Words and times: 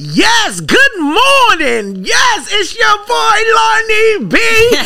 Yes, 0.00 0.60
good 0.60 1.00
morning. 1.00 2.04
Yes, 2.04 2.48
it's 2.52 2.78
your 2.78 2.98
boy 2.98 3.38
Lonnie 3.56 4.26
B. 4.26 4.38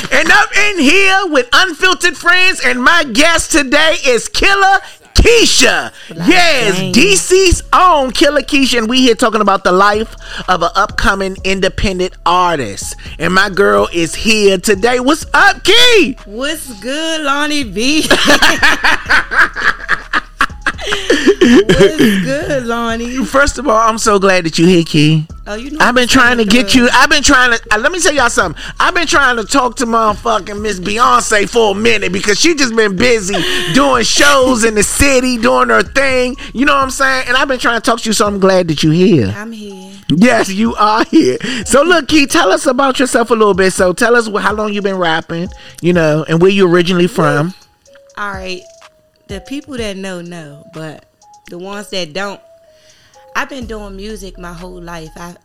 and 0.10 0.26
I'm 0.32 0.48
in 0.70 0.78
here 0.78 1.26
with 1.26 1.50
Unfiltered 1.52 2.16
Friends, 2.16 2.62
and 2.64 2.82
my 2.82 3.04
guest 3.04 3.52
today 3.52 3.96
is 4.06 4.30
Killer 4.30 4.78
Keisha. 5.12 5.92
yes. 6.08 6.96
DC's 6.96 7.62
own 7.74 8.12
Killer 8.12 8.40
Keisha, 8.40 8.78
and 8.78 8.88
we 8.88 9.02
here 9.02 9.14
talking 9.14 9.42
about 9.42 9.64
the 9.64 9.72
life 9.72 10.16
of 10.48 10.62
an 10.62 10.70
upcoming 10.74 11.36
independent 11.44 12.14
artist. 12.24 12.96
And 13.18 13.34
my 13.34 13.50
girl 13.50 13.90
is 13.92 14.14
here 14.14 14.56
today. 14.56 14.98
What's 14.98 15.26
up, 15.34 15.62
Key? 15.62 16.16
What's 16.24 16.80
good, 16.80 17.20
Lonnie 17.20 17.64
B? 17.64 18.06
What's 20.86 21.96
good, 22.24 22.66
Lonnie? 22.66 23.24
First 23.24 23.58
of 23.58 23.66
all, 23.68 23.76
I'm 23.76 23.98
so 23.98 24.18
glad 24.18 24.44
that 24.44 24.58
you 24.58 24.66
here, 24.66 24.84
Key. 24.84 25.26
Oh, 25.44 25.54
you 25.54 25.72
know 25.72 25.78
I've 25.80 25.94
been 25.94 26.06
trying 26.06 26.38
to 26.38 26.44
get 26.44 26.74
you. 26.74 26.88
I've 26.92 27.10
been 27.10 27.22
trying 27.22 27.56
to. 27.56 27.74
Uh, 27.74 27.78
let 27.78 27.90
me 27.90 27.98
tell 27.98 28.14
y'all 28.14 28.30
something. 28.30 28.62
I've 28.78 28.94
been 28.94 29.08
trying 29.08 29.36
to 29.36 29.44
talk 29.44 29.74
to 29.76 29.86
motherfucking 29.86 30.60
Miss 30.60 30.78
Beyonce 30.78 31.48
for 31.48 31.72
a 31.72 31.74
minute 31.74 32.12
because 32.12 32.38
she 32.38 32.54
just 32.54 32.76
been 32.76 32.94
busy 32.94 33.34
doing 33.74 34.04
shows 34.04 34.62
in 34.62 34.76
the 34.76 34.84
city, 34.84 35.38
doing 35.38 35.70
her 35.70 35.82
thing. 35.82 36.36
You 36.54 36.64
know 36.64 36.74
what 36.74 36.84
I'm 36.84 36.90
saying? 36.90 37.24
And 37.26 37.36
I've 37.36 37.48
been 37.48 37.58
trying 37.58 37.80
to 37.80 37.84
talk 37.84 38.00
to 38.00 38.08
you, 38.08 38.12
so 38.12 38.26
I'm 38.26 38.38
glad 38.38 38.68
that 38.68 38.84
you're 38.84 38.92
here. 38.92 39.34
I'm 39.36 39.50
here. 39.50 39.92
Yes, 40.10 40.48
you 40.48 40.74
are 40.76 41.04
here. 41.06 41.38
So 41.64 41.82
look, 41.82 42.06
Key, 42.08 42.26
tell 42.26 42.52
us 42.52 42.66
about 42.66 43.00
yourself 43.00 43.30
a 43.30 43.34
little 43.34 43.54
bit. 43.54 43.72
So 43.72 43.92
tell 43.92 44.14
us 44.14 44.28
how 44.28 44.52
long 44.54 44.72
you've 44.72 44.84
been 44.84 44.98
rapping, 44.98 45.48
you 45.80 45.92
know, 45.92 46.24
and 46.28 46.40
where 46.40 46.50
you 46.50 46.68
originally 46.68 47.08
from. 47.08 47.54
All 48.16 48.30
right. 48.30 48.62
The 49.32 49.40
people 49.40 49.78
that 49.78 49.96
know 49.96 50.20
know, 50.20 50.62
but 50.74 51.06
the 51.48 51.56
ones 51.56 51.88
that 51.88 52.12
don't, 52.12 52.38
I've 53.34 53.48
been 53.48 53.64
doing 53.64 53.96
music 53.96 54.38
my 54.38 54.52
whole 54.52 54.78
life. 54.78 55.08
I 55.16 55.36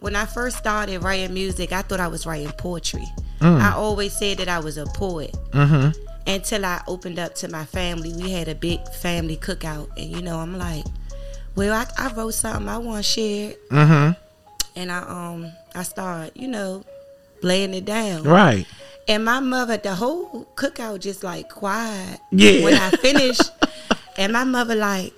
when 0.00 0.16
I 0.16 0.24
first 0.24 0.56
started 0.56 1.02
writing 1.02 1.34
music, 1.34 1.70
I 1.70 1.82
thought 1.82 2.00
I 2.00 2.08
was 2.08 2.24
writing 2.24 2.50
poetry. 2.52 3.04
I 3.42 3.74
always 3.76 4.16
said 4.16 4.38
that 4.38 4.48
I 4.48 4.58
was 4.60 4.78
a 4.78 4.86
poet. 4.86 5.36
Mm-hmm. 5.50 5.90
until 6.26 6.64
I 6.64 6.80
opened 6.88 7.18
up 7.18 7.34
to 7.34 7.48
my 7.48 7.66
family. 7.66 8.14
We 8.14 8.30
had 8.30 8.48
a 8.48 8.54
big 8.54 8.80
family 8.94 9.36
cookout, 9.36 9.90
and 9.98 10.06
you 10.06 10.22
know, 10.22 10.38
I'm 10.38 10.56
like, 10.56 10.86
well, 11.56 11.74
I, 11.74 12.06
I 12.06 12.14
wrote 12.14 12.32
something 12.32 12.66
I 12.66 12.78
want 12.78 13.04
to 13.04 13.10
share. 13.10 13.52
Mm-hmm. 13.70 14.12
and 14.76 14.90
I 14.90 14.98
um 15.00 15.52
I 15.74 15.82
started, 15.82 16.32
you 16.34 16.48
know, 16.48 16.84
laying 17.42 17.74
it 17.74 17.84
down. 17.84 18.22
Right. 18.24 18.66
And 19.08 19.24
my 19.24 19.40
mother, 19.40 19.76
the 19.76 19.94
whole 19.94 20.46
cookout 20.56 21.00
just 21.00 21.22
like 21.22 21.48
quiet. 21.48 22.20
Yeah. 22.32 22.64
When 22.64 22.74
I 22.74 22.90
finished, 22.90 23.42
and 24.16 24.32
my 24.32 24.44
mother 24.44 24.74
like. 24.74 25.12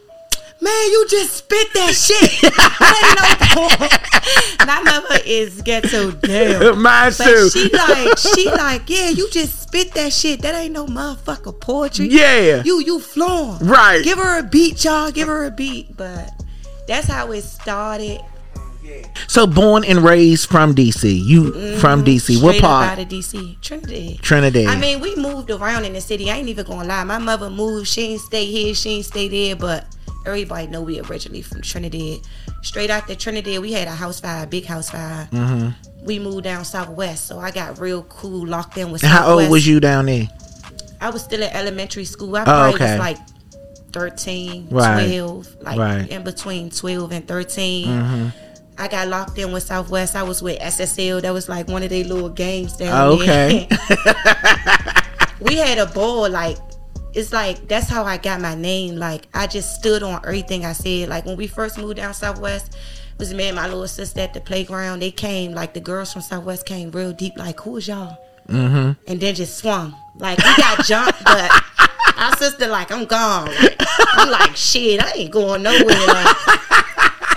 Man, 0.61 0.73
you 0.91 1.07
just 1.09 1.37
spit 1.37 1.69
that 1.75 1.95
shit. 1.95 2.43
No 3.15 3.69
poem." 3.79 4.67
My 4.67 4.83
mother 4.83 5.21
is 5.25 5.63
ghetto 5.63 6.11
damn. 6.11 6.83
Mine 6.83 7.13
But 7.17 7.25
too. 7.25 7.51
she 7.51 7.69
like, 7.71 8.19
she 8.19 8.51
like, 8.51 8.83
yeah, 8.91 9.09
you 9.09 9.31
just 9.31 9.63
spit 9.63 9.95
that 9.95 10.13
shit. 10.13 10.43
That 10.43 10.57
ain't 10.57 10.73
no 10.73 10.87
motherfucker 10.87 11.59
poetry. 11.61 12.09
Yeah. 12.09 12.63
You 12.65 12.81
you 12.83 12.99
flowing. 12.99 13.61
Right. 13.61 14.03
Give 14.03 14.19
her 14.19 14.41
a 14.41 14.43
beat, 14.43 14.85
y'all. 14.85 15.13
Give 15.13 15.29
her 15.29 15.45
a 15.45 15.51
beat. 15.53 15.97
But 15.97 16.29
that's 16.89 17.07
how 17.07 17.31
it 17.31 17.43
started. 17.43 18.21
So 19.27 19.47
born 19.47 19.85
and 19.85 19.99
raised 20.03 20.49
from 20.49 20.75
DC. 20.75 21.23
You 21.25 21.77
from 21.79 22.05
DC. 22.05 22.43
What 22.43 22.55
Mm-hmm. 22.55 22.59
Straight 22.59 22.61
part? 22.63 22.91
out 22.93 22.99
of 22.99 23.09
DC. 23.09 23.61
Trinidad. 23.61 24.23
Trinidad. 24.23 24.67
I 24.67 24.79
mean, 24.79 25.01
we 25.01 25.15
moved 25.17 25.51
around 25.51 25.85
in 25.85 25.93
the 25.93 26.01
city. 26.01 26.31
I 26.31 26.37
ain't 26.37 26.49
even 26.49 26.65
gonna 26.67 26.89
lie. 26.89 27.05
My 27.05 27.19
mother 27.19 27.51
moved. 27.51 27.89
She 27.89 28.03
ain't 28.03 28.21
stay 28.21 28.47
here. 28.47 28.75
She 28.75 28.91
ain't 28.91 29.05
stay 29.05 29.29
there. 29.29 29.57
But 29.57 29.85
everybody 30.27 30.67
know 30.69 30.83
we 30.83 31.01
originally 31.01 31.43
from 31.43 31.63
Trinidad. 31.63 32.21
Straight 32.63 32.91
out 32.91 33.07
the 33.07 33.15
Trinidad, 33.17 33.61
we 33.61 33.73
had 33.73 33.87
a 33.87 33.93
house 33.93 34.21
fire, 34.21 34.45
a 34.45 34.47
big 34.47 34.65
house 34.65 34.91
fire. 34.91 35.29
mm-hmm. 35.31 36.05
We 36.05 36.19
moved 36.19 36.45
down 36.45 36.65
southwest, 36.65 37.27
so 37.27 37.39
I 37.39 37.51
got 37.51 37.79
real 37.81 38.03
cool, 38.05 38.47
locked 38.47 38.79
in 38.79 38.91
with. 38.91 39.03
And 39.03 39.13
how 39.13 39.39
old 39.39 39.51
was 39.51 39.67
you 39.67 39.79
down 39.81 40.07
there? 40.07 40.29
I 41.01 41.11
was 41.11 41.23
still 41.23 41.43
in 41.43 41.51
elementary 41.53 42.05
school. 42.05 42.35
I 42.37 42.45
probably 42.45 42.73
Oh, 42.73 42.75
okay. 42.77 42.91
was 42.93 42.99
like 42.99 43.19
13, 43.93 44.69
Right. 44.71 45.07
12, 45.07 45.57
like 45.63 45.79
Right. 45.79 46.09
in 46.11 46.23
between 46.25 46.71
12 46.71 47.13
and 47.13 47.27
13. 47.29 47.87
Mm-hmm. 47.89 48.29
I 48.79 48.89
got 48.89 49.09
locked 49.09 49.37
in 49.39 49.53
with 49.53 49.63
Southwest. 49.65 50.15
I 50.17 50.23
was 50.23 50.43
with 50.43 50.59
SSL. 50.61 51.23
That 51.23 51.33
was 51.33 51.49
like 51.49 51.69
one 51.69 51.83
of 51.83 51.91
their 51.91 52.05
little 52.05 52.29
games 52.29 52.77
down 52.77 53.09
Oh, 53.09 53.13
Okay. 53.21 53.67
there. 53.69 54.15
we 55.41 55.57
had 55.57 55.79
a 55.79 55.87
ball. 55.87 56.29
Like, 56.31 56.57
it's 57.15 57.33
like, 57.33 57.67
that's 57.69 57.89
how 57.89 58.05
I 58.05 58.17
got 58.19 58.41
my 58.41 58.55
name. 58.55 58.97
Like, 58.97 59.27
I 59.35 59.47
just 59.47 59.75
stood 59.75 60.03
on 60.03 60.21
everything 60.25 60.65
I 60.65 60.73
said. 60.73 61.09
Like, 61.09 61.27
when 61.27 61.37
we 61.37 61.47
first 61.47 61.79
moved 61.79 61.97
down 61.97 62.15
Southwest, 62.15 62.75
it 62.75 63.19
was 63.19 63.35
me 63.35 63.49
and 63.49 63.57
my 63.57 63.67
little 63.67 63.89
sister 63.89 64.21
at 64.21 64.33
the 64.35 64.41
playground. 64.41 65.01
They 65.01 65.11
came, 65.11 65.53
like, 65.53 65.75
the 65.75 65.81
girls 65.81 66.13
from 66.13 66.23
Southwest 66.23 66.67
came 66.67 66.91
real 66.93 67.13
deep. 67.13 67.37
Like, 67.37 67.59
who 67.61 67.77
is 67.79 67.89
y'all? 67.89 68.17
Mm-hmm. 68.49 68.93
and 69.11 69.21
then 69.21 69.35
just 69.35 69.59
swung. 69.59 69.95
Like 70.17 70.39
we 70.39 70.57
got 70.57 70.83
jumped, 70.87 71.23
but 71.23 71.51
our 72.17 72.35
sister 72.39 72.67
like 72.67 72.91
I'm 72.91 73.05
gone. 73.05 73.45
Like, 73.49 73.77
I'm 74.15 74.31
like 74.31 74.57
shit, 74.57 75.05
I 75.05 75.11
ain't 75.17 75.31
going 75.31 75.63
nowhere. 75.63 75.85
Like, 75.85 76.37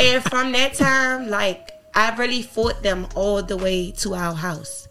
and 0.01 0.23
from 0.23 0.51
that 0.53 0.73
time, 0.73 1.29
like 1.29 1.72
I 1.95 2.16
really 2.16 2.41
fought 2.41 2.81
them 2.84 3.07
all 3.16 3.41
the 3.44 3.57
way 3.57 3.91
to 3.97 4.13
our 4.16 4.34
house. 4.34 4.88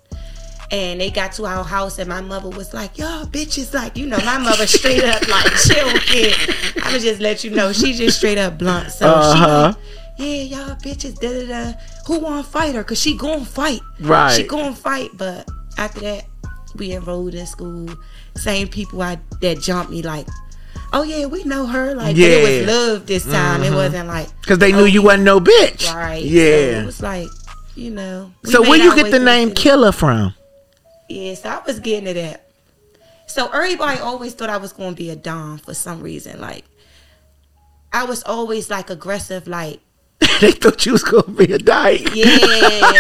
And 0.73 1.01
they 1.01 1.11
got 1.11 1.33
to 1.33 1.47
our 1.47 1.65
house, 1.65 1.99
and 1.99 2.09
my 2.09 2.21
mother 2.21 2.49
was 2.49 2.73
like, 2.73 2.97
"Y'all 2.97 3.27
bitches, 3.27 3.75
like 3.75 3.97
you 3.97 4.07
know, 4.07 4.19
my 4.25 4.39
mother 4.39 4.69
straight 4.69 5.03
up 5.03 5.27
like 5.29 5.47
chill 5.67 5.89
kid. 5.99 6.37
I 6.85 6.93
would 6.93 7.01
just 7.01 7.21
let 7.21 7.43
you 7.43 7.51
know, 7.51 7.73
she 7.73 7.93
just 7.93 8.19
straight 8.19 8.39
up 8.39 8.57
blunt. 8.59 8.93
So 8.93 9.09
Uh-huh. 9.09 9.73
she 9.73 10.23
like, 10.23 10.49
yeah, 10.53 10.59
y'all 10.67 10.77
bitches, 10.77 11.19
da 11.19 11.29
da 11.33 11.47
da. 11.73 11.79
Who 12.07 12.21
want 12.21 12.45
to 12.45 12.51
fight 12.53 12.77
her? 12.77 12.85
Cause 12.85 13.01
she 13.01 13.17
gonna 13.17 13.45
fight. 13.45 13.81
Right. 13.99 14.33
She 14.37 14.45
gonna 14.45 14.73
fight, 14.77 15.11
but 15.15 15.49
after 15.77 16.01
that, 16.03 16.27
we 16.77 16.93
enrolled 16.93 17.35
in 17.35 17.47
school. 17.47 17.89
Same 18.37 18.69
people 18.69 19.03
I 19.03 19.19
that 19.41 19.61
jumped 19.61 19.91
me 19.91 20.03
like, 20.03 20.29
oh 20.93 21.03
yeah, 21.03 21.27
we 21.27 21.45
know 21.45 21.67
her. 21.67 21.95
Like, 21.95 22.17
but 22.17 22.19
it 22.23 22.45
Mm-hmm. 22.45 22.67
was 22.67 22.77
love 22.77 23.07
this 23.07 23.25
time. 23.27 23.63
It 23.63 23.73
wasn't 23.73 24.09
like 24.09 24.29
Because 24.41 24.59
they 24.59 24.73
knew 24.73 24.81
oh, 24.83 24.85
you 24.85 25.03
wasn't 25.03 25.25
no 25.25 25.41
bitch. 25.41 25.93
right. 25.95 26.23
So 26.23 26.29
Yeah. 26.29 26.83
it 26.83 26.87
was 26.87 27.01
like, 27.03 27.29
you 27.75 27.91
know. 27.91 28.33
So, 28.45 28.63
where 28.63 28.79
you 28.79 28.95
get 28.97 29.11
the 29.11 29.19
name. 29.19 29.53
Killer 29.53 29.93
from? 29.93 30.35
Yes, 31.09 31.45
I 31.45 31.61
was 31.67 31.81
getting 31.81 32.05
to 32.07 32.15
that. 32.15 32.47
So 33.27 33.49
everybody 33.51 33.99
always 34.01 34.35
thought 34.35 34.51
I 34.51 34.57
was 34.57 34.73
gonna 34.73 34.95
be 34.97 35.11
a 35.11 35.17
dom 35.17 35.59
for 35.59 35.73
some 35.75 36.03
reason. 36.03 36.41
Like, 36.41 36.65
I 37.93 38.05
was 38.05 38.23
always 38.25 38.71
like 38.71 38.91
aggressive, 38.91 39.47
like. 39.49 39.81
they 40.41 40.51
thought 40.53 40.85
you 40.85 40.93
was 40.93 41.03
gonna 41.05 41.33
be 41.33 41.53
a 41.53 41.59
dyke. 41.59 42.15
Yeah, 42.15 42.27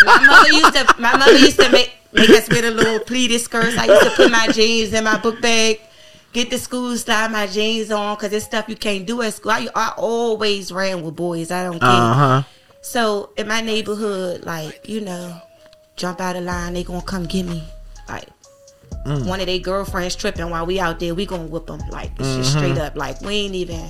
my 0.04 0.26
mother 0.26 0.52
used 0.52 0.74
to. 0.74 0.94
My 1.00 1.16
mother 1.16 1.36
used 1.36 1.60
to 1.60 1.68
make 1.70 1.92
make 2.12 2.30
us 2.30 2.48
wear 2.48 2.62
the 2.62 2.70
little 2.70 3.00
pleated 3.00 3.40
skirts. 3.40 3.76
I 3.76 3.86
used 3.86 4.02
to 4.02 4.10
put 4.10 4.30
my 4.32 4.48
jeans 4.48 4.92
in 4.92 5.04
my 5.04 5.18
book 5.18 5.40
bag, 5.40 5.80
get 6.32 6.50
the 6.50 6.58
school 6.58 6.96
slide 6.96 7.32
my 7.32 7.46
jeans 7.46 7.91
on 7.91 8.16
because 8.16 8.32
it's 8.32 8.44
stuff 8.44 8.68
you 8.68 8.76
can't 8.76 9.06
do 9.06 9.22
at 9.22 9.34
school. 9.34 9.52
I, 9.52 9.68
I 9.74 9.92
always 9.96 10.72
ran 10.72 11.02
with 11.02 11.16
boys. 11.16 11.50
I 11.50 11.64
don't 11.64 11.80
care. 11.80 11.88
Uh 11.88 12.14
huh. 12.14 12.42
So 12.82 13.30
in 13.36 13.48
my 13.48 13.60
neighborhood, 13.60 14.44
like 14.44 14.88
you 14.88 15.00
know, 15.00 15.40
jump 15.96 16.20
out 16.20 16.36
of 16.36 16.44
line, 16.44 16.74
they 16.74 16.84
gonna 16.84 17.02
come 17.02 17.26
get 17.26 17.44
me. 17.46 17.62
Like 18.08 18.28
one 19.04 19.40
of 19.40 19.46
their 19.46 19.58
girlfriends 19.58 20.16
tripping 20.16 20.50
while 20.50 20.66
we 20.66 20.78
out 20.80 21.00
there, 21.00 21.14
we 21.14 21.26
gonna 21.26 21.46
whip 21.46 21.66
them. 21.66 21.80
Like 21.90 22.12
it's 22.19 22.36
just 22.36 22.52
straight 22.52 22.78
up. 22.78 22.96
Like 22.96 23.20
we 23.20 23.34
ain't 23.34 23.54
even. 23.54 23.88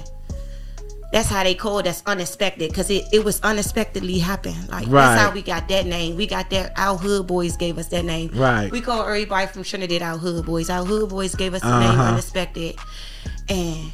That's 1.13 1.29
how 1.29 1.43
they 1.43 1.55
call 1.57 1.83
that's 1.83 2.03
unexpected 2.07 2.71
because 2.71 2.89
it, 2.89 3.05
it 3.13 3.25
was 3.25 3.41
unexpectedly 3.43 4.19
happened. 4.21 4.69
Like 4.69 4.87
Right. 4.87 5.07
that's 5.07 5.21
how 5.21 5.31
we 5.33 5.43
got 5.43 5.69
that 5.69 5.85
name. 5.87 6.17
We 6.17 6.27
got 6.27 6.51
that. 6.51 6.73
Our 6.77 6.97
hood 6.97 7.27
boys 7.27 7.57
gave 7.57 7.79
us 7.79 7.89
that 7.89 8.05
name. 8.05 8.31
Right. 8.33 8.71
We 8.71 8.81
call 8.81 9.03
everybody 9.05 9.47
from 9.49 9.65
Trinidad 9.65 10.03
our 10.03 10.17
hood 10.17 10.47
boys. 10.47 10.71
Our 10.71 10.85
hood 10.85 11.09
boys 11.11 11.35
gave 11.35 11.55
us 11.55 11.63
the 11.63 11.81
name 11.81 11.91
Uh-huh. 11.91 12.03
unexpected. 12.13 12.77
And 13.49 13.91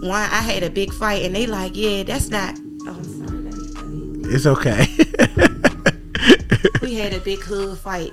one, 0.00 0.10
I 0.12 0.40
had 0.40 0.62
a 0.62 0.70
big 0.70 0.90
fight, 0.94 1.22
and 1.24 1.34
they 1.34 1.46
like, 1.46 1.76
yeah, 1.76 2.02
that's 2.04 2.30
not. 2.30 2.58
Oh, 2.86 3.02
sorry. 3.02 3.42
Let 3.42 3.42
me, 3.44 3.50
let 3.74 3.86
me 3.86 4.34
It's 4.34 4.46
okay. 4.46 4.86
we 6.82 6.94
had 6.94 7.12
a 7.12 7.20
big 7.20 7.40
hood 7.40 7.76
fight 7.78 8.12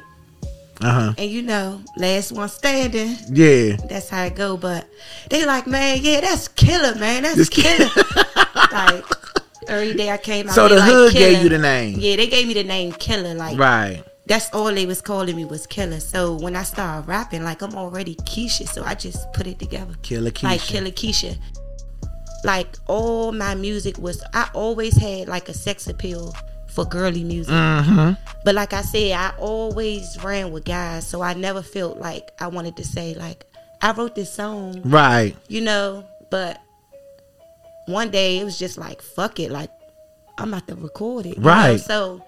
uh 0.82 0.92
huh. 0.92 1.14
and 1.18 1.30
you 1.30 1.42
know 1.42 1.82
last 1.98 2.32
one 2.32 2.48
standing 2.50 3.16
Yeah. 3.32 3.76
that's 3.90 4.10
how 4.10 4.24
it 4.24 4.36
go 4.36 4.56
but 4.58 4.88
they 5.30 5.46
like 5.46 5.68
man 5.68 6.00
yeah 6.02 6.22
that's 6.22 6.48
killer 6.48 6.96
man 6.96 7.24
that's 7.24 7.36
This 7.36 7.50
killer 7.50 7.90
like 8.72 9.04
every 9.68 9.94
day 9.94 10.10
i 10.12 10.18
came 10.18 10.48
out 10.48 10.56
So 10.56 10.68
the 10.68 10.76
like, 10.78 10.90
hood 10.90 11.14
gave 11.14 11.44
you 11.44 11.50
the 11.50 11.58
name. 11.58 12.00
yeah 12.00 12.16
they 12.16 12.28
gave 12.28 12.48
me 12.48 12.54
the 12.54 12.64
name 12.64 12.92
killer 12.94 13.34
like 13.34 13.58
Right. 13.58 14.04
that's 14.26 14.50
all 14.54 14.74
they 14.74 14.86
was 14.86 15.02
calling 15.02 15.36
me 15.36 15.44
was 15.46 15.68
killer 15.68 16.00
so 16.00 16.36
when 16.36 16.56
i 16.56 16.64
started 16.64 17.08
rapping 17.08 17.44
like 17.44 17.62
i'm 17.62 17.76
already 17.76 18.16
keisha 18.16 18.68
so 18.68 18.84
i 18.86 18.96
just 18.96 19.32
put 19.34 19.48
it 19.48 19.60
together 19.60 19.94
Killer 20.02 20.32
Keisha. 20.32 20.44
like 20.44 20.62
killer 20.62 20.92
keisha 20.92 21.38
like 22.46 22.78
all 22.88 23.32
my 23.34 23.54
music 23.54 23.98
was 23.98 24.24
i 24.34 24.50
always 24.54 24.96
had 24.96 25.28
like 25.28 25.50
a 25.50 25.54
sex 25.54 25.88
appeal 25.88 26.34
for 26.74 26.86
girly 26.86 27.24
music 27.24 27.54
Mm-hmm. 27.54 28.14
but 28.46 28.56
like 28.56 28.74
I 28.74 28.82
said, 28.82 29.12
I 29.14 29.34
always 29.38 30.18
ran 30.24 30.52
with 30.52 30.66
guys, 30.66 31.08
so 31.08 31.22
I 31.22 31.34
never 31.34 31.62
felt 31.62 31.98
like 31.98 32.30
I 32.40 32.48
wanted 32.48 32.78
to 32.78 32.84
say 32.84 33.14
like 33.16 33.46
I 33.82 33.92
wrote 33.92 34.14
this 34.16 34.32
song, 34.34 34.82
Right. 34.84 35.36
you 35.48 35.62
know. 35.62 36.06
But 36.32 36.62
one 37.88 38.12
day 38.12 38.38
it 38.40 38.44
was 38.44 38.60
just 38.60 38.78
like 38.78 39.02
fuck 39.02 39.40
it, 39.40 39.52
like 39.52 39.72
I'm 40.38 40.50
about 40.54 40.68
to 40.68 40.76
record 40.76 41.26
it. 41.26 41.38
Right. 41.38 41.72
know? 41.72 41.78
So 41.78 42.26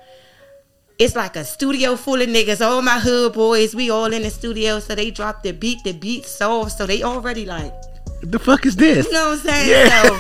it's 1.00 1.16
like 1.16 1.36
a 1.36 1.44
studio 1.44 1.96
full 1.96 2.22
of 2.22 2.28
niggas, 2.30 2.62
all 2.66 2.82
my 2.82 3.00
hood 3.00 3.34
boys. 3.34 3.74
We 3.76 3.90
all 3.90 4.12
in 4.14 4.22
the 4.24 4.30
studio, 4.30 4.80
so 4.80 4.96
they 4.96 5.12
drop 5.12 5.44
the 5.44 5.52
beat, 5.52 5.84
the 5.84 5.94
beat 5.94 6.26
soft, 6.26 6.78
so 6.78 6.86
they 6.86 7.04
already 7.04 7.46
like, 7.46 7.74
The 8.22 8.38
fuck 8.40 8.66
is 8.66 8.76
this? 8.76 9.06
you 9.08 9.12
know 9.14 9.30
what 9.30 9.40
I'm 9.40 9.46
saying? 9.46 9.70
Yeah. 9.70 10.20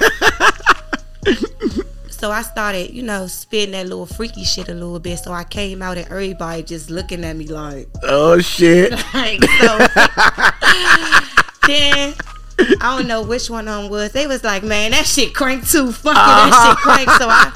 So, 1.25 1.81
so 2.21 2.29
I 2.29 2.43
started, 2.43 2.93
you 2.93 3.01
know, 3.01 3.25
spitting 3.25 3.71
that 3.71 3.87
little 3.87 4.05
freaky 4.05 4.43
shit 4.43 4.69
a 4.69 4.75
little 4.75 4.99
bit. 4.99 5.17
So 5.17 5.33
I 5.33 5.43
came 5.43 5.81
out 5.81 5.97
and 5.97 6.05
everybody 6.05 6.61
just 6.61 6.91
looking 6.91 7.25
at 7.25 7.35
me 7.35 7.47
like, 7.47 7.87
Oh 8.03 8.39
shit. 8.39 8.91
like 9.15 9.43
so. 9.43 9.77
then 11.65 12.13
I 12.79 12.95
don't 12.95 13.07
know 13.07 13.23
which 13.23 13.49
one 13.49 13.67
of 13.67 13.81
them 13.81 13.91
was. 13.91 14.11
They 14.11 14.27
was 14.27 14.43
like, 14.43 14.61
man, 14.61 14.91
that 14.91 15.07
shit 15.07 15.33
crank 15.33 15.67
too. 15.67 15.91
Fuck 15.91 16.11
it, 16.11 16.15
that 16.15 16.67
shit 16.67 16.77
crank. 16.83 17.09
So 17.09 17.27
I, 17.27 17.51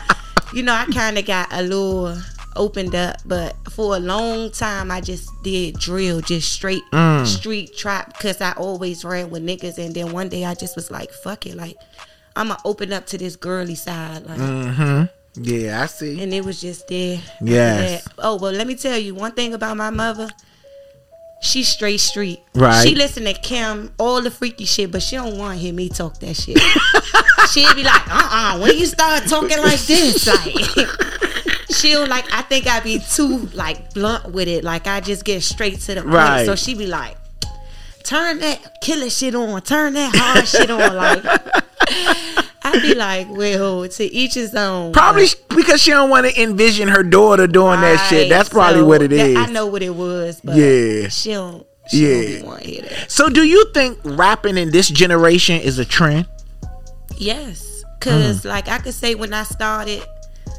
you 0.52 0.64
know, 0.64 0.74
I 0.74 0.86
kind 0.86 1.20
of 1.20 1.28
got 1.28 1.48
a 1.52 1.62
little 1.62 2.18
opened 2.56 2.96
up, 2.96 3.18
but 3.24 3.56
for 3.70 3.96
a 3.96 4.00
long 4.00 4.50
time 4.50 4.90
I 4.90 5.00
just 5.00 5.30
did 5.44 5.78
drill, 5.78 6.22
just 6.22 6.52
straight 6.52 6.84
mm. 6.92 7.28
street 7.28 7.78
trap, 7.78 8.14
because 8.14 8.42
I 8.42 8.54
always 8.54 9.06
ran 9.06 9.30
with 9.30 9.46
niggas. 9.46 9.78
And 9.78 9.94
then 9.94 10.12
one 10.12 10.28
day 10.28 10.44
I 10.44 10.56
just 10.56 10.76
was 10.76 10.90
like, 10.90 11.12
fuck 11.12 11.46
it, 11.46 11.56
like 11.56 11.78
I'm 12.36 12.50
gonna 12.50 12.60
open 12.66 12.92
up 12.94 13.06
to 13.08 13.18
this 13.18 13.36
girly 13.36 13.76
side, 13.76 14.26
like. 14.26 14.40
Mm-hmm. 14.40 15.04
Yeah, 15.38 15.82
I 15.84 15.86
see. 15.88 16.22
And 16.22 16.34
it 16.34 16.46
was 16.46 16.62
just 16.62 16.88
there. 16.88 17.20
Yes. 17.42 18.04
Yeah. 18.06 18.14
Oh 18.20 18.38
well, 18.38 18.52
let 18.52 18.68
me 18.68 18.76
tell 18.76 18.98
you 18.98 19.16
one 19.16 19.34
thing 19.34 19.54
about 19.54 19.76
my 19.76 19.90
mother. 19.90 20.30
She's 21.42 21.68
straight 21.68 22.00
street. 22.00 22.40
Right. 22.56 22.88
She 22.88 22.96
listen 22.96 23.26
to 23.26 23.34
Kim 23.34 23.94
all 24.00 24.22
the 24.22 24.32
freaky 24.32 24.66
shit, 24.66 24.92
but 24.92 25.02
she 25.04 25.18
don't 25.18 25.38
want 25.38 25.58
to 25.58 25.64
hear 25.64 25.74
me 25.74 25.90
talk 25.90 26.18
that 26.20 26.36
shit. 26.36 26.58
She'll 27.52 27.76
be 27.76 27.84
like, 27.84 28.08
uh 28.08 28.30
uh 28.32 28.60
when 28.60 28.78
you 28.78 28.86
start 28.86 29.28
talking 29.28 29.60
like 29.60 29.80
this, 29.82 30.26
like 30.26 30.90
she'll 31.70 32.08
like 32.08 32.26
I 32.34 32.42
think 32.44 32.66
I'd 32.66 32.84
be 32.84 33.00
too 33.00 33.50
like 33.54 33.94
blunt 33.94 34.32
with 34.32 34.48
it. 34.48 34.64
Like 34.64 34.88
I 34.88 35.02
just 35.02 35.24
get 35.24 35.44
straight 35.44 35.80
to 35.82 35.96
the 35.96 36.02
point. 36.02 36.14
Right. 36.14 36.46
So 36.46 36.56
she 36.56 36.74
be 36.74 36.88
like, 36.88 37.18
turn 38.06 38.40
that 38.40 38.80
killer 38.82 39.10
shit 39.10 39.36
on, 39.36 39.62
turn 39.62 39.94
that 39.94 40.12
hard 40.16 40.48
shit 40.48 40.70
on. 40.72 40.96
Like 40.96 41.26
I'd 42.64 42.82
be 42.82 42.96
like, 42.96 43.28
well, 43.30 43.88
to 43.88 44.04
each 44.06 44.34
his 44.34 44.56
own. 44.56 44.92
Probably 44.94 45.28
sh- 45.28 45.36
because 45.50 45.82
she 45.82 45.92
don't 45.92 46.10
want 46.10 46.26
to 46.28 46.42
envision 46.42 46.88
her 46.88 47.04
daughter 47.04 47.46
doing 47.48 47.82
that 47.82 48.08
shit. 48.10 48.28
That's 48.30 48.50
probably 48.50 48.82
so 48.82 48.86
what 48.86 49.02
it 49.04 49.12
is. 49.12 49.34
that-. 49.36 49.50
I 49.50 49.52
know 49.52 49.68
what 49.68 49.84
it 49.84 49.94
was, 49.96 50.42
but 50.44 50.56
Yeah. 50.56 51.08
she 51.10 51.32
don't. 51.32 51.66
She 51.90 52.38
Yeah. 52.38 52.42
don't. 52.42 53.12
So, 53.12 53.30
do 53.30 53.44
you 53.44 53.66
think 53.74 54.00
rapping 54.04 54.58
in 54.58 54.72
this 54.72 54.88
generation 54.90 55.62
is 55.62 55.78
a 55.78 55.86
trend? 55.86 56.26
Yes, 57.18 57.84
cause 58.00 58.42
Mm. 58.42 58.46
like 58.46 58.68
I 58.68 58.80
could 58.80 58.94
say 58.96 59.14
when 59.16 59.34
I 59.34 59.44
started, 59.44 60.04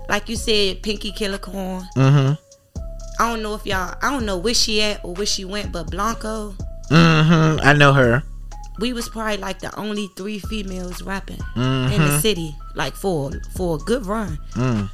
like 0.08 0.28
you 0.28 0.36
said, 0.36 0.82
Pinky 0.82 1.10
Killer 1.10 1.38
Corn. 1.38 1.86
Mm-hmm. 1.96 2.34
I 3.18 3.28
don't 3.30 3.42
know 3.42 3.54
if 3.54 3.66
y'all. 3.66 3.94
I 4.00 4.10
don't 4.10 4.24
know 4.26 4.36
where 4.36 4.54
she 4.54 4.80
at 4.82 5.00
or 5.04 5.14
where 5.14 5.26
she 5.26 5.44
went, 5.44 5.72
but 5.72 5.90
Blanco. 5.90 6.54
Mm-hmm. 6.90 7.60
I 7.66 7.72
know 7.72 7.92
her. 7.92 8.22
We 8.78 8.92
was 8.92 9.08
probably 9.08 9.38
like 9.38 9.60
the 9.60 9.74
only 9.78 10.08
three 10.16 10.38
females 10.38 11.02
rapping 11.02 11.40
in 11.56 11.62
Mm-hmm. 11.62 12.02
the 12.02 12.20
city, 12.20 12.54
like 12.74 12.94
for 12.94 13.32
for 13.56 13.76
a 13.76 13.78
good 13.78 14.04
run. 14.06 14.38
Mm. 14.52 14.90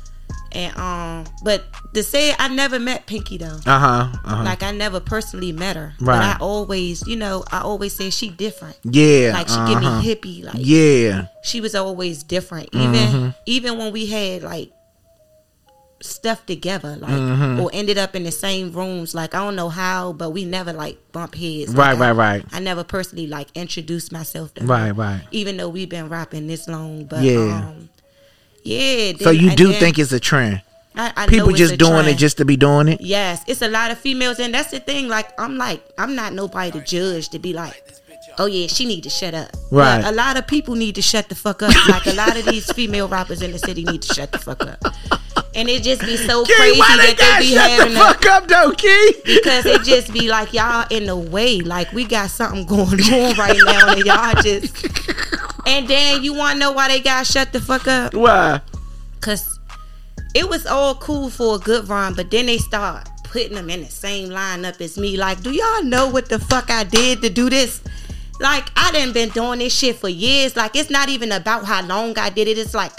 And 0.54 0.76
um, 0.76 1.24
but 1.42 1.64
to 1.94 2.02
say 2.02 2.34
I 2.38 2.46
never 2.48 2.78
met 2.78 3.06
Pinky 3.06 3.38
though. 3.38 3.58
Uh 3.66 3.78
huh. 3.78 4.08
Uh-huh. 4.24 4.44
Like 4.44 4.62
I 4.62 4.70
never 4.70 5.00
personally 5.00 5.50
met 5.50 5.76
her, 5.76 5.94
but 5.98 6.08
Right. 6.08 6.36
I 6.36 6.38
always, 6.40 7.06
you 7.08 7.16
know, 7.16 7.42
I 7.50 7.62
always 7.62 7.96
say 7.96 8.10
she 8.10 8.28
different. 8.30 8.76
yeah. 8.84 9.32
Like 9.32 9.48
she 9.48 9.56
give 9.66 9.80
me 9.80 9.86
uh-huh. 9.86 10.02
hippie, 10.02 10.44
like 10.44 10.54
Yeah. 10.58 11.26
she 11.42 11.60
was 11.60 11.74
always 11.74 12.22
different. 12.22 12.68
Even 12.72 12.92
Mm-hmm. 12.94 13.28
even 13.46 13.78
when 13.78 13.92
we 13.92 14.06
had 14.06 14.42
like 14.42 14.70
stuff 16.02 16.44
together, 16.46 16.96
like 16.96 17.12
Mm-hmm. 17.12 17.60
or 17.60 17.70
ended 17.72 17.98
up 17.98 18.14
in 18.16 18.24
the 18.24 18.30
same 18.32 18.72
rooms. 18.72 19.14
Like 19.14 19.34
I 19.34 19.38
don't 19.38 19.56
know 19.56 19.68
how, 19.68 20.12
but 20.12 20.30
we 20.30 20.44
never 20.44 20.72
like 20.72 20.98
bump 21.12 21.34
heads. 21.34 21.74
Right, 21.74 21.92
Like, 21.92 22.00
right, 22.00 22.08
I, 22.08 22.12
right. 22.12 22.44
I 22.52 22.60
never 22.60 22.84
personally 22.84 23.26
like 23.26 23.48
introduced 23.54 24.12
myself 24.12 24.52
to 24.54 24.62
her. 24.62 24.66
Right, 24.66 24.90
right. 24.90 25.22
Even 25.30 25.56
though 25.56 25.68
we've 25.68 25.88
been 25.88 26.08
rapping 26.08 26.46
this 26.46 26.68
long, 26.68 27.04
but 27.04 27.22
Yeah. 27.22 27.38
um, 27.68 27.88
yeah. 28.62 29.12
So 29.20 29.30
you 29.30 29.50
do 29.56 29.68
then 29.68 29.80
think 29.80 29.98
it's 29.98 30.12
a 30.12 30.20
trend? 30.20 30.62
I, 30.94 31.12
I 31.16 31.26
People 31.26 31.52
just 31.52 31.78
doing 31.78 32.06
it 32.06 32.18
just 32.18 32.36
to 32.36 32.44
be 32.44 32.56
doing 32.56 32.88
it? 32.88 33.00
Yes, 33.00 33.42
it's 33.46 33.62
a 33.62 33.68
lot 33.68 33.90
of 33.90 33.98
females, 33.98 34.38
and 34.38 34.52
that's 34.52 34.70
the 34.72 34.78
thing. 34.80 35.08
Like, 35.08 35.28
I'm 35.40 35.56
like, 35.56 35.82
I'm 35.96 36.14
not 36.14 36.34
nobody 36.34 36.70
to 36.72 36.80
judge 36.84 37.30
to 37.30 37.38
be 37.38 37.54
like, 37.54 37.82
oh 38.38 38.44
yeah, 38.44 38.66
she 38.66 38.84
need 38.84 39.02
to 39.04 39.08
shut 39.10 39.32
up. 39.32 39.48
Right. 39.70 40.02
But 40.02 40.12
a 40.12 40.14
lot 40.14 40.36
of 40.36 40.46
people 40.46 40.74
need 40.74 40.94
to 40.96 41.02
shut 41.02 41.30
the 41.30 41.34
fuck 41.34 41.62
up. 41.62 41.72
Like 41.88 42.06
a 42.06 42.12
lot 42.12 42.36
of 42.36 42.44
these 42.44 42.70
female 42.72 43.08
rappers 43.08 43.40
in 43.40 43.52
the 43.52 43.58
city 43.58 43.84
need 43.84 44.02
to 44.02 44.12
shut 44.14 44.32
the 44.32 44.38
fuck 44.38 44.62
up. 44.66 44.82
And 45.54 45.68
it 45.68 45.82
just 45.82 46.00
be 46.00 46.16
so 46.16 46.44
Key, 46.44 46.54
crazy 46.56 46.80
they 46.80 47.12
that 47.12 47.38
they 47.38 47.44
be 47.44 47.52
shut 47.52 47.70
having 47.70 47.94
the 47.94 48.00
fuck 48.00 48.26
up 48.26 48.48
though, 48.48 48.72
Key? 48.72 49.14
because 49.24 49.66
it 49.66 49.82
just 49.82 50.12
be 50.12 50.28
like 50.28 50.52
y'all 50.54 50.86
in 50.90 51.06
the 51.06 51.16
way. 51.16 51.60
Like 51.60 51.92
we 51.92 52.04
got 52.04 52.30
something 52.30 52.64
going 52.64 53.00
on 53.12 53.36
right 53.36 53.58
now, 53.66 53.92
and 53.92 54.04
y'all 54.04 54.34
just. 54.42 54.86
And 55.66 55.86
then 55.88 56.24
you 56.24 56.34
want 56.34 56.54
to 56.54 56.58
know 56.58 56.72
why 56.72 56.88
they 56.88 57.00
got 57.00 57.26
shut 57.26 57.52
the 57.52 57.60
fuck 57.60 57.86
up? 57.86 58.14
Why? 58.14 58.60
Cause 59.20 59.58
it 60.34 60.48
was 60.48 60.66
all 60.66 60.94
cool 60.94 61.28
for 61.30 61.56
a 61.56 61.58
good 61.58 61.88
run, 61.88 62.14
but 62.14 62.30
then 62.30 62.46
they 62.46 62.58
start 62.58 63.08
putting 63.24 63.54
them 63.54 63.70
in 63.70 63.80
the 63.80 63.90
same 63.90 64.30
lineup 64.30 64.80
as 64.80 64.98
me. 64.98 65.16
Like, 65.16 65.42
do 65.42 65.50
y'all 65.50 65.82
know 65.82 66.08
what 66.08 66.28
the 66.28 66.38
fuck 66.38 66.70
I 66.70 66.84
did 66.84 67.22
to 67.22 67.30
do 67.30 67.48
this? 67.50 67.82
Like, 68.40 68.68
I 68.76 68.90
done 68.92 69.12
been 69.12 69.28
doing 69.30 69.58
this 69.60 69.74
shit 69.74 69.96
for 69.96 70.08
years. 70.08 70.56
Like, 70.56 70.74
it's 70.74 70.90
not 70.90 71.08
even 71.08 71.32
about 71.32 71.64
how 71.64 71.84
long 71.86 72.18
I 72.18 72.30
did 72.30 72.48
it. 72.48 72.58
It's 72.58 72.74
like 72.74 72.92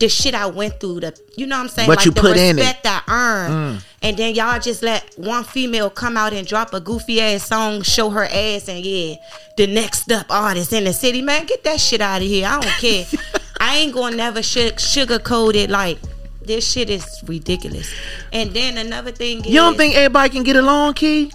the 0.00 0.08
shit 0.08 0.34
I 0.34 0.46
went 0.46 0.80
through. 0.80 1.00
The 1.00 1.20
you 1.36 1.46
know 1.46 1.56
what 1.56 1.62
I'm 1.62 1.68
saying? 1.68 1.88
What 1.88 1.98
like 1.98 2.06
you 2.06 2.12
the 2.12 2.20
put 2.20 2.36
in 2.36 2.58
it. 2.58 2.62
Mm. 2.62 2.66
respect 2.66 2.86
I 2.86 3.02
earned. 3.08 3.84
And 4.02 4.16
then 4.16 4.34
y'all 4.34 4.58
just 4.58 4.82
let 4.82 5.14
one 5.18 5.44
female 5.44 5.90
come 5.90 6.16
out 6.16 6.32
and 6.32 6.46
drop 6.46 6.72
a 6.72 6.80
goofy 6.80 7.20
ass 7.20 7.46
song, 7.46 7.82
show 7.82 8.08
her 8.10 8.24
ass, 8.24 8.68
and 8.68 8.84
yeah, 8.84 9.16
the 9.58 9.66
next 9.66 10.10
up 10.10 10.26
artist 10.30 10.72
in 10.72 10.84
the 10.84 10.92
city, 10.94 11.20
man, 11.20 11.44
get 11.44 11.62
that 11.64 11.78
shit 11.78 12.00
out 12.00 12.22
of 12.22 12.26
here. 12.26 12.46
I 12.46 12.60
don't 12.60 12.72
care. 12.80 13.04
I 13.60 13.76
ain't 13.76 13.94
gonna 13.94 14.16
never 14.16 14.42
su- 14.42 14.72
sugarcoat 14.72 15.54
it 15.54 15.68
like 15.68 15.98
this 16.42 16.68
shit 16.70 16.88
is 16.88 17.22
ridiculous. 17.26 17.92
And 18.32 18.54
then 18.54 18.78
another 18.78 19.12
thing 19.12 19.40
is 19.40 19.48
You 19.48 19.60
don't 19.60 19.76
think 19.76 19.94
everybody 19.94 20.30
can 20.30 20.42
get 20.44 20.56
along, 20.56 20.94
Key? 20.94 21.30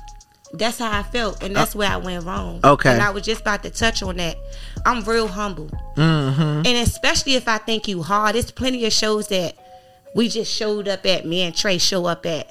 that's 0.57 0.79
how 0.79 0.91
I 0.97 1.03
felt, 1.03 1.43
and 1.43 1.55
that's 1.55 1.75
where 1.75 1.89
I 1.89 1.97
went 1.97 2.25
wrong. 2.25 2.59
Okay. 2.63 2.91
And 2.91 3.01
I 3.01 3.11
was 3.11 3.23
just 3.23 3.41
about 3.41 3.63
to 3.63 3.69
touch 3.69 4.01
on 4.01 4.17
that. 4.17 4.37
I'm 4.85 5.03
real 5.03 5.27
humble. 5.27 5.69
Mm-hmm. 5.97 6.41
And 6.41 6.67
especially 6.67 7.35
if 7.35 7.47
I 7.47 7.57
think 7.57 7.87
you 7.87 8.03
hard, 8.03 8.35
there's 8.35 8.51
plenty 8.51 8.85
of 8.85 8.93
shows 8.93 9.27
that 9.29 9.55
we 10.15 10.29
just 10.29 10.51
showed 10.53 10.87
up 10.87 11.05
at, 11.05 11.25
me 11.25 11.41
and 11.41 11.55
Trey 11.55 11.77
show 11.77 12.05
up 12.05 12.25
at. 12.25 12.47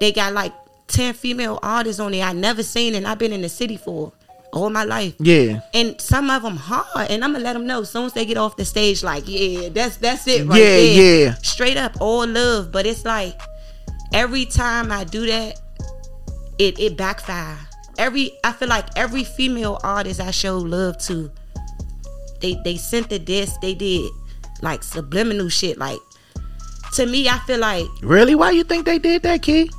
They 0.00 0.12
got 0.12 0.32
like 0.32 0.52
10 0.88 1.14
female 1.14 1.58
artists 1.62 1.98
on 2.00 2.12
there 2.12 2.24
I 2.24 2.32
never 2.32 2.62
seen, 2.62 2.94
and 2.94 3.06
I've 3.06 3.18
been 3.18 3.32
in 3.32 3.42
the 3.42 3.48
city 3.48 3.76
for 3.76 4.12
all 4.52 4.70
my 4.70 4.84
life. 4.84 5.14
Yeah. 5.18 5.60
And 5.74 6.00
some 6.00 6.30
of 6.30 6.42
them 6.42 6.56
hard, 6.56 7.10
and 7.10 7.24
I'm 7.24 7.32
gonna 7.32 7.44
let 7.44 7.52
them 7.54 7.66
know 7.66 7.80
as 7.82 7.90
soon 7.90 8.04
as 8.06 8.12
they 8.12 8.24
get 8.24 8.36
off 8.36 8.56
the 8.56 8.64
stage, 8.64 9.02
like, 9.02 9.24
yeah, 9.26 9.68
that's 9.70 9.96
that's 9.96 10.26
it 10.28 10.46
right 10.46 10.58
Yeah, 10.58 10.64
there. 10.66 11.24
yeah. 11.24 11.34
Straight 11.42 11.76
up, 11.76 11.96
all 12.00 12.26
love. 12.26 12.70
But 12.72 12.86
it's 12.86 13.04
like 13.04 13.40
every 14.12 14.46
time 14.46 14.90
I 14.92 15.04
do 15.04 15.26
that, 15.26 15.60
it 16.58 16.78
it 16.78 16.96
backfire. 16.96 17.58
Every 17.98 18.32
I 18.44 18.52
feel 18.52 18.68
like 18.68 18.86
every 18.96 19.24
female 19.24 19.78
artist 19.82 20.20
I 20.20 20.30
show 20.30 20.56
love 20.58 20.98
to, 21.06 21.30
they 22.40 22.56
they 22.64 22.76
sent 22.76 23.10
the 23.10 23.18
disc, 23.18 23.60
they 23.60 23.74
did 23.74 24.10
like 24.62 24.82
subliminal 24.82 25.48
shit. 25.48 25.78
Like 25.78 25.98
to 26.94 27.06
me, 27.06 27.28
I 27.28 27.38
feel 27.40 27.58
like 27.60 27.86
Really? 28.02 28.34
Why 28.34 28.50
you 28.50 28.64
think 28.64 28.86
they 28.86 28.98
did 28.98 29.22
that, 29.22 29.42
Key? 29.42 29.70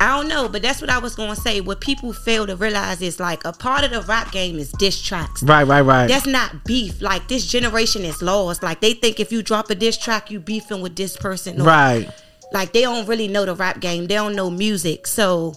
I 0.00 0.16
don't 0.16 0.26
know, 0.28 0.48
but 0.48 0.62
that's 0.62 0.80
what 0.80 0.90
I 0.90 0.98
was 0.98 1.14
gonna 1.14 1.36
say. 1.36 1.60
What 1.60 1.80
people 1.80 2.12
fail 2.12 2.46
to 2.46 2.56
realize 2.56 3.02
is 3.02 3.20
like 3.20 3.44
a 3.44 3.52
part 3.52 3.84
of 3.84 3.90
the 3.92 4.00
rap 4.02 4.32
game 4.32 4.58
is 4.58 4.72
diss 4.72 5.00
tracks. 5.00 5.42
Right, 5.42 5.64
right, 5.66 5.82
right. 5.82 6.06
That's 6.08 6.26
not 6.26 6.64
beef. 6.64 7.00
Like 7.00 7.28
this 7.28 7.46
generation 7.46 8.02
is 8.02 8.20
lost. 8.22 8.62
Like 8.62 8.80
they 8.80 8.94
think 8.94 9.20
if 9.20 9.30
you 9.30 9.42
drop 9.42 9.70
a 9.70 9.74
diss 9.74 9.96
track, 9.98 10.30
you 10.30 10.40
beefing 10.40 10.80
with 10.80 10.96
this 10.96 11.16
person. 11.16 11.60
or- 11.60 11.64
right. 11.64 12.10
Like 12.52 12.72
they 12.72 12.82
don't 12.82 13.06
really 13.06 13.28
know 13.28 13.44
the 13.44 13.54
rap 13.54 13.80
game. 13.80 14.06
They 14.08 14.14
don't 14.14 14.34
know 14.34 14.50
music. 14.50 15.06
So 15.06 15.54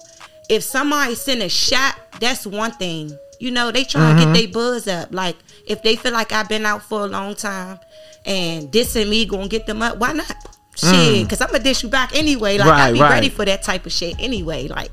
if 0.50 0.64
somebody 0.64 1.16
send 1.16 1.42
a 1.42 1.50
shot, 1.50 1.96
that's 2.20 2.46
one 2.46 2.72
thing. 2.72 3.18
You 3.40 3.52
know, 3.52 3.72
they 3.72 3.84
try 3.84 4.02
Mm-hmm. 4.14 4.20
to 4.20 4.26
get 4.26 4.34
their 4.34 4.54
buzz 4.54 4.88
up. 4.88 5.14
Like 5.14 5.36
if 5.68 5.82
they 5.84 5.96
feel 5.96 6.14
like 6.14 6.32
I've 6.32 6.50
been 6.50 6.66
out 6.66 6.82
for 6.84 7.02
a 7.02 7.08
long 7.08 7.36
time 7.36 7.80
and 8.26 8.72
dissing 8.72 9.10
me 9.10 9.26
gonna 9.26 9.48
get 9.48 9.66
them 9.66 9.82
up, 9.82 9.98
why 9.98 10.14
not? 10.14 10.36
Shit, 10.78 11.24
because 11.24 11.40
I'm 11.40 11.48
gonna 11.48 11.64
dish 11.64 11.84
you 11.84 11.90
back 11.90 12.14
anyway. 12.16 12.58
Like 12.58 12.68
I 12.68 12.92
Mm. 12.92 12.94
Be 12.96 13.00
right. 13.02 13.10
ready 13.12 13.30
for 13.30 13.46
that 13.46 13.64
type 13.64 13.86
of 13.86 13.94
shit 13.94 14.16
anyway. 14.20 14.68
Like 14.68 14.92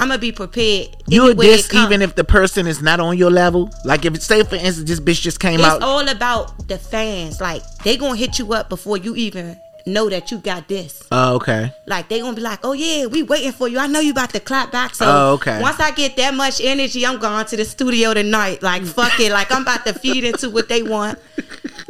I'm 0.00 0.08
gonna 0.08 0.18
be 0.18 0.32
prepared. 0.32 0.88
You 1.06 1.22
any 1.22 1.28
would 1.30 1.38
way 1.38 1.46
diss 1.46 1.72
even 1.72 2.02
if 2.02 2.16
the 2.16 2.24
person 2.24 2.66
is 2.66 2.82
not 2.82 2.98
on 2.98 3.16
your 3.16 3.30
level? 3.30 3.70
Like 3.84 4.04
if 4.04 4.14
it's, 4.16 4.26
say 4.26 4.42
for 4.42 4.56
instance 4.56 4.88
this 4.88 4.98
bitch 4.98 5.20
just 5.20 5.38
came 5.38 5.60
It's 5.60 5.68
out 5.68 5.76
It's 5.76 5.84
all 5.84 6.08
about 6.08 6.66
the 6.66 6.78
fans. 6.78 7.40
Like 7.40 7.62
they 7.84 7.96
gonna 7.96 8.16
hit 8.16 8.40
you 8.40 8.52
up 8.54 8.68
before 8.68 8.96
you 8.96 9.14
even 9.14 9.56
know 9.86 10.08
that 10.10 10.30
you 10.30 10.38
got 10.38 10.68
this. 10.68 11.02
Oh, 11.10 11.36
okay. 11.36 11.72
Like 11.86 12.08
they 12.08 12.20
gonna 12.20 12.34
be 12.36 12.42
like, 12.42 12.60
oh 12.64 12.72
yeah, 12.72 13.06
we 13.06 13.22
waiting 13.22 13.52
for 13.52 13.68
you. 13.68 13.78
I 13.78 13.86
know 13.86 14.00
you 14.00 14.12
about 14.12 14.30
to 14.30 14.40
clap 14.40 14.70
back. 14.72 14.94
So 14.94 15.04
Oh, 15.08 15.32
okay. 15.34 15.60
once 15.60 15.80
I 15.80 15.90
get 15.90 16.16
that 16.16 16.34
much 16.34 16.60
energy, 16.62 17.04
I'm 17.06 17.18
going 17.18 17.46
to 17.46 17.56
the 17.56 17.64
studio 17.64 18.14
tonight. 18.14 18.62
Like 18.62 18.84
fuck 18.84 19.18
it. 19.20 19.32
Like 19.32 19.52
I'm 19.52 19.62
about 19.62 19.84
to 19.86 19.92
feed 19.94 20.24
into 20.24 20.50
what 20.50 20.68
they 20.68 20.82
want. 20.82 21.18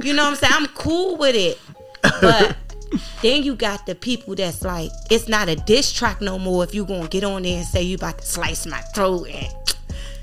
You 0.03 0.13
know 0.15 0.23
what 0.25 0.31
I'm 0.31 0.37
saying? 0.37 0.53
I'm 0.57 0.67
cool 0.69 1.17
with 1.17 1.35
it. 1.37 1.59
But 2.21 2.57
then 3.23 3.43
you 3.43 3.55
got 3.55 3.85
the 3.87 3.95
people 3.95 4.35
that's 4.35 4.63
like, 4.63 4.91
it's 5.11 5.29
not 5.29 5.49
a 5.49 5.57
diss 5.57 5.93
track 5.93 6.21
no 6.21 6.39
more. 6.39 6.65
If 6.65 6.75
you 6.75 6.85
gonna 6.87 7.09
get 7.09 7.25
on 7.25 7.43
there 7.43 7.59
and 7.59 7.67
say 7.67 7.83
you 7.83 7.97
about 7.97 8.19
to 8.19 8.27
slice 8.27 8.67
my 8.67 8.81
throat 8.95 9.29
and 9.29 9.53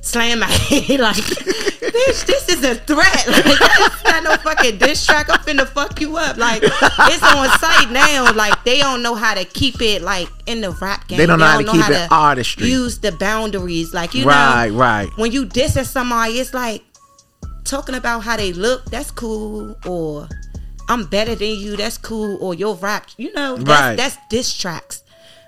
slam 0.07 0.39
my 0.39 0.45
head, 0.69 0.99
like, 0.99 1.15
bitch, 1.15 2.25
this 2.25 2.49
is 2.49 2.63
a 2.63 2.75
threat. 2.75 3.25
Like, 3.27 3.59
it's 3.61 4.03
not 4.03 4.23
no 4.23 4.37
fucking 4.37 4.77
diss 4.77 5.05
track. 5.05 5.29
I'm 5.29 5.39
finna 5.39 5.67
fuck 5.67 5.99
you 6.01 6.17
up. 6.17 6.37
Like, 6.37 6.61
it's 6.63 7.23
on 7.23 7.49
site 7.59 7.91
now. 7.91 8.31
Like, 8.33 8.63
they 8.63 8.79
don't 8.79 9.01
know 9.03 9.15
how 9.15 9.33
to 9.35 9.45
keep 9.45 9.81
it 9.81 10.01
like 10.01 10.27
in 10.45 10.61
the 10.61 10.71
rap 10.71 11.07
game. 11.07 11.17
They 11.17 11.25
don't 11.25 11.39
know 11.39 11.45
how 11.45 11.61
to 11.61 11.71
keep 11.71 11.89
it 11.89 12.11
artistry. 12.11 12.67
Use 12.67 12.99
the 12.99 13.11
boundaries, 13.13 13.93
like 13.93 14.13
you 14.13 14.25
Right, 14.25 14.69
know, 14.69 14.77
right. 14.77 15.05
Right. 15.07 15.17
When 15.17 15.31
you 15.31 15.45
dissing 15.45 15.85
somebody, 15.85 16.39
it's 16.39 16.53
like 16.53 16.83
talking 17.63 17.95
about 17.95 18.21
how 18.21 18.37
they 18.37 18.53
look. 18.53 18.85
That's 18.85 19.11
cool, 19.11 19.75
or 19.85 20.27
I'm 20.89 21.05
better 21.05 21.35
than 21.35 21.49
you. 21.55 21.75
That's 21.77 21.97
cool, 21.97 22.37
or 22.41 22.53
your 22.53 22.75
rap. 22.75 23.07
You 23.17 23.33
know, 23.33 23.57
that's, 23.57 23.69
Right. 23.81 23.95
that's 23.97 24.17
diss 24.29 24.53
tracks. 24.57 25.03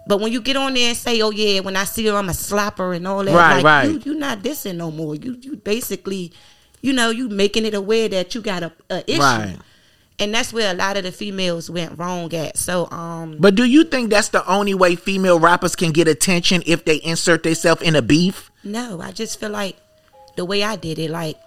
But 0.10 0.22
when 0.22 0.32
you 0.34 0.42
get 0.42 0.56
on 0.56 0.74
there 0.74 0.88
and 0.90 0.98
say, 0.98 1.22
"Oh 1.22 1.30
yeah," 1.30 1.60
when 1.60 1.76
I 1.76 1.84
see 1.84 2.08
her, 2.08 2.16
I'm 2.16 2.30
a 2.30 2.32
slapper 2.32 2.96
and 2.96 3.08
all 3.08 3.24
that, 3.24 3.32
Right, 3.32 3.56
like 3.58 3.64
right. 3.64 3.84
you, 3.92 4.02
you 4.14 4.20
not 4.20 4.42
dissing 4.42 4.78
no 4.78 4.90
more. 4.90 5.14
You, 5.14 5.38
you 5.40 5.56
basically, 5.58 6.34
you 6.82 6.94
know, 6.94 7.12
you 7.12 7.30
making 7.30 7.64
it 7.64 7.76
aware 7.76 8.10
that 8.10 8.34
you 8.34 8.42
got 8.42 8.64
a, 8.64 8.72
a 8.90 9.04
issue, 9.08 9.22
Right. 9.22 9.56
and 10.18 10.34
that's 10.34 10.52
where 10.52 10.72
a 10.72 10.74
lot 10.74 10.98
of 10.98 11.04
the 11.04 11.12
females 11.12 11.70
went 11.70 11.96
wrong 12.00 12.34
at. 12.34 12.58
So, 12.58 12.90
um, 12.90 13.38
But 13.40 13.54
do 13.54 13.66
you 13.66 13.84
think 13.84 14.10
that's 14.10 14.30
the 14.30 14.44
only 14.52 14.74
way 14.74 14.96
female 14.96 15.40
rappers 15.40 15.76
can 15.76 15.92
get 15.92 16.08
attention 16.08 16.64
if 16.66 16.86
they 16.86 16.96
insert 17.04 17.44
themselves 17.44 17.84
in 17.84 17.96
a 17.96 18.02
beef? 18.02 18.50
No, 18.64 19.02
I 19.02 19.12
just 19.12 19.40
feel 19.40 19.52
like 19.52 19.78
the 20.38 20.44
way 20.44 20.64
I 20.64 20.76
did 20.76 20.98
it, 20.98 21.12
like 21.12 21.38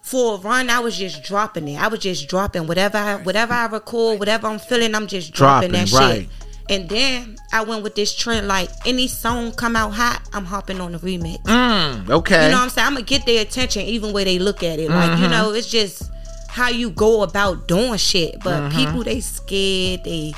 for 0.00 0.36
a 0.36 0.38
run, 0.38 0.70
I 0.70 0.78
was 0.78 0.96
just 0.96 1.24
dropping 1.24 1.66
it. 1.66 1.76
I 1.82 1.88
was 1.88 1.98
just 1.98 2.28
dropping 2.28 2.68
whatever 2.68 2.98
I, 2.98 3.16
whatever 3.16 3.52
I 3.52 3.66
record, 3.66 4.20
whatever 4.20 4.46
I'm 4.46 4.60
feeling, 4.60 4.94
I'm 4.94 5.08
just 5.08 5.32
dropping, 5.32 5.70
Dropping, 5.72 5.90
that 5.90 5.98
right. 5.98 6.20
shit. 6.20 6.28
And 6.70 6.88
then 6.88 7.36
I 7.52 7.62
went 7.62 7.82
with 7.82 7.94
this 7.94 8.14
trend, 8.14 8.48
like 8.48 8.70
any 8.86 9.06
song 9.06 9.52
come 9.52 9.76
out 9.76 9.90
hot, 9.92 10.22
I'm 10.32 10.46
hopping 10.46 10.80
on 10.80 10.92
the 10.92 10.98
remix. 10.98 11.42
Mm, 11.42 12.08
okay. 12.10 12.46
You 12.46 12.50
know 12.52 12.56
what 12.58 12.62
I'm 12.64 12.68
saying? 12.70 12.86
I'm 12.86 12.94
gonna 12.94 13.04
get 13.04 13.26
their 13.26 13.42
attention 13.42 13.82
even 13.82 14.12
way 14.14 14.24
they 14.24 14.38
look 14.38 14.62
at 14.62 14.78
it. 14.78 14.90
Like, 14.90 15.10
Mm-hmm. 15.10 15.22
you 15.24 15.28
know, 15.28 15.52
it's 15.52 15.70
just 15.70 16.10
how 16.48 16.68
you 16.70 16.88
go 16.90 17.22
about 17.22 17.68
doing 17.68 17.98
shit. 17.98 18.36
But 18.42 18.62
Mm-hmm. 18.62 18.76
people 18.78 19.04
they 19.04 19.20
scared, 19.20 20.04
they 20.04 20.32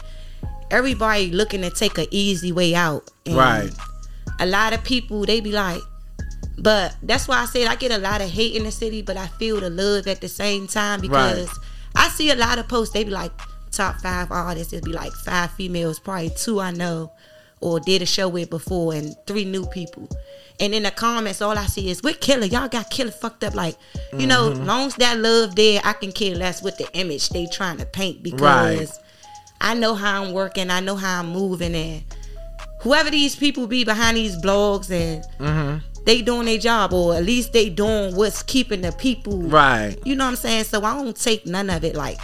everybody 0.71 1.31
looking 1.31 1.63
to 1.63 1.71
take 1.71 1.97
a 1.99 2.07
easy 2.11 2.51
way 2.53 2.75
out. 2.75 3.09
And 3.25 3.37
Right. 3.37 3.71
A 4.41 4.47
lot 4.47 4.73
of 4.73 4.83
people 4.83 5.25
they 5.25 5.41
be 5.41 5.53
like, 5.53 5.81
but 6.59 6.97
that's 7.03 7.29
why 7.29 7.39
I 7.39 7.45
said 7.45 7.69
I 7.69 7.77
get 7.77 7.93
a 7.93 7.99
lot 7.99 8.21
of 8.21 8.29
hate 8.31 8.57
in 8.57 8.65
the 8.65 8.73
city, 8.73 9.01
but 9.03 9.17
I 9.17 9.27
feel 9.29 9.61
the 9.61 9.71
love 9.71 10.07
at 10.09 10.21
the 10.21 10.29
same 10.29 10.67
time 10.67 11.01
because 11.01 11.49
I 11.95 12.09
see 12.09 12.31
a 12.31 12.35
lot 12.37 12.59
of 12.59 12.67
posts, 12.67 12.93
they 12.95 13.05
be 13.05 13.11
like 13.11 13.31
top 13.77 13.97
five 14.01 14.31
artists, 14.31 14.73
it'd 14.73 14.85
be 14.85 14.93
like 14.93 15.13
five 15.13 15.51
females, 15.53 15.99
probably 15.99 16.31
two 16.31 16.61
I 16.61 16.71
know 16.73 17.13
or 17.61 17.81
did 17.81 18.03
a 18.03 18.07
show 18.07 18.29
with 18.29 18.51
before 18.51 18.93
and 18.95 19.17
three 19.27 19.45
new 19.45 19.65
people. 19.67 20.09
And 20.61 20.75
in 20.75 20.83
the 20.85 20.91
comments, 20.91 21.41
all 21.43 21.57
I 21.57 21.67
see 21.67 21.89
is 21.91 22.03
with 22.03 22.21
Killer. 22.21 22.47
Y'all 22.47 22.69
got 22.69 22.91
Killer 22.91 23.11
fucked 23.11 23.45
up. 23.45 23.55
Like, 23.55 23.77
you 24.19 24.27
know, 24.27 24.51
Mm-hmm. 24.51 24.65
long 24.65 24.87
as 24.89 24.95
that 24.97 25.19
love 25.19 25.55
there, 25.57 25.81
I 25.85 25.93
can 25.95 26.13
care 26.13 26.35
less 26.35 26.63
with 26.63 26.77
the 26.79 26.87
image 26.97 27.29
they 27.31 27.47
trying 27.47 27.79
to 27.79 27.87
paint 27.87 28.23
because 28.23 28.41
Right. 28.41 28.89
I 29.61 29.75
know 29.75 29.95
how 29.95 30.23
I'm 30.23 30.33
working. 30.33 30.71
I 30.71 30.81
know 30.81 30.97
how 30.97 31.21
I'm 31.21 31.31
moving. 31.31 31.75
And 31.75 32.05
whoever 32.83 33.11
these 33.11 33.35
people 33.37 33.67
be 33.67 33.85
behind 33.85 34.17
these 34.19 34.37
blogs 34.37 34.91
and 34.91 35.25
Mm-hmm. 35.39 35.79
they 36.05 36.21
doing 36.23 36.45
their 36.47 36.59
job 36.59 36.93
or 36.93 37.15
at 37.15 37.25
least 37.25 37.53
they 37.55 37.69
doing 37.71 38.15
what's 38.17 38.43
keeping 38.43 38.83
the 38.83 38.93
people 38.93 39.39
Right. 39.43 39.97
you 40.05 40.15
know 40.15 40.25
what 40.25 40.31
I'm 40.33 40.37
saying? 40.37 40.65
So 40.65 40.83
I 40.85 40.95
don't 41.03 41.17
take 41.17 41.47
none 41.47 41.71
of 41.71 41.85
it 41.85 41.95
like 41.97 42.19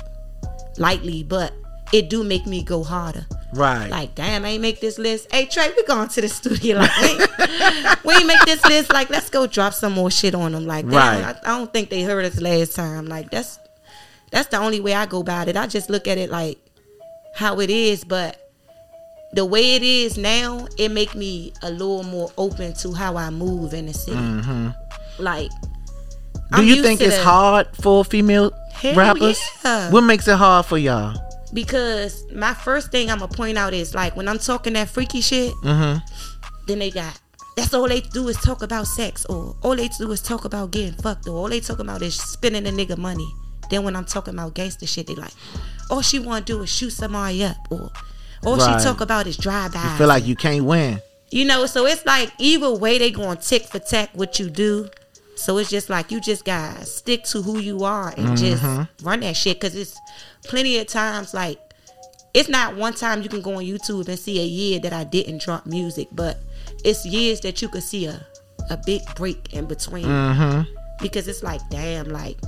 lightly, 0.79 1.23
but 1.23 1.53
it 1.93 2.09
do 2.09 2.25
make 2.25 2.47
me 2.47 2.63
go 2.63 2.83
harder. 2.83 3.27
Right. 3.55 3.89
Like, 3.89 4.15
damn, 4.15 4.45
I 4.45 4.51
ain't 4.51 4.63
make 4.63 4.81
this 4.81 4.99
list. 4.99 5.33
Hey 5.33 5.45
Trey, 5.47 5.73
we 5.77 5.85
going 5.85 6.09
to 6.09 6.21
the 6.21 6.29
studio. 6.29 6.79
Like, 6.79 6.95
we 8.05 8.15
ain't, 8.15 8.27
make 8.27 8.41
this 8.47 8.65
list. 8.65 8.93
Like, 8.93 9.11
let's 9.11 9.29
go 9.29 9.47
drop 9.47 9.75
some 9.75 9.93
more 9.93 10.11
shit 10.11 10.35
on 10.35 10.53
them. 10.53 10.67
Like, 10.67 10.87
damn, 10.87 10.95
Right. 10.95 11.25
I, 11.25 11.39
I 11.45 11.59
don't 11.59 11.73
think 11.73 11.91
they 11.91 12.03
heard 12.03 12.25
us 12.25 12.41
last 12.41 12.75
time. 12.75 13.07
Like, 13.07 13.31
that's 13.31 13.59
that's 14.31 14.49
the 14.49 14.57
only 14.57 14.81
way 14.81 14.95
I 14.95 15.05
go 15.07 15.21
about 15.21 15.49
it. 15.49 15.57
I 15.57 15.67
just 15.67 15.91
look 15.91 16.09
at 16.09 16.17
it 16.17 16.31
like 16.31 16.59
how 17.35 17.61
it 17.61 17.69
is, 17.69 18.05
but 18.05 18.39
the 19.35 19.45
way 19.45 19.77
it 19.77 19.83
is 19.83 20.17
now, 20.17 20.67
it 20.79 20.91
make 20.91 21.15
me 21.15 21.53
a 21.63 21.71
little 21.71 22.03
more 22.03 22.31
open 22.39 22.75
to 22.75 22.93
how 22.93 23.17
I 23.17 23.31
move 23.31 23.75
in 23.75 23.87
the 23.87 23.95
city. 23.95 24.17
Mm-hmm. 24.17 24.69
Like, 25.19 25.51
Do 26.53 26.59
I'm 26.59 26.65
you 26.67 26.83
think 26.83 27.01
it's 27.01 27.19
hard 27.19 27.69
for 27.81 28.05
female 28.05 28.53
Hell 28.73 28.95
rappers? 28.95 29.41
yeah. 29.65 29.91
What 29.91 30.03
makes 30.03 30.27
it 30.29 30.37
hard 30.37 30.67
for 30.67 30.79
y'all? 30.79 31.17
because 31.55 32.25
my 32.33 32.55
first 32.55 32.91
thing 32.91 33.11
I'm 33.11 33.19
gonna 33.19 33.31
point 33.33 33.59
out 33.59 33.75
is 33.75 33.95
like 33.95 34.17
when 34.17 34.27
I'm 34.27 34.39
talking 34.39 34.73
that 34.73 34.89
freaky 34.89 35.21
shit, 35.21 35.53
Mm-hmm. 35.63 35.99
then 36.67 36.79
they 36.79 36.91
got 36.91 37.19
that's 37.57 37.75
all 37.75 37.87
they 37.87 38.01
do 38.01 38.29
is 38.29 38.39
talk 38.39 38.63
about 38.63 38.87
sex, 38.87 39.27
or 39.27 39.55
all 39.63 39.77
they 39.77 39.89
do 39.89 40.11
is 40.13 40.23
talk 40.23 40.47
about 40.47 40.71
getting 40.71 40.95
fucked, 40.95 41.29
or 41.29 41.37
all 41.37 41.49
they 41.49 41.61
talk 41.61 41.79
about 41.81 42.01
is 42.01 42.15
spending 42.19 42.67
a 42.67 42.71
nigga 42.71 42.97
money. 42.97 43.29
Then 43.69 43.85
when 43.85 43.95
I'm 43.95 44.07
talking 44.07 44.33
about 44.35 44.55
gangster 44.55 44.87
shit, 44.87 45.07
they 45.09 45.15
like, 45.15 45.33
all 45.91 46.01
she 46.01 46.19
wanna 46.19 46.43
do 46.45 46.63
is 46.63 46.71
shoot 46.71 46.91
somebody 46.91 47.45
up, 47.45 47.57
or 47.71 47.91
all 48.47 48.57
Right. 48.57 48.79
she 48.81 48.85
talk 48.85 49.03
about 49.03 49.27
is 49.27 49.37
drive 49.37 49.75
by. 49.75 49.83
You 49.83 49.99
feel 49.99 50.09
like 50.09 50.27
you 50.27 50.35
can't 50.37 50.65
win. 50.65 51.01
You 51.31 51.45
know, 51.45 51.67
so 51.67 51.85
it's 51.87 52.05
like 52.07 52.31
either 52.39 52.71
way 52.75 52.97
they 52.99 53.11
going 53.11 53.37
tick 53.39 53.65
for 53.67 53.79
tack 53.79 54.09
what 54.15 54.39
you 54.39 54.49
do. 54.49 54.89
So 55.37 55.59
it's 55.59 55.71
just 55.71 55.91
like 55.91 56.11
you 56.11 56.21
just 56.21 56.45
gotta 56.45 56.85
stick 56.85 57.25
to 57.25 57.43
who 57.43 57.59
you 57.59 57.85
are 57.85 58.13
and 58.17 58.37
just 58.37 58.63
mm-hmm. 58.63 59.07
run 59.07 59.21
that 59.21 59.37
shit. 59.37 59.61
Cause 59.61 59.75
it's 59.75 59.99
plenty 60.45 60.79
of 60.79 60.87
times 60.87 61.35
like 61.35 61.59
it's 62.35 62.49
not 62.49 62.77
one 62.77 62.95
time 62.95 63.23
you 63.23 63.29
can 63.29 63.43
go 63.43 63.55
on 63.55 63.65
YouTube 63.65 64.09
and 64.09 64.19
see 64.19 64.41
a 64.41 64.45
year 64.45 64.81
that 64.81 64.93
I 64.93 65.05
didn't 65.05 65.43
drop 65.43 65.67
music, 65.67 66.09
but 66.13 66.39
it's 66.85 67.05
years 67.05 67.41
that 67.41 67.61
you 67.61 67.69
could 67.69 67.83
see 67.83 68.07
a 68.07 68.25
a 68.71 68.77
big 68.77 69.03
break 69.17 69.53
in 69.53 69.67
between. 69.67 70.07
Mm-hmm. 70.07 70.63
Because 71.01 71.29
it's 71.29 71.43
like, 71.43 71.61
damn, 71.71 72.09
like 72.09 72.39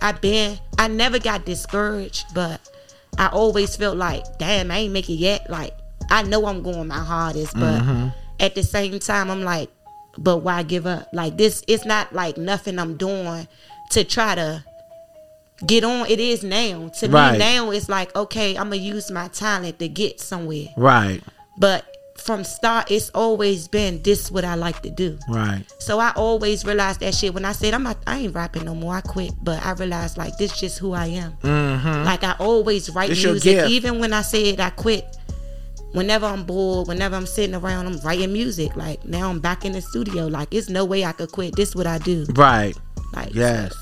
I 0.00 0.12
been 0.12 0.58
I 0.78 0.88
never 0.88 1.18
got 1.18 1.44
discouraged, 1.44 2.26
but 2.34 2.60
I 3.16 3.28
always 3.28 3.74
felt 3.76 3.96
like, 3.96 4.24
damn, 4.38 4.70
I 4.70 4.78
ain't 4.78 4.92
make 4.92 5.08
it 5.08 5.14
yet. 5.14 5.48
Like 5.50 5.74
I 6.10 6.22
know 6.22 6.46
I'm 6.46 6.62
going 6.62 6.86
my 6.86 6.98
hardest, 6.98 7.54
but 7.54 7.82
mm-hmm. 7.82 8.08
at 8.40 8.54
the 8.54 8.62
same 8.62 8.98
time, 8.98 9.30
I'm 9.30 9.42
like, 9.42 9.70
but 10.18 10.38
why 10.38 10.62
give 10.62 10.86
up? 10.86 11.08
Like 11.12 11.36
this, 11.36 11.62
it's 11.68 11.84
not 11.84 12.12
like 12.12 12.36
nothing 12.36 12.78
I'm 12.78 12.96
doing 12.96 13.48
to 13.90 14.04
try 14.04 14.34
to 14.34 14.64
get 15.66 15.84
on. 15.84 16.06
It 16.06 16.20
is 16.20 16.42
now. 16.42 16.88
To 17.00 17.08
Right. 17.08 17.32
me 17.32 17.38
now, 17.38 17.70
it's 17.70 17.88
like, 17.88 18.14
okay, 18.14 18.56
I'm 18.56 18.64
gonna 18.70 18.76
use 18.76 19.10
my 19.10 19.28
talent 19.28 19.78
to 19.78 19.88
get 19.88 20.20
somewhere. 20.20 20.66
Right. 20.76 21.22
But 21.58 21.84
from 22.16 22.42
start, 22.44 22.90
it's 22.90 23.10
always 23.10 23.68
been 23.68 24.02
this 24.02 24.30
what 24.30 24.44
I 24.44 24.56
like 24.56 24.82
to 24.82 24.90
do. 24.90 25.18
Right. 25.28 25.64
So 25.78 25.98
I 26.00 26.12
always 26.16 26.64
realized 26.64 27.00
that 27.00 27.14
shit 27.14 27.32
when 27.32 27.44
I 27.44 27.52
said 27.52 27.74
I'm 27.74 27.84
not, 27.84 27.96
I 28.06 28.18
ain't 28.18 28.34
rapping 28.34 28.64
no 28.64 28.74
more. 28.74 28.94
I 28.96 29.00
quit, 29.00 29.32
but 29.42 29.64
I 29.64 29.72
realized 29.72 30.18
like 30.18 30.36
this 30.36 30.58
just 30.58 30.78
who 30.78 30.92
I 30.92 31.06
am. 31.06 31.32
Mm-hmm. 31.42 32.04
Like 32.04 32.24
I 32.24 32.34
always 32.38 32.90
write 32.90 33.10
It's 33.10 33.24
music, 33.24 33.68
even 33.70 34.00
when 34.00 34.12
I 34.12 34.22
said 34.22 34.60
I 34.60 34.70
quit. 34.70 35.16
Whenever 35.92 36.26
I'm 36.26 36.44
bored, 36.44 36.88
whenever 36.88 37.16
I'm 37.16 37.26
sitting 37.26 37.54
around, 37.54 37.86
I'm 37.86 37.98
writing 38.00 38.32
music. 38.32 38.76
Like 38.76 39.04
now 39.04 39.30
I'm 39.30 39.40
back 39.40 39.64
in 39.64 39.72
the 39.72 39.80
studio. 39.80 40.26
Like 40.26 40.52
it's 40.52 40.68
no 40.68 40.84
way 40.84 41.04
I 41.04 41.12
could 41.12 41.32
quit. 41.32 41.56
This 41.56 41.74
what 41.74 41.86
I 41.86 41.98
do. 41.98 42.26
Right. 42.34 42.76
Like 43.14 43.34
Yes. 43.34 43.74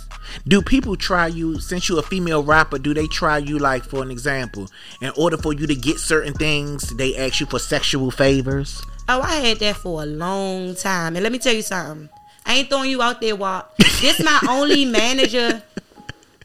Do 0.47 0.61
people 0.63 0.97
try 0.97 1.29
you 1.29 1.61
since 1.61 1.89
you're 1.89 2.01
a 2.01 2.03
female 2.03 2.43
rapper? 2.43 2.79
Do 2.79 2.93
they 2.95 3.07
try 3.07 3.39
you 3.39 3.59
like 3.59 3.85
for 3.85 4.03
an 4.03 4.11
example? 4.11 4.69
In 5.01 5.11
order 5.17 5.37
for 5.37 5.53
you 5.53 5.67
to 5.67 5.75
get 5.75 5.99
certain 5.99 6.35
things, 6.35 6.91
they 6.97 7.17
ask 7.17 7.41
you 7.41 7.47
for 7.47 7.59
sexual 7.59 8.11
favors. 8.11 8.83
Oh, 9.09 9.21
I 9.21 9.35
had 9.37 9.59
that 9.59 9.77
for 9.77 10.03
a 10.03 10.07
long 10.07 10.75
time. 10.75 11.17
And 11.17 11.23
let 11.23 11.33
me 11.33 11.39
tell 11.39 11.55
you 11.55 11.63
something. 11.63 12.09
I 12.45 12.55
ain't 12.55 12.69
throwing 12.69 12.91
you 12.91 13.03
out 13.03 13.21
there, 13.21 13.37
Walk. 13.37 13.77
This 14.01 14.23
my 14.23 14.41
only 14.49 14.85
manager. 14.85 15.63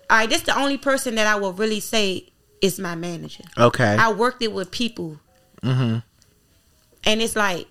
All 0.09 0.17
right, 0.17 0.29
this 0.29 0.41
the 0.41 0.57
only 0.57 0.77
person 0.77 1.15
that 1.15 1.27
I 1.27 1.35
will 1.35 1.53
really 1.53 1.79
say 1.79 2.31
is 2.61 2.79
my 2.79 2.95
manager. 2.95 3.43
Okay. 3.57 3.95
I 3.97 4.11
worked 4.11 4.41
it 4.41 4.51
with 4.53 4.71
people. 4.71 5.19
Mm-hmm. 5.63 5.97
And 7.03 7.21
it's 7.21 7.35
like 7.35 7.67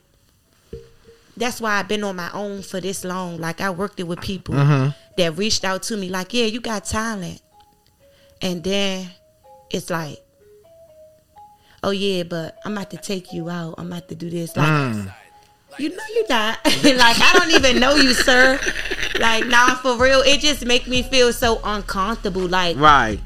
that's 1.37 1.61
why 1.61 1.78
I've 1.78 1.88
been 1.88 2.04
on 2.04 2.16
my 2.16 2.30
own 2.32 2.62
for 2.62 2.80
this 2.80 3.04
long. 3.04 3.38
Like 3.38 3.61
I 3.61 3.70
worked 3.70 3.99
it 4.00 4.02
with 4.04 4.20
people 4.20 4.54
Mhm. 4.54 4.94
that 5.16 5.37
reached 5.38 5.64
out 5.64 5.82
to 5.85 5.97
me 5.97 6.09
like, 6.09 6.35
"Yeah, 6.35 6.44
you 6.47 6.61
got 6.61 6.85
talent." 6.85 7.40
And 8.42 8.62
then 8.64 9.11
it's 9.70 9.88
like, 9.88 10.18
"Oh 11.82 11.90
yeah, 11.90 12.25
but 12.25 12.59
I'm 12.64 12.73
about 12.76 12.90
to 12.90 12.97
take 12.99 13.32
you 13.32 13.49
out. 13.49 13.75
I'm 13.78 13.87
about 13.92 14.09
to 14.09 14.14
do 14.14 14.28
this." 14.28 14.56
Like, 14.56 14.66
Mm. 14.68 15.14
you 15.78 15.88
know 15.90 16.02
you're 16.14 16.28
not. 16.28 16.59
like 16.64 17.20
I 17.20 17.32
don't 17.38 17.52
even 17.52 17.78
know 17.80 17.94
you, 17.94 18.12
sir. 18.12 18.61
Like, 19.18 19.47
nah, 19.47 19.76
for 19.76 19.97
real. 19.97 20.20
It 20.23 20.40
just 20.40 20.64
make 20.66 20.87
me 20.87 21.02
feel 21.02 21.32
so 21.32 21.61
uncomfortable. 21.64 22.47
Like 22.49 22.76
Right. 22.76 23.20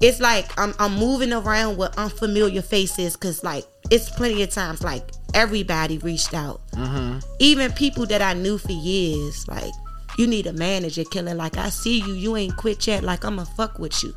it's 0.00 0.20
like 0.20 0.46
I'm 0.58 0.74
I'm 0.78 0.94
moving 0.94 1.32
around 1.32 1.76
with 1.76 1.96
unfamiliar 1.98 2.62
faces 2.62 3.14
because 3.14 3.42
like 3.42 3.64
it's 3.90 4.10
plenty 4.10 4.42
of 4.42 4.50
times 4.50 4.82
like 4.82 5.04
everybody 5.34 5.98
reached 5.98 6.34
out, 6.34 6.60
Mm-hmm. 6.72 7.18
even 7.38 7.72
people 7.72 8.06
that 8.06 8.22
I 8.22 8.34
knew 8.34 8.58
for 8.58 8.72
years. 8.72 9.46
Like 9.48 9.72
you 10.18 10.26
need 10.26 10.46
a 10.46 10.52
manager, 10.52 11.04
killer. 11.04 11.34
Like 11.34 11.56
I 11.56 11.68
see 11.70 11.98
you, 12.00 12.12
you 12.14 12.36
ain't 12.36 12.56
quit 12.56 12.86
yet. 12.86 13.02
Like 13.04 13.24
I'ma 13.24 13.44
fuck 13.44 13.78
with 13.78 14.02
you, 14.02 14.14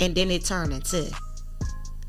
and 0.00 0.14
then 0.14 0.30
it 0.30 0.44
turned 0.44 0.72
into 0.72 1.10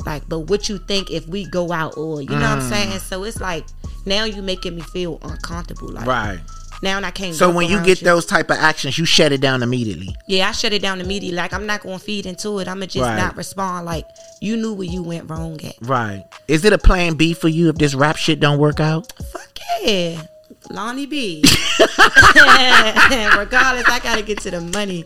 Like, 0.06 0.28
but 0.30 0.42
what 0.42 0.70
you 0.70 0.78
think 0.78 1.12
if 1.12 1.28
we 1.28 1.46
go 1.50 1.72
out 1.72 1.98
or 1.98 2.22
you 2.22 2.30
know 2.30 2.36
what 2.36 2.44
I'm 2.44 2.60
Mm. 2.60 2.70
saying? 2.70 3.00
So 3.00 3.24
it's 3.24 3.42
like 3.42 3.66
now 4.06 4.24
you 4.24 4.42
making 4.42 4.76
me 4.76 4.82
feel 4.82 5.20
uncomfortable. 5.22 5.90
Like 5.90 6.06
Right. 6.08 6.40
Now 6.84 6.98
and 6.98 7.06
I 7.06 7.12
can't. 7.12 7.36
So 7.36 7.52
when 7.52 7.70
you 7.70 7.82
get 7.84 8.02
those 8.02 8.26
type 8.26 8.50
of 8.52 8.58
actions, 8.58 8.98
you 8.98 9.06
shut 9.06 9.32
it 9.32 9.42
down 9.42 9.64
immediately. 9.64 10.16
yeah, 10.28 10.50
I 10.50 10.52
shut 10.52 10.74
it 10.74 10.82
down 10.82 11.02
immediately. 11.02 11.36
Like 11.36 11.54
I'm 11.54 11.66
not 11.66 11.82
gonna 11.82 12.00
feed 12.00 12.26
into 12.26 12.60
it. 12.60 12.68
I'ma 12.68 12.86
just 12.86 13.04
Right. 13.04 13.18
not 13.18 13.36
respond. 13.36 13.86
Like 13.86 14.06
you 14.42 14.58
knew 14.58 14.74
where 14.74 14.88
you 14.88 15.02
went 15.04 15.30
wrong 15.30 15.60
at. 15.64 15.76
Right. 15.82 16.24
Is 16.48 16.66
it 16.66 16.74
a 16.74 16.78
plan 16.78 17.16
B 17.16 17.34
for 17.34 17.48
you 17.48 17.70
if 17.70 17.76
this 17.78 17.96
rap 17.96 18.18
shit 18.18 18.40
don't 18.40 18.60
work 18.60 18.80
out? 18.80 19.12
Fuck 19.32 19.60
yeah. 19.84 20.24
Lonnie 20.70 21.06
B. 21.06 21.44
Regardless, 21.78 23.86
I 23.88 24.00
gotta 24.04 24.22
get 24.22 24.40
to 24.42 24.52
the 24.52 24.62
money. 24.62 25.06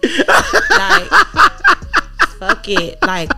Like, 0.69 1.09
fuck 2.39 2.67
it. 2.67 2.97
Like, 3.03 3.31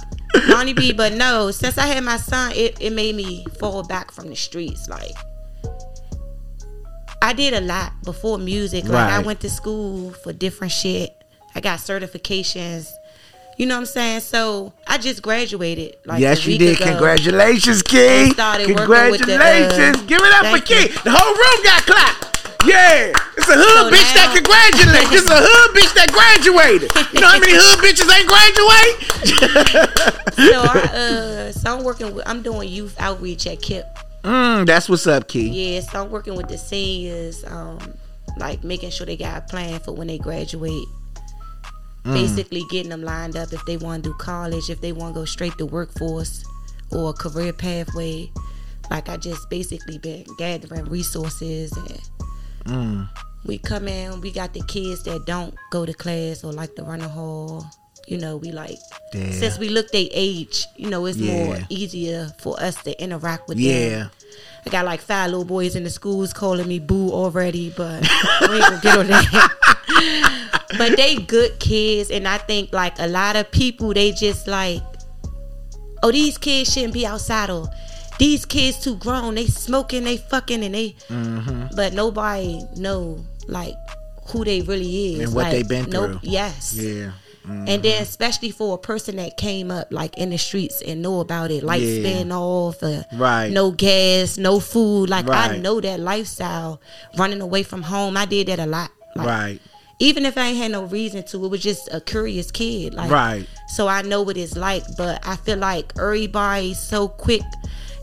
Lonnie 0.48 0.74
B. 0.74 0.94
But 0.94 1.14
no, 1.14 1.52
since 1.52 1.78
I 1.78 1.88
had 1.88 2.04
my 2.04 2.18
son, 2.18 2.54
it, 2.56 2.78
it 2.80 2.92
made 2.94 3.16
me 3.16 3.46
fall 3.60 3.84
back 3.84 4.12
from 4.12 4.30
the 4.30 4.36
streets. 4.36 4.88
Like, 4.88 5.12
I 7.24 7.32
did 7.32 7.54
a 7.54 7.62
lot 7.62 7.94
before 8.04 8.38
music. 8.38 8.84
Like, 8.84 9.10
I 9.12 9.20
went 9.20 9.40
to 9.42 9.50
school 9.50 10.12
for 10.12 10.34
different 10.34 10.74
shit. 10.74 11.16
I 11.56 11.62
got 11.62 11.80
certifications. 11.80 12.92
You 13.58 13.66
know 13.66 13.76
what 13.76 13.82
I'm 13.82 13.86
saying? 13.86 14.20
So 14.22 14.74
I 14.88 14.98
just 14.98 15.22
graduated. 15.22 15.96
Like 16.06 16.20
yes, 16.20 16.46
you 16.46 16.58
did. 16.58 16.76
ago. 16.76 16.86
Congratulations, 16.90 17.82
Key. 17.84 18.28
with 18.28 18.36
the, 18.36 18.64
Congratulations. 18.76 19.98
uh, 20.00 20.04
Give 20.06 20.20
it 20.22 20.34
up 20.34 20.48
for 20.60 20.66
Key. 20.66 20.88
The 21.04 21.12
whole 21.12 21.34
room 21.34 21.64
got 21.64 21.84
clapped. 21.86 22.30
Yeah. 22.66 23.14
It's 23.38 23.48
a 23.48 23.54
hood 23.56 23.92
So 23.92 23.92
bitch 23.92 24.14
that 24.16 24.28
now- 24.28 24.36
congratulates. 24.36 25.10
This 25.12 25.24
is 25.24 25.30
a 25.30 25.40
hood 25.40 25.76
bitch 25.78 25.94
that 25.96 26.12
graduated. 26.12 26.92
You 27.14 27.22
know 27.22 27.28
how 27.28 27.40
many 27.40 27.54
hood 27.56 27.80
bitches 27.80 28.10
ain't 28.12 28.28
graduate? 28.28 28.96
so 30.36 30.62
I 30.64 30.98
uh 30.98 31.52
so 31.52 31.78
I'm 31.78 31.84
working 31.84 32.14
with 32.16 32.28
I'm 32.28 32.42
doing 32.42 32.68
youth 32.70 32.96
outreach 33.00 33.48
at 33.48 33.60
KIPP. 33.60 33.86
Mm, 34.24 34.66
that's 34.66 34.90
what's 34.90 35.08
up, 35.08 35.28
Key. 35.28 35.50
Yeah, 35.50 35.82
so 35.82 36.04
I'm 36.04 36.12
working 36.12 36.36
with 36.36 36.48
the 36.48 36.58
seniors, 36.58 37.44
um, 37.46 37.80
like 38.38 38.64
making 38.64 38.90
sure 38.92 39.06
they 39.06 39.18
got 39.18 39.38
a 39.38 39.42
plan 39.42 39.80
for 39.80 39.94
when 39.94 40.08
they 40.08 40.18
graduate. 40.18 40.88
Mm. 42.04 42.14
Basically 42.14 42.64
getting 42.70 42.90
them 42.90 43.02
lined 43.04 43.36
up 43.38 43.54
if 43.54 43.64
they 43.66 43.78
want 43.78 44.04
to 44.04 44.10
do 44.10 44.16
college, 44.18 44.70
if 44.70 44.82
they 44.82 44.92
want 44.92 45.14
to 45.16 45.22
go 45.22 45.26
straight 45.26 45.58
to 45.58 45.66
workforce 45.66 46.44
or 46.92 47.12
a 47.12 47.14
career 47.14 47.54
pathway. 47.54 48.30
Like 48.92 49.08
I 49.10 49.18
just 49.18 49.50
basically 49.50 49.98
been 50.00 50.26
gathering 50.38 50.86
resources 50.86 51.72
and 51.78 52.02
Mm. 52.66 53.10
we 53.46 53.58
come 53.58 53.90
in, 53.90 54.22
we 54.22 54.32
got 54.32 54.54
the 54.54 54.62
kids 54.64 55.04
that 55.04 55.26
don't 55.26 55.54
go 55.72 55.86
to 55.86 55.94
class 55.94 56.46
or 56.46 56.54
like 56.54 56.76
to 56.76 56.84
run 56.84 57.02
a 57.02 57.10
hall. 57.10 57.66
You 58.08 58.18
know, 58.18 58.38
we 58.38 58.52
like 58.52 58.78
Yeah. 59.14 59.32
since 59.32 59.58
we 59.58 59.70
look 59.70 59.92
their 59.92 60.08
age, 60.12 60.68
you 60.76 60.90
know, 60.90 61.06
it's 61.06 61.18
more 61.18 61.58
easier 61.70 62.34
for 62.40 62.60
us 62.62 62.76
to 62.84 63.02
interact 63.02 63.48
with 63.48 63.58
them. 63.58 63.66
Yeah. 63.66 64.08
I 64.66 64.70
got 64.70 64.86
like 64.86 65.00
five 65.02 65.30
little 65.30 65.46
boys 65.46 65.76
in 65.76 65.84
the 65.84 65.90
schools 65.90 66.34
calling 66.34 66.68
me 66.68 66.80
boo 66.80 67.12
already, 67.12 67.70
but 67.76 68.02
we 68.42 68.56
ain't 68.56 68.62
gonna 68.66 68.80
get 68.82 68.98
on 68.98 69.08
that. 69.08 70.60
but 70.78 70.96
they 70.98 71.16
good 71.16 71.60
kids, 71.60 72.10
and 72.12 72.28
I 72.28 72.38
think 72.40 72.74
like 72.74 72.98
a 73.00 73.08
lot 73.08 73.36
of 73.36 73.52
people, 73.52 73.94
they 73.94 74.12
just 74.12 74.48
like, 74.48 74.82
oh, 76.02 76.12
these 76.12 76.38
kids 76.38 76.74
shouldn't 76.74 76.94
be 76.94 77.06
outside, 77.06 77.50
or 77.50 77.68
these 78.20 78.46
kids 78.46 78.80
too 78.80 78.96
grown, 78.98 79.36
they 79.36 79.48
smoking, 79.48 80.04
they 80.04 80.18
fucking, 80.18 80.64
and 80.64 80.76
they. 80.76 80.96
Mm-hmm. 81.10 81.76
But 81.76 81.94
nobody 81.94 82.62
know 82.76 83.24
like 83.48 83.76
who 84.28 84.44
they 84.46 84.62
really 84.62 85.16
is 85.16 85.20
And 85.28 85.34
what 85.36 85.44
like, 85.44 85.52
they 85.52 85.64
been 85.64 85.90
no- 85.90 86.08
through. 86.08 86.20
Yes. 86.24 86.74
Yeah. 86.76 87.12
Mm. 87.48 87.68
And 87.70 87.84
then 87.84 88.02
especially 88.02 88.52
for 88.52 88.76
a 88.76 88.78
person 88.78 89.18
that 89.18 89.38
came 89.38 89.70
up 89.72 89.92
like 89.92 90.18
in 90.18 90.30
the 90.30 90.38
streets 90.38 90.82
and 90.82 91.02
know 91.02 91.20
about 91.20 91.52
it, 91.52 91.64
lights 91.64 91.84
Yeah. 91.84 92.00
spin 92.00 92.32
off, 92.32 92.82
uh, 92.84 93.04
Right. 93.14 93.50
no 93.52 93.72
gas, 93.72 94.38
no 94.38 94.60
food. 94.60 95.10
Like 95.10 95.30
I 95.30 95.58
know 95.58 95.82
that 95.82 96.00
lifestyle, 96.00 96.80
running 97.18 97.42
away 97.42 97.64
from 97.64 97.82
home. 97.84 98.16
I 98.18 98.26
did 98.26 98.48
that 98.48 98.60
a 98.60 98.66
lot. 98.66 98.92
Like, 99.16 99.28
Right. 99.28 99.60
Even 100.00 100.26
if 100.26 100.38
I 100.38 100.48
ain't 100.48 100.58
had 100.58 100.72
no 100.72 100.84
reason 100.84 101.24
to, 101.24 101.46
it 101.46 101.48
was 101.50 101.62
just 101.62 101.88
a 101.92 102.02
curious 102.02 102.50
kid. 102.52 102.94
Like 102.94 103.12
Right. 103.12 103.46
so 103.76 103.88
I 103.88 104.02
know 104.02 104.22
what 104.22 104.38
it's 104.38 104.56
like, 104.58 104.84
but 104.98 105.22
I 105.26 105.36
feel 105.36 105.58
like 105.58 105.94
everybody's 105.98 106.80
so 106.80 107.08
quick 107.08 107.44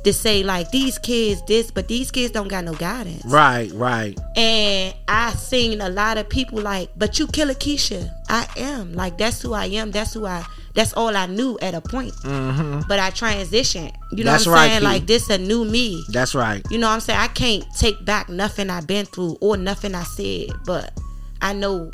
to 0.05 0.13
say 0.15 0.43
like 0.43 0.71
these 0.71 0.97
kids 0.99 1.43
this, 1.47 1.71
but 1.71 1.89
these 1.89 2.11
kids 2.11 2.33
don't 2.33 2.49
got 2.49 2.65
no 2.65 2.73
guidance. 2.75 3.23
Right. 3.27 3.71
Right. 3.75 4.19
And 4.37 4.95
I 5.09 5.33
seen 5.33 5.81
a 5.83 5.89
lot 5.91 6.17
of 6.17 6.29
people 6.29 6.61
like, 6.63 6.89
but 6.97 7.19
you 7.19 7.27
kill 7.27 7.51
a 7.51 7.55
Keisha. 7.55 8.11
I 8.31 8.47
am. 8.57 8.95
Like 8.95 9.19
that's 9.19 9.43
who 9.43 9.53
I 9.53 9.67
am. 9.67 9.91
That's 9.91 10.15
who 10.15 10.27
I 10.27 10.45
that's 10.75 10.93
all 10.93 11.17
I 11.17 11.27
knew 11.27 11.59
at 11.61 11.75
a 11.75 11.81
point. 11.81 12.13
Mm-hmm. 12.23 12.83
But 12.89 12.99
I 13.01 13.11
transitioned. 13.11 13.93
You 14.13 14.25
know 14.25 14.31
That's 14.33 14.47
what 14.47 14.53
I'm 14.53 14.59
right, 14.59 14.69
saying? 14.69 14.81
Key. 14.81 14.85
Like 14.87 15.07
this 15.07 15.29
a 15.29 15.39
new 15.39 15.65
me. 15.65 16.05
That's 16.11 16.35
right. 16.35 16.65
You 16.71 16.79
know 16.79 16.87
what 16.89 16.95
I'm 16.95 17.01
saying? 17.01 17.19
I 17.19 17.27
can't 17.29 17.65
take 17.77 18.05
back 18.05 18.29
nothing 18.29 18.71
I've 18.71 18.87
been 18.87 19.07
through 19.07 19.37
or 19.41 19.57
nothing 19.57 19.95
I 19.97 20.05
said, 20.05 20.51
but 20.65 20.97
I 21.43 21.53
know 21.55 21.91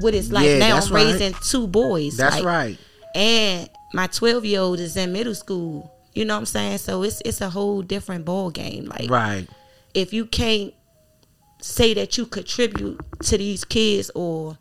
what 0.00 0.14
it's 0.14 0.30
like 0.32 0.46
Yeah, 0.46 0.58
now. 0.58 0.76
I'm 0.78 0.92
right. 0.92 1.04
raising 1.06 1.34
two 1.42 1.68
boys. 1.68 2.16
That's 2.16 2.36
like, 2.36 2.44
right. 2.44 2.78
And 3.14 3.70
my 3.94 4.08
12 4.08 4.44
year 4.44 4.60
old 4.60 4.80
is 4.80 4.96
in 4.96 5.12
middle 5.12 5.34
school. 5.34 5.92
You 6.14 6.24
know 6.24 6.34
what 6.34 6.40
I'm 6.40 6.46
saying? 6.46 6.78
So 6.78 7.04
it's 7.04 7.22
it's 7.24 7.40
a 7.40 7.50
whole 7.50 7.82
different 7.82 8.24
ball 8.24 8.50
game. 8.50 8.86
Like 8.86 9.08
Right. 9.08 9.46
if 9.94 10.12
you 10.12 10.26
can't 10.26 10.74
say 11.62 11.94
that 11.94 12.16
you 12.18 12.26
contribute 12.26 13.00
to 13.20 13.38
these 13.38 13.64
kids 13.64 14.10
or 14.14 14.58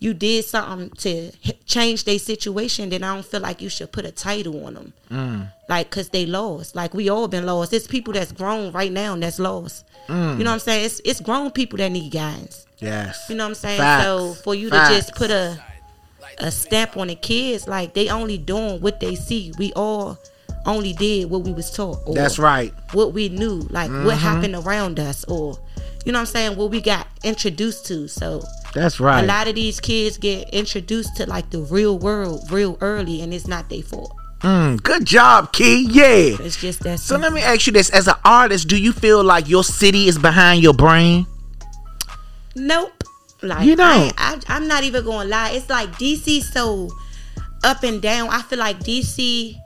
you 0.00 0.14
did 0.14 0.44
something 0.46 0.90
to 0.98 1.30
change 1.66 2.04
their 2.04 2.18
situation, 2.18 2.88
then 2.88 3.04
I 3.04 3.14
don't 3.14 3.24
feel 3.24 3.40
like 3.40 3.60
you 3.60 3.68
should 3.68 3.92
put 3.92 4.04
a 4.06 4.10
title 4.10 4.64
on 4.66 4.74
them. 4.74 4.92
Mm. 5.10 5.52
Like, 5.68 5.90
cause 5.90 6.08
they 6.08 6.24
lost. 6.26 6.74
Like 6.74 6.94
we 6.94 7.08
all 7.10 7.28
been 7.28 7.44
lost. 7.46 7.72
It's 7.72 7.86
people 7.86 8.12
that's 8.14 8.32
grown 8.32 8.72
right 8.72 8.90
now 8.90 9.12
and 9.12 9.22
that's 9.22 9.38
lost. 9.38 9.84
Mm. 10.08 10.38
You 10.38 10.44
know 10.44 10.50
what 10.50 10.54
I'm 10.54 10.58
saying? 10.60 10.86
It's 10.86 11.00
it's 11.04 11.20
grown 11.20 11.50
people 11.52 11.76
that 11.78 11.92
need 11.92 12.10
guidance. 12.10 12.66
Yes. 12.78 13.26
You 13.28 13.36
know 13.36 13.44
what 13.44 13.48
I'm 13.50 13.54
saying? 13.56 13.78
Facts. 13.78 14.04
So 14.04 14.32
for 14.42 14.54
you 14.54 14.70
Facts. 14.70 14.88
to 14.88 14.94
just 14.96 15.14
put 15.14 15.30
a 15.30 15.62
a 16.38 16.50
stamp 16.50 16.96
on 16.96 17.08
the 17.08 17.14
kids, 17.14 17.68
like 17.68 17.92
they 17.92 18.08
only 18.08 18.38
doing 18.38 18.80
what 18.80 19.00
they 19.00 19.14
see. 19.14 19.52
We 19.58 19.72
all 19.74 20.18
only 20.66 20.92
did 20.94 21.28
what 21.30 21.42
we 21.42 21.52
was 21.52 21.70
taught. 21.70 21.98
Or 22.06 22.14
That's 22.14 22.38
right. 22.38 22.72
What 22.92 23.12
we 23.12 23.28
knew, 23.28 23.66
like 23.70 23.90
Mm-hmm. 23.90 24.06
what 24.06 24.16
happened 24.16 24.54
around 24.54 24.98
us, 24.98 25.24
or 25.24 25.58
you 26.04 26.12
know 26.12 26.18
what 26.18 26.20
I'm 26.20 26.26
saying, 26.26 26.56
what 26.56 26.70
we 26.70 26.80
got 26.80 27.06
introduced 27.22 27.86
to. 27.86 28.08
So 28.08 28.42
That's 28.74 29.00
right. 29.00 29.22
a 29.22 29.26
lot 29.26 29.48
of 29.48 29.54
these 29.54 29.80
kids 29.80 30.18
get 30.18 30.48
introduced 30.50 31.16
to 31.16 31.26
like 31.26 31.50
the 31.50 31.60
real 31.60 31.98
world 31.98 32.50
real 32.50 32.78
early, 32.80 33.20
and 33.22 33.34
it's 33.34 33.46
not 33.46 33.68
their 33.68 33.82
fault. 33.82 34.14
Mm, 34.40 34.82
good 34.82 35.04
job, 35.04 35.52
Key. 35.52 35.86
Yeah. 35.90 36.36
It's 36.40 36.56
just 36.56 36.80
that. 36.80 36.98
So 37.00 37.18
let 37.18 37.32
me 37.32 37.42
ask 37.42 37.66
you 37.66 37.72
this: 37.72 37.90
As 37.90 38.08
an 38.08 38.14
artist, 38.24 38.68
do 38.68 38.80
you 38.80 38.92
feel 38.92 39.22
like 39.22 39.48
your 39.48 39.64
city 39.64 40.08
is 40.08 40.16
behind 40.18 40.62
your 40.62 40.72
brain? 40.72 41.26
Nope. 42.56 43.04
Like 43.42 43.66
You 43.66 43.76
don't? 43.76 44.12
I, 44.18 44.34
I, 44.34 44.40
I'm 44.48 44.66
not 44.68 44.84
even 44.84 45.04
gonna 45.04 45.28
lie. 45.28 45.50
It's 45.50 45.68
like 45.68 45.90
DC 45.92 46.42
so 46.42 46.90
up 47.64 47.82
and 47.82 48.00
down. 48.00 48.28
I 48.30 48.42
feel 48.42 48.58
like 48.58 48.80
DC. 48.80 49.56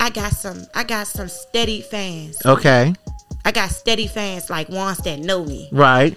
I 0.00 0.10
got 0.10 0.32
some. 0.32 0.66
I 0.74 0.84
got 0.84 1.06
some 1.06 1.28
steady 1.28 1.80
fans. 1.82 2.44
Okay. 2.44 2.94
I 3.48 3.50
got 3.50 3.70
steady 3.70 4.06
fans 4.06 4.50
like 4.50 4.68
ones 4.68 4.98
that 4.98 5.20
know 5.20 5.42
me, 5.42 5.70
Right. 5.72 6.14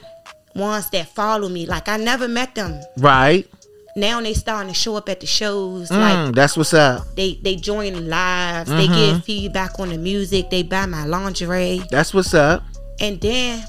ones 0.54 0.90
that 0.90 1.08
follow 1.08 1.48
me. 1.48 1.66
Like 1.66 1.88
I 1.88 1.96
never 1.96 2.28
met 2.28 2.56
them. 2.56 2.78
Right. 2.98 3.48
Now 3.96 4.20
they 4.20 4.34
starting 4.34 4.68
to 4.68 4.78
show 4.78 4.98
up 4.98 5.08
at 5.08 5.22
the 5.22 5.26
shows. 5.28 5.90
Like 5.92 6.18
Mm, 6.18 6.36
that's 6.36 6.58
what's 6.58 6.74
up. 6.74 7.16
they 7.16 7.40
they 7.42 7.56
join 7.56 8.10
lives. 8.10 8.70
They 8.70 8.86
Mm-hmm. 8.88 9.14
give 9.14 9.24
feedback 9.24 9.80
on 9.80 9.90
the 9.90 9.98
music. 9.98 10.50
They 10.50 10.62
buy 10.64 10.86
my 10.88 11.06
lingerie, 11.06 11.82
That's 11.90 12.14
what's 12.14 12.34
up. 12.34 12.64
and 13.00 13.22
then 13.22 13.64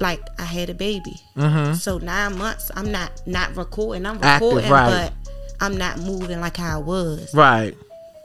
like 0.00 0.20
I 0.38 0.44
had 0.44 0.70
a 0.70 0.74
baby. 0.74 1.16
Mm-hmm. 1.36 1.74
So 1.74 1.98
nine 1.98 2.38
months, 2.38 2.70
I'm 2.76 2.92
not 2.92 3.10
not 3.26 3.56
recording. 3.56 4.06
I'm 4.06 4.18
Active, 4.22 4.48
recording, 4.50 4.70
right. 4.70 5.10
but 5.10 5.32
I'm 5.60 5.76
not 5.76 5.98
moving 5.98 6.40
like 6.40 6.56
how 6.58 6.78
I 6.78 6.80
was. 6.80 7.34
Right. 7.34 7.74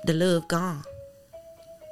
The 0.06 0.14
love 0.14 0.48
gone. 0.48 0.84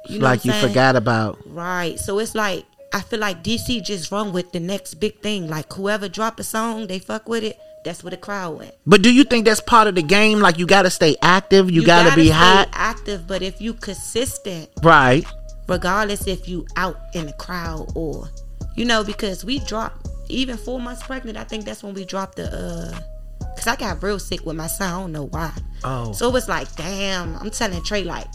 You 0.06 0.20
like 0.20 0.44
you 0.44 0.52
forgot 0.52 0.96
about. 0.96 1.38
Right. 1.46 1.98
So 1.98 2.18
it's 2.18 2.34
like 2.34 2.64
I 2.92 3.00
feel 3.00 3.20
like 3.20 3.42
DC 3.44 3.84
just 3.84 4.10
run 4.10 4.32
with 4.32 4.52
the 4.52 4.60
next 4.60 4.94
big 4.94 5.20
thing. 5.20 5.48
Like 5.48 5.72
whoever 5.72 6.08
drop 6.08 6.38
a 6.40 6.44
song, 6.44 6.86
they 6.86 6.98
fuck 6.98 7.28
with 7.28 7.44
it. 7.44 7.58
That's 7.84 8.02
where 8.02 8.10
the 8.10 8.16
crowd 8.16 8.58
went. 8.58 8.74
But 8.86 9.02
do 9.02 9.12
you 9.12 9.24
think 9.24 9.44
that's 9.44 9.60
part 9.60 9.86
of 9.88 9.94
the 9.94 10.02
game? 10.02 10.40
Like 10.40 10.58
you 10.58 10.66
got 10.66 10.82
to 10.82 10.90
stay 10.90 11.16
active. 11.22 11.70
You, 11.70 11.84
got 11.84 12.08
to 12.10 12.16
be 12.16 12.28
hot. 12.28 12.68
active. 12.72 13.26
But 13.26 13.42
if 13.42 13.60
you 13.60 13.72
consistent, 13.74 14.68
Right. 14.82 15.24
regardless 15.68 16.26
if 16.26 16.48
you 16.48 16.66
out 16.76 16.96
in 17.14 17.26
the 17.26 17.32
crowd 17.34 17.90
or 17.94 18.28
you 18.76 18.84
know 18.84 19.04
because 19.04 19.44
we 19.44 19.58
dropped 19.60 20.08
even 20.28 20.56
four 20.56 20.78
months 20.80 21.02
pregnant 21.02 21.36
i 21.36 21.44
think 21.44 21.64
that's 21.64 21.82
when 21.82 21.92
we 21.94 22.04
dropped 22.04 22.36
the 22.36 22.46
uh 22.50 22.98
because 23.54 23.66
i 23.66 23.76
got 23.76 24.02
real 24.02 24.18
sick 24.18 24.44
with 24.46 24.56
my 24.56 24.66
son 24.66 24.88
i 24.94 25.00
don't 25.00 25.12
know 25.12 25.24
why 25.26 25.52
Oh. 25.84 26.12
so 26.12 26.28
it 26.28 26.32
was 26.32 26.48
like 26.48 26.74
damn 26.76 27.36
i'm 27.36 27.50
telling 27.50 27.82
trey 27.82 28.04
like 28.04 28.26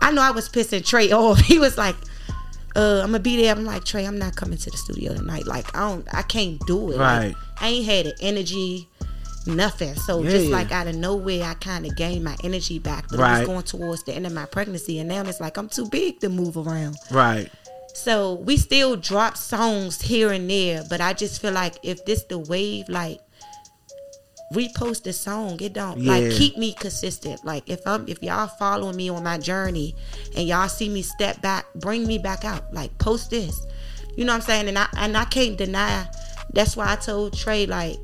i 0.00 0.10
know 0.10 0.22
i 0.22 0.30
was 0.30 0.48
pissing 0.48 0.84
trey 0.84 1.10
off 1.12 1.38
he 1.40 1.58
was 1.58 1.76
like 1.78 1.96
uh 2.76 3.00
i'm 3.02 3.08
gonna 3.12 3.18
be 3.20 3.36
there 3.36 3.54
i'm 3.54 3.64
like 3.64 3.84
trey 3.84 4.04
i'm 4.06 4.18
not 4.18 4.36
coming 4.36 4.58
to 4.58 4.70
the 4.70 4.76
studio 4.76 5.14
tonight 5.14 5.46
like 5.46 5.74
i 5.76 5.80
don't 5.80 6.06
i 6.14 6.22
can't 6.22 6.60
do 6.66 6.90
it 6.92 6.96
Like, 6.98 7.22
Right. 7.22 7.34
i 7.60 7.68
ain't 7.68 7.86
had 7.86 8.06
the 8.06 8.14
energy 8.20 8.88
nothing. 9.46 9.94
So 9.94 10.22
Yeah, 10.22 10.30
just 10.30 10.46
like 10.50 10.72
out 10.72 10.88
of 10.88 10.94
nowhere, 10.96 11.42
I 11.44 11.54
kind 11.54 11.86
of 11.86 11.96
gained 11.96 12.22
my 12.22 12.36
energy 12.44 12.78
back. 12.78 13.06
But 13.08 13.18
it 13.20 13.22
was 13.22 13.46
going 13.46 13.62
towards 13.62 14.02
the 14.02 14.12
end 14.12 14.26
of 14.26 14.34
my 14.34 14.44
pregnancy, 14.44 14.98
and 14.98 15.08
now 15.08 15.22
it's 15.22 15.40
like 15.40 15.56
I'm 15.56 15.70
too 15.70 15.88
big 15.88 16.20
to 16.20 16.28
move 16.28 16.58
around. 16.58 16.96
Right. 17.10 17.50
So 17.94 18.34
we 18.34 18.58
still 18.58 18.94
drop 18.96 19.38
songs 19.38 20.02
here 20.02 20.32
and 20.32 20.50
there, 20.50 20.82
but 20.90 21.00
I 21.00 21.14
just 21.14 21.40
feel 21.40 21.52
like 21.52 21.76
if 21.82 22.04
this 22.04 22.24
the 22.24 22.38
wave, 22.38 22.90
like 22.90 23.20
repost 24.52 25.02
the 25.02 25.12
song, 25.12 25.60
it 25.60 25.72
don't 25.74 26.02
like 26.04 26.30
keep 26.32 26.56
me 26.56 26.72
consistent. 26.72 27.44
Like 27.44 27.68
if 27.68 27.86
I'm 27.86 28.08
if 28.08 28.22
y'all 28.22 28.46
following 28.46 28.96
me 28.96 29.08
on 29.10 29.22
my 29.22 29.38
journey 29.38 29.94
and 30.36 30.46
y'all 30.48 30.68
see 30.68 30.88
me 30.88 31.02
step 31.02 31.40
back, 31.42 31.66
bring 31.74 32.06
me 32.06 32.18
back 32.18 32.44
out. 32.44 32.72
Like 32.72 32.96
post 32.98 33.30
this. 33.30 33.66
You 34.16 34.24
know 34.24 34.32
what 34.32 34.42
I'm 34.42 34.46
saying? 34.46 34.68
And 34.68 34.78
I 34.78 34.88
and 34.96 35.16
I 35.16 35.24
can't 35.26 35.56
deny 35.56 36.08
that's 36.52 36.76
why 36.76 36.92
I 36.92 36.96
told 36.96 37.36
Trey 37.36 37.66
like 37.66 37.98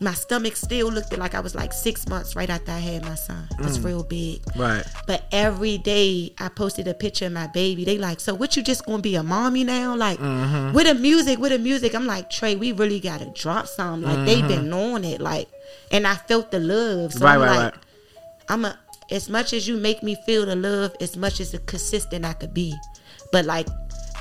my 0.00 0.14
stomach 0.14 0.54
still 0.54 0.92
looked 0.92 1.16
like 1.18 1.34
I 1.34 1.40
was 1.40 1.56
like 1.56 1.72
six 1.72 2.06
months 2.08 2.36
right 2.36 2.48
after 2.48 2.70
I 2.70 2.78
had 2.78 3.04
my 3.04 3.16
son. 3.16 3.48
It's 3.60 3.80
real 3.80 4.04
big. 4.04 4.42
Right. 4.56 4.84
But 5.08 5.24
every 5.32 5.76
day 5.78 6.32
I 6.38 6.48
posted 6.48 6.86
a 6.86 6.94
picture 6.94 7.26
of 7.26 7.32
my 7.32 7.48
baby. 7.48 7.84
They 7.84 7.98
like, 7.98 8.20
so 8.20 8.32
what 8.32 8.56
you 8.56 8.62
just 8.62 8.86
gonna 8.86 9.02
be 9.02 9.16
a 9.16 9.22
mommy 9.24 9.64
now? 9.64 9.96
Like 9.96 10.18
Mm-hmm. 10.20 10.72
with 10.72 10.86
the 10.86 10.94
music, 10.94 11.40
with 11.40 11.50
the 11.50 11.58
music. 11.58 11.94
I'm 11.96 12.06
like, 12.06 12.30
Trey, 12.30 12.54
we 12.54 12.70
really 12.70 13.00
gotta 13.00 13.26
drop 13.34 13.66
some. 13.66 14.02
Like 14.02 14.24
they've 14.24 14.46
been 14.46 14.72
on 14.72 15.04
it. 15.04 15.20
Like 15.20 15.48
and 15.90 16.06
I 16.06 16.14
felt 16.14 16.52
the 16.52 16.60
love. 16.60 17.12
So 17.12 17.18
Mm-hmm. 17.20 17.24
Right, 17.24 17.34
I'm 17.34 17.40
right, 17.40 17.56
like, 17.64 17.74
right. 17.74 17.84
I'm 18.50 18.64
a 18.66 18.78
as 19.10 19.28
much 19.28 19.52
as 19.52 19.66
you 19.66 19.78
make 19.78 20.02
me 20.02 20.16
feel 20.26 20.46
the 20.46 20.54
love, 20.54 20.94
as 21.00 21.16
much 21.16 21.40
as 21.40 21.50
the 21.52 21.58
consistent 21.60 22.24
I 22.24 22.34
could 22.34 22.54
be. 22.54 22.72
But 23.32 23.46
like 23.46 23.66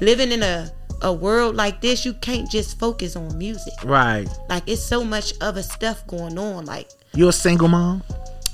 living 0.01 0.31
in 0.31 0.41
a 0.41 0.71
a 1.01 1.13
world 1.13 1.55
like 1.55 1.81
this, 1.81 2.05
you 2.05 2.13
can't 2.13 2.49
just 2.49 2.79
focus 2.79 3.15
on 3.15 3.37
music. 3.37 3.73
Right. 3.83 4.27
Like 4.49 4.63
it's 4.67 4.83
so 4.83 5.03
much 5.03 5.33
other 5.41 5.63
stuff 5.63 6.05
going 6.07 6.37
on. 6.37 6.65
Like 6.65 6.89
you're 7.13 7.29
a 7.29 7.33
single 7.33 7.67
mom? 7.67 8.03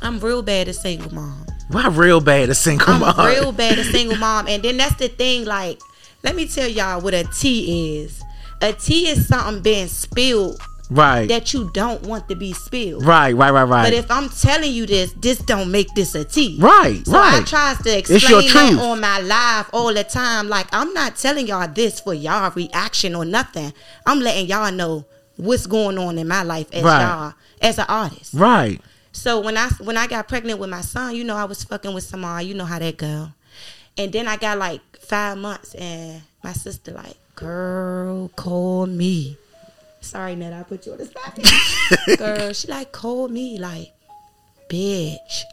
I'm 0.01 0.19
real 0.19 0.41
bad 0.41 0.67
at 0.67 0.75
single 0.75 1.13
mom. 1.13 1.45
Why 1.69 1.87
real 1.87 2.19
bad 2.19 2.49
a 2.49 2.55
single 2.55 2.89
I'm 2.89 2.99
mom? 2.99 3.25
real 3.25 3.51
bad 3.51 3.79
a 3.79 3.83
single 3.83 4.17
mom. 4.17 4.47
And 4.47 4.61
then 4.61 4.77
that's 4.77 4.95
the 4.95 5.07
thing, 5.07 5.45
like, 5.45 5.79
let 6.23 6.35
me 6.35 6.47
tell 6.47 6.67
y'all 6.67 7.01
what 7.01 7.13
a 7.13 7.23
tea 7.23 7.99
is. 7.99 8.21
A 8.61 8.73
tea 8.73 9.07
is 9.07 9.27
something 9.27 9.61
being 9.61 9.87
spilled 9.87 10.61
Right. 10.93 11.27
that 11.29 11.53
you 11.53 11.69
don't 11.73 12.03
want 12.05 12.27
to 12.29 12.35
be 12.35 12.53
spilled. 12.53 13.03
right. 13.05 13.33
Right. 13.35 13.51
Right. 13.51 13.63
Right. 13.63 13.83
But 13.85 13.93
if 13.93 14.09
I'm 14.11 14.29
telling 14.29 14.71
you 14.71 14.85
this, 14.85 15.13
this 15.13 15.39
don't 15.39 15.71
make 15.71 15.87
this 15.95 16.15
a 16.15 16.23
tea. 16.23 16.57
right. 16.61 17.05
So 17.05 17.17
I 17.17 17.37
right. 17.39 17.47
tries 17.47 17.77
to 17.83 17.97
explain 17.97 18.21
that 18.21 18.79
on 18.81 18.99
my 19.01 19.19
live 19.19 19.69
all 19.73 19.93
the 19.93 20.03
time. 20.03 20.47
Like 20.49 20.67
I'm 20.71 20.93
not 20.93 21.15
telling 21.17 21.47
y'all 21.47 21.67
this 21.67 21.99
for 21.99 22.13
y'all 22.13 22.51
reaction 22.51 23.15
or 23.15 23.25
nothing. 23.25 23.73
I'm 24.05 24.19
letting 24.19 24.45
y'all 24.47 24.71
know 24.71 25.05
what's 25.37 25.65
going 25.65 25.97
on 25.97 26.17
in 26.17 26.27
my 26.27 26.43
life 26.43 26.67
as 26.73 26.83
Right. 26.83 27.01
y'all 27.01 27.33
as 27.61 27.77
an 27.79 27.85
artist. 27.89 28.33
right. 28.33 28.79
So 29.13 29.39
when 29.41 29.57
I 29.57 29.69
when 29.79 29.95
I 29.97 30.07
got 30.07 30.27
pregnant 30.27 30.59
with 30.59 30.69
my 30.69 30.81
son, 30.81 31.15
you 31.15 31.23
know 31.23 31.35
I 31.35 31.45
was 31.45 31.63
fucking 31.63 31.93
with 31.93 32.03
Samara. 32.03 32.41
You 32.41 32.55
know 32.55 32.65
how 32.65 32.79
that 32.79 32.97
go. 32.97 33.29
And 33.97 34.11
then 34.11 34.27
I 34.27 34.37
got 34.37 34.57
like 34.57 34.81
five 34.99 35.37
months, 35.37 35.75
and 35.75 36.23
my 36.43 36.51
sister 36.53 36.91
like, 36.93 37.15
girl, 37.35 38.29
call 38.35 38.87
me. 38.87 39.37
Sorry, 40.03 40.35
Ned, 40.35 40.53
I 40.53 40.63
put 40.63 40.85
you 40.85 40.91
on 40.93 40.97
the 40.99 41.05
spot. 41.05 42.17
girl, 42.17 42.53
she 42.53 42.67
like 42.67 42.91
called 42.91 43.31
me 43.31 43.57
like, 43.57 43.93
bitch. 44.69 45.43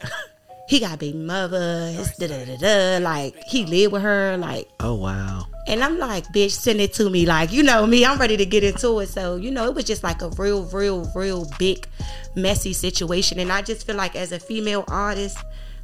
He 0.67 0.79
got 0.79 0.95
a 0.95 0.97
big 0.97 1.15
mother. 1.15 1.93
Da 2.17 2.27
da 2.27 2.45
da 2.45 2.57
da. 2.57 2.97
Like 3.03 3.35
he 3.43 3.65
live 3.65 3.91
with 3.91 4.03
her. 4.03 4.37
Like 4.37 4.69
Oh 4.79 4.95
wow. 4.95 5.47
and 5.67 5.83
I'm 5.83 5.97
like, 5.97 6.25
bitch, 6.27 6.51
send 6.51 6.79
it 6.79 6.93
to 6.93 7.09
me. 7.09 7.25
Like, 7.25 7.51
you 7.51 7.61
know 7.61 7.85
me, 7.85 8.05
I'm 8.05 8.17
ready 8.17 8.37
to 8.37 8.45
get 8.45 8.63
into 8.63 8.99
it. 8.99 9.09
So, 9.09 9.35
you 9.35 9.51
know, 9.51 9.65
it 9.65 9.73
was 9.75 9.83
just 9.83 10.01
like 10.03 10.21
a 10.21 10.29
real, 10.37 10.63
real, 10.65 11.11
real 11.13 11.45
big, 11.59 11.87
messy 12.35 12.71
situation. 12.71 13.37
And 13.39 13.51
I 13.51 13.61
just 13.61 13.85
feel 13.85 13.97
like 13.97 14.15
as 14.15 14.31
a 14.31 14.39
female 14.39 14.85
artist, 14.87 15.37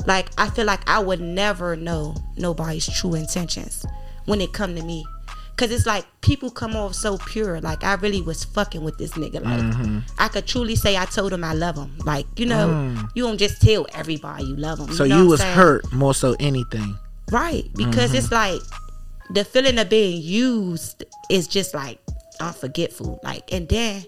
like 0.05 0.29
I 0.37 0.49
feel 0.49 0.65
like 0.65 0.87
I 0.89 0.99
would 0.99 1.19
never 1.19 1.75
know 1.75 2.15
nobody's 2.37 2.87
true 2.87 3.15
intentions 3.15 3.85
when 4.25 4.39
it 4.39 4.53
come 4.53 4.73
to 4.75 4.83
me. 4.83 5.05
Cause 5.57 5.71
it's 5.71 5.87
like 5.87 6.05
people 6.21 6.51
come 6.51 6.75
off 6.75 6.93
so 6.93 7.17
pure. 7.17 7.59
Like 7.61 7.83
I 7.83 7.95
really 7.95 8.21
was 8.21 8.45
fucking 8.45 8.83
with 8.83 8.99
this 8.99 9.11
nigga. 9.13 9.43
Like 9.43 9.59
mm-hmm. 9.59 9.99
I 10.19 10.27
could 10.27 10.45
truly 10.45 10.75
say 10.75 10.95
I 10.95 11.05
told 11.05 11.33
him 11.33 11.43
I 11.43 11.53
love 11.53 11.75
him. 11.75 11.97
Like, 12.05 12.27
you 12.37 12.45
know, 12.45 12.67
mm. 12.67 13.09
you 13.15 13.23
don't 13.23 13.39
just 13.39 13.59
tell 13.59 13.87
everybody 13.93 14.43
you 14.45 14.55
love 14.55 14.79
him. 14.79 14.93
So 14.93 15.05
know 15.05 15.23
you 15.23 15.27
was 15.27 15.39
saying? 15.39 15.55
hurt 15.55 15.91
more 15.91 16.13
so 16.13 16.35
anything. 16.39 16.95
Right. 17.31 17.63
Because 17.75 18.13
it's 18.13 18.27
mm-hmm. 18.27 18.57
like 18.57 18.61
the 19.31 19.43
feeling 19.43 19.79
of 19.79 19.89
being 19.89 20.21
used 20.21 21.03
is 21.29 21.47
just 21.47 21.73
like 21.73 21.99
unforgetful. 22.39 23.23
Like 23.23 23.51
and 23.51 23.67
then 23.67 24.05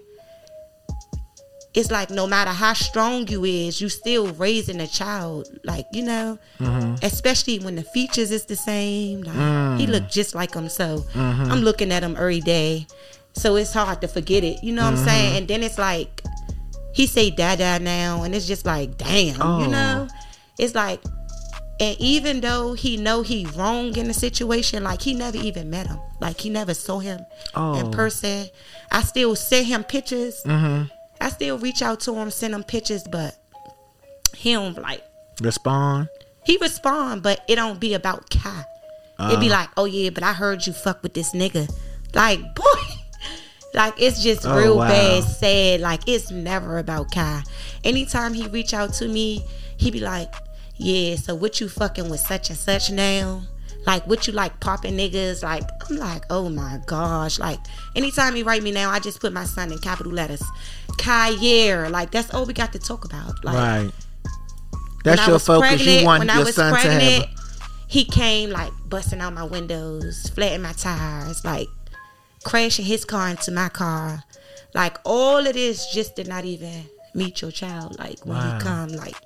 it's 1.72 1.90
like 1.90 2.10
no 2.10 2.26
matter 2.26 2.50
how 2.50 2.72
strong 2.72 3.28
you 3.28 3.44
is, 3.44 3.80
you 3.80 3.88
still 3.88 4.32
raising 4.34 4.80
a 4.80 4.86
child. 4.86 5.48
Like, 5.62 5.86
you 5.92 6.02
know, 6.02 6.38
mm-hmm. 6.58 6.94
especially 7.04 7.60
when 7.60 7.76
the 7.76 7.84
features 7.84 8.32
is 8.32 8.44
the 8.46 8.56
same. 8.56 9.22
Like 9.22 9.36
mm. 9.36 9.78
he 9.78 9.86
look 9.86 10.08
just 10.08 10.34
like 10.34 10.54
him. 10.54 10.68
So 10.68 10.98
mm-hmm. 10.98 11.52
I'm 11.52 11.60
looking 11.60 11.92
at 11.92 12.02
him 12.02 12.16
every 12.16 12.40
day. 12.40 12.86
So 13.34 13.54
it's 13.54 13.72
hard 13.72 14.00
to 14.00 14.08
forget 14.08 14.42
it. 14.42 14.64
You 14.64 14.72
know 14.72 14.82
what 14.82 14.88
I'm 14.88 14.96
mm-hmm. 14.96 15.04
saying? 15.06 15.36
And 15.36 15.48
then 15.48 15.62
it's 15.62 15.78
like 15.78 16.22
he 16.92 17.06
say 17.06 17.30
dada 17.30 17.78
now 17.78 18.24
and 18.24 18.34
it's 18.34 18.48
just 18.48 18.66
like 18.66 18.98
damn, 18.98 19.40
Oh. 19.40 19.60
you 19.60 19.68
know? 19.68 20.08
It's 20.58 20.74
like 20.74 21.00
and 21.78 21.96
even 22.00 22.40
though 22.40 22.72
he 22.72 22.96
know 22.96 23.22
he 23.22 23.46
wrong 23.56 23.96
in 23.96 24.08
the 24.08 24.12
situation, 24.14 24.82
like 24.82 25.00
he 25.00 25.14
never 25.14 25.38
even 25.38 25.70
met 25.70 25.86
him. 25.86 26.00
Like 26.20 26.40
he 26.40 26.50
never 26.50 26.74
saw 26.74 26.98
him 26.98 27.20
Oh. 27.54 27.78
in 27.78 27.92
person. 27.92 28.48
I 28.90 29.02
still 29.02 29.36
send 29.36 29.66
him 29.68 29.84
pictures. 29.84 30.42
I 31.20 31.28
still 31.28 31.58
reach 31.58 31.82
out 31.82 32.00
to 32.00 32.14
him, 32.14 32.30
send 32.30 32.54
him 32.54 32.64
pictures, 32.64 33.04
but 33.10 33.36
he 34.36 34.52
don't 34.52 34.80
like 34.80 35.02
Respond. 35.40 36.08
he 36.44 36.56
respond, 36.58 37.22
but 37.22 37.42
it 37.48 37.56
don't 37.56 37.78
be 37.80 37.94
about 37.94 38.30
Kai. 38.30 38.64
It 39.32 39.38
be 39.40 39.48
Uh. 39.48 39.58
like, 39.58 39.68
oh 39.76 39.84
yeah, 39.84 40.10
but 40.10 40.22
I 40.22 40.32
heard 40.32 40.66
you 40.66 40.72
fuck 40.72 41.02
with 41.02 41.12
this 41.14 41.32
nigga. 41.34 41.70
Like, 42.14 42.40
boy, 42.54 42.64
like 43.74 43.94
it's 43.98 44.22
just 44.22 44.46
Oh, 44.46 44.56
real 44.56 44.78
wow. 44.78 44.88
bad, 44.88 45.24
sad. 45.24 45.80
Like 45.80 46.00
it's 46.08 46.30
never 46.30 46.78
about 46.78 47.10
Kai. 47.12 47.42
Anytime 47.84 48.32
he 48.34 48.46
reach 48.48 48.72
out 48.74 48.94
to 48.94 49.08
me, 49.08 49.44
he 49.76 49.90
be 49.90 50.00
like, 50.00 50.32
yeah, 50.76 51.16
so 51.16 51.34
what 51.34 51.60
you 51.60 51.68
fucking 51.68 52.08
with 52.08 52.20
such 52.20 52.48
and 52.50 52.58
such 52.58 52.90
now? 52.90 53.42
Like 53.86 54.06
what 54.06 54.26
you 54.26 54.32
like 54.34 54.58
popping 54.60 54.96
niggas? 54.96 55.42
Like 55.42 55.64
I'm 55.88 55.96
like, 55.96 56.24
oh 56.30 56.48
my 56.48 56.80
gosh. 56.86 57.38
Like 57.38 57.58
anytime 57.94 58.34
he 58.34 58.42
write 58.42 58.62
me 58.62 58.72
now, 58.72 58.90
I 58.90 58.98
just 59.00 59.20
put 59.20 59.32
my 59.32 59.44
son 59.44 59.72
in 59.72 59.78
capital 59.78 60.12
letters. 60.12 60.42
Kyer. 60.98 61.88
Like 61.90 62.10
that's 62.10 62.32
all 62.34 62.44
we 62.46 62.52
got 62.52 62.72
to 62.72 62.78
talk 62.78 63.04
about. 63.04 63.44
Like 63.44 63.54
right. 63.56 63.90
That's 65.04 65.26
your 65.26 65.38
focus. 65.38 65.68
pregnant- 65.68 66.00
You 66.00 66.04
want 66.06 66.20
when 66.20 66.30
I 66.30 66.36
your 66.36 66.44
was 66.46 66.54
son 66.54 66.72
to 66.72 66.78
have. 66.78 66.90
pregnant, 67.00 67.24
a- 67.24 67.62
He 67.88 68.04
came 68.04 68.50
like 68.50 68.72
busting 68.88 69.20
out 69.20 69.32
my 69.32 69.44
windows, 69.44 70.28
flattening 70.34 70.62
my 70.62 70.72
tires, 70.72 71.44
like 71.44 71.68
crashing 72.44 72.84
his 72.84 73.04
car 73.04 73.28
into 73.30 73.50
my 73.50 73.68
car. 73.68 74.22
Like 74.74 74.98
all 75.04 75.38
of 75.46 75.52
this 75.54 75.92
just 75.92 76.16
did 76.16 76.28
not 76.28 76.44
even 76.44 76.84
meet 77.14 77.40
your 77.42 77.50
child. 77.50 77.98
Like 77.98 78.24
when 78.24 78.36
Wow. 78.36 78.58
he 78.58 78.62
come, 78.62 78.88
like 78.90 79.16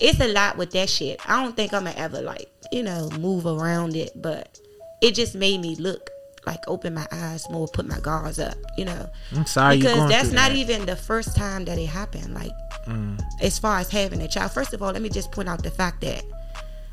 it's 0.00 0.20
a 0.20 0.28
lot 0.28 0.56
with 0.56 0.72
that 0.72 0.90
shit. 0.90 1.20
I 1.30 1.42
don't 1.42 1.54
think 1.56 1.72
I'm 1.72 1.84
gonna 1.84 1.96
ever 1.96 2.20
like, 2.20 2.50
you 2.72 2.82
know, 2.82 3.08
move 3.18 3.46
around 3.46 3.94
it, 3.96 4.10
but 4.20 4.58
it 5.00 5.14
just 5.14 5.34
made 5.34 5.60
me 5.60 5.76
look 5.76 6.10
like 6.46 6.60
open 6.66 6.94
my 6.94 7.06
eyes 7.12 7.48
more, 7.50 7.66
put 7.68 7.86
my 7.86 8.00
guards 8.00 8.38
up, 8.38 8.54
you 8.76 8.84
know. 8.84 9.08
I'm 9.36 9.46
sorry 9.46 9.76
you 9.76 9.82
because 9.82 10.08
that's 10.08 10.32
not 10.32 10.50
that. 10.50 10.56
even 10.56 10.86
the 10.86 10.96
first 10.96 11.36
time 11.36 11.64
that 11.66 11.78
it 11.78 11.86
happened. 11.86 12.34
Like 12.34 12.52
Mm. 12.86 13.18
as 13.40 13.58
far 13.58 13.78
as 13.78 13.88
having 13.90 14.20
a 14.20 14.28
child. 14.28 14.52
First 14.52 14.74
of 14.74 14.82
all, 14.82 14.92
let 14.92 15.00
me 15.00 15.08
just 15.08 15.32
point 15.32 15.48
out 15.48 15.62
the 15.62 15.70
fact 15.70 16.02
that 16.02 16.22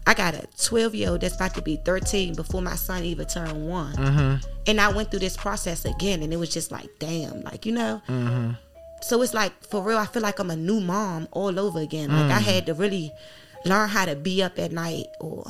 I 0.08 0.14
got 0.14 0.34
a 0.34 0.48
12 0.58 0.96
year 0.96 1.10
old 1.10 1.22
that's 1.22 1.36
about 1.36 1.54
to 1.56 1.62
be 1.62 1.76
13 1.76 2.34
before 2.34 2.62
my 2.62 2.76
son 2.76 3.04
even 3.04 3.28
turned 3.28 3.68
one. 3.68 3.94
Mm-hmm. 3.96 4.48
And 4.68 4.80
I 4.80 4.90
went 4.90 5.12
through 5.12 5.20
this 5.20 5.36
process 5.36 5.84
again, 5.86 6.24
and 6.24 6.32
it 6.32 6.38
was 6.38 6.50
just 6.50 6.72
like, 6.72 6.88
damn, 7.00 7.42
like, 7.44 7.66
you 7.66 7.74
know? 7.74 8.02
Mm-hmm. 8.08 8.52
So 9.02 9.22
it's 9.22 9.34
like, 9.34 9.52
for 9.66 9.82
real, 9.84 9.98
I 9.98 10.06
feel 10.06 10.22
like 10.22 10.40
I'm 10.40 10.50
a 10.50 10.56
new 10.56 10.80
mom 10.80 11.28
all 11.32 11.60
over 11.60 11.80
again. 11.80 12.10
Like, 12.10 12.32
I 12.32 12.40
Mm. 12.40 12.46
had 12.54 12.66
to 12.68 12.74
really 12.74 13.12
learn 13.66 13.90
how 13.90 14.06
to 14.06 14.16
be 14.16 14.42
up 14.42 14.58
at 14.60 14.72
night 14.72 15.08
or. 15.20 15.44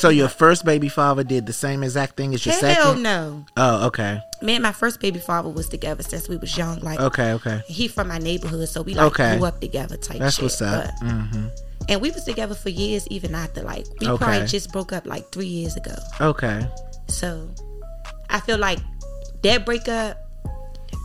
So 0.00 0.10
your 0.10 0.28
first 0.28 0.64
baby 0.64 0.88
father 0.88 1.24
did 1.24 1.46
the 1.46 1.52
same 1.52 1.82
exact 1.82 2.16
thing 2.16 2.32
as 2.32 2.46
your 2.46 2.54
Hell 2.54 2.86
second? 2.92 3.02
no. 3.02 3.44
Oh, 3.56 3.86
okay. 3.88 4.20
Me 4.42 4.54
and 4.54 4.62
my 4.62 4.70
first 4.70 5.00
baby 5.00 5.18
father 5.18 5.48
was 5.48 5.68
together 5.68 6.04
since 6.04 6.28
we 6.28 6.36
was 6.36 6.56
young. 6.56 6.78
Like, 6.80 7.00
Okay, 7.00 7.32
okay. 7.32 7.62
he 7.66 7.88
from 7.88 8.06
my 8.06 8.18
neighborhood, 8.18 8.68
so 8.68 8.82
we 8.82 8.94
like 8.94 9.06
Okay. 9.12 9.36
grew 9.36 9.46
up 9.46 9.60
together 9.60 9.96
type 9.96 10.20
That's 10.20 10.36
shit. 10.36 10.44
what's 10.44 10.62
up. 10.62 10.84
But- 11.00 11.08
Mm-hmm. 11.08 11.46
and 11.88 12.00
we 12.00 12.10
was 12.12 12.22
together 12.24 12.54
for 12.54 12.68
years 12.68 13.08
even 13.08 13.34
after 13.34 13.62
like 13.62 13.86
we 14.00 14.06
Okay. 14.08 14.24
probably 14.24 14.46
just 14.46 14.70
broke 14.72 14.92
up 14.92 15.04
like 15.06 15.30
three 15.32 15.46
years 15.46 15.74
ago 15.74 15.94
Okay. 16.20 16.66
so 17.06 17.48
i 18.28 18.38
feel 18.40 18.58
like 18.58 18.78
that 19.42 19.64
breakup 19.64 20.18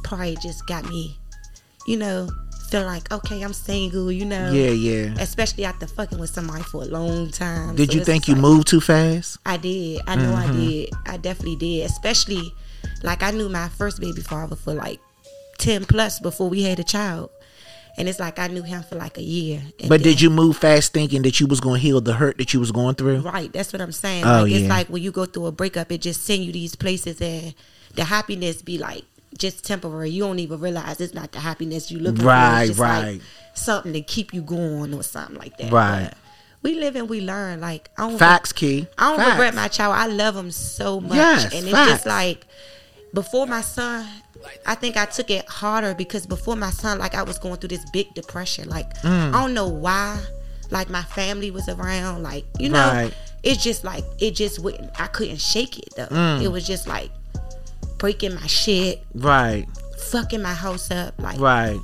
probably 0.03 0.36
just 0.41 0.65
got 0.67 0.84
me 0.89 1.17
you 1.88 1.95
know 1.95 2.27
feel 2.73 2.86
like 2.86 3.12
okay 3.12 3.41
i'm 3.43 3.53
single 3.53 4.12
you 4.12 4.25
know 4.25 4.51
Yeah, 4.51 4.71
yeah. 4.71 5.13
especially 5.19 5.63
after 5.65 5.86
fucking 5.86 6.17
with 6.17 6.31
somebody 6.31 6.63
for 6.63 6.81
a 6.81 6.86
long 6.86 7.29
time 7.29 7.75
Did 7.75 7.91
So 7.91 7.97
you 7.99 8.03
think 8.03 8.27
you 8.27 8.33
like- 8.33 8.41
moved 8.41 8.67
too 8.67 8.81
fast? 8.81 9.38
i 9.45 9.57
did 9.57 10.01
i 10.07 10.15
know 10.15 10.33
Mm-hmm. 10.33 10.51
i 10.51 10.65
did 10.65 10.89
i 11.05 11.17
definitely 11.17 11.55
did 11.57 11.86
especially 11.86 12.51
like 13.03 13.21
i 13.21 13.29
knew 13.31 13.47
my 13.47 13.69
first 13.69 14.01
baby 14.01 14.21
father 14.21 14.55
for 14.55 14.73
like 14.73 14.99
10 15.59 15.86
plus 15.86 16.19
before 16.19 16.49
we 16.49 16.63
had 16.63 16.79
a 16.79 16.83
child 16.83 17.29
And 17.95 18.09
it's 18.09 18.19
like 18.19 18.39
I 18.39 18.47
knew 18.47 18.63
him 18.63 18.81
for 18.81 18.95
like 18.95 19.19
a 19.19 19.21
year. 19.21 19.62
But 19.88 20.01
did 20.01 20.19
you 20.19 20.31
move 20.31 20.57
fast 20.57 20.93
thinking 20.93 21.21
that 21.21 21.39
you 21.39 21.45
was 21.45 21.59
gonna 21.59 21.77
heal 21.77 22.01
the 22.01 22.13
hurt 22.13 22.39
that 22.39 22.51
you 22.51 22.59
was 22.59 22.71
going 22.71 22.95
through? 22.95 23.19
Right, 23.21 23.53
that's 23.53 23.71
what 23.71 23.83
I'm 23.83 23.91
saying. 23.91 24.23
Oh, 24.25 24.41
like 24.43 24.51
it's 24.51 24.67
like 24.67 24.88
when 24.89 25.03
you 25.03 25.12
go 25.12 25.25
through 25.27 25.45
a 25.45 25.51
breakup, 25.51 25.91
it 25.91 26.01
just 26.01 26.23
send 26.25 26.41
you 26.43 26.51
these 26.51 26.75
places 26.75 27.21
and 27.21 27.53
the 27.93 28.03
happiness 28.03 28.63
be 28.63 28.79
like 28.79 29.03
just 29.38 29.63
temporary. 29.65 30.10
You 30.10 30.24
don't 30.24 30.39
even 30.39 30.60
realize 30.60 31.00
it's 31.02 31.13
not 31.13 31.32
the 31.32 31.39
happiness 31.39 31.89
you 31.91 32.00
looking 32.00 32.22
for. 32.22 32.28
Right, 32.28 32.62
It's 32.62 32.69
just 32.72 32.80
right. 32.80 33.12
Like 33.13 33.22
something 33.54 33.93
to 33.93 34.02
keep 34.02 34.34
you 34.34 34.41
going 34.41 34.93
or 34.93 35.04
something 35.04 35.38
like 35.38 35.58
that. 35.58 35.72
Right. 35.72 36.10
But 36.10 36.17
we 36.63 36.76
live 36.80 36.96
and 36.96 37.10
we 37.10 37.22
learn. 37.22 37.60
Like 37.62 37.89
I 37.98 38.08
don't 38.10 38.17
Facts, 38.17 38.52
key. 38.54 38.88
I 38.98 39.10
don't 39.10 39.17
Facts. 39.17 39.32
regret 39.32 39.54
my 39.56 39.67
child. 39.67 39.96
I 39.96 40.08
love 40.08 40.36
him 40.36 40.52
so 40.52 41.00
much. 41.00 41.15
Yes, 41.15 41.43
and 41.54 41.63
it's 41.63 41.72
facts. 41.72 41.91
just 41.91 42.06
like 42.06 42.46
before 43.13 43.46
my 43.48 43.62
son, 43.62 44.08
I 44.65 44.76
think 44.76 44.98
I 44.98 45.06
took 45.06 45.30
it 45.30 45.48
harder 45.48 45.93
because 45.93 46.26
before 46.26 46.56
my 46.56 46.69
son, 46.72 47.00
like 47.00 47.15
I 47.15 47.24
was 47.24 47.38
going 47.38 47.58
through 47.58 47.69
this 47.69 47.88
big 47.91 48.13
depression. 48.13 48.69
Like 48.69 48.93
Mm. 49.02 49.34
I 49.34 49.41
don't 49.41 49.54
know 49.54 49.67
why. 49.67 50.19
Like 50.72 50.89
my 50.89 51.04
family 51.04 51.52
was 51.52 51.67
around. 51.69 52.24
Like 52.24 52.46
you 52.60 52.69
know, 52.69 52.88
Right. 52.88 53.13
it's 53.43 53.62
just 53.63 53.84
like 53.84 54.04
it 54.19 54.32
just 54.32 54.60
wouldn't. 54.60 54.89
I 55.00 55.08
couldn't 55.08 55.41
shake 55.41 55.78
it 55.80 55.89
though. 55.96 56.08
Mm. 56.08 56.43
It 56.43 56.48
was 56.52 56.65
just 56.65 56.88
like 56.88 57.12
breaking 58.04 58.36
my 58.36 58.48
shit, 58.48 59.02
Right, 59.16 59.66
fucking 60.12 60.42
my 60.42 60.54
house 60.54 60.92
up, 60.92 61.13
like 61.20 61.39
right. 61.39 61.80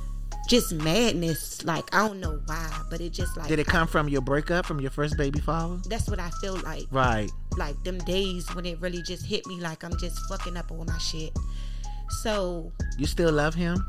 just 0.50 0.74
madness. 0.74 1.64
Like 1.64 1.94
I 1.94 2.06
don't 2.06 2.20
know 2.20 2.40
why, 2.44 2.82
but 2.90 3.00
it 3.00 3.14
just 3.14 3.36
like 3.38 3.48
Did 3.48 3.58
it 3.58 3.66
come 3.66 3.88
from 3.88 4.06
your 4.08 4.20
breakup 4.20 4.66
from 4.66 4.80
your 4.80 4.90
first 4.90 5.16
baby 5.16 5.40
father? 5.40 5.78
that's 5.88 6.08
what 6.10 6.20
I 6.20 6.28
feel 6.42 6.56
like. 6.58 6.84
Right. 6.90 7.30
like 7.56 7.74
them 7.84 7.96
days 8.04 8.46
when 8.54 8.66
it 8.66 8.78
really 8.82 9.00
just 9.02 9.24
hit 9.24 9.46
me 9.46 9.60
like 9.60 9.82
I'm 9.82 9.96
just 9.98 10.18
fucking 10.28 10.58
up 10.58 10.70
all 10.70 10.84
my 10.84 10.98
shit. 10.98 11.32
So 12.22 12.70
You 12.98 13.06
still 13.06 13.32
love 13.32 13.54
him? 13.54 13.82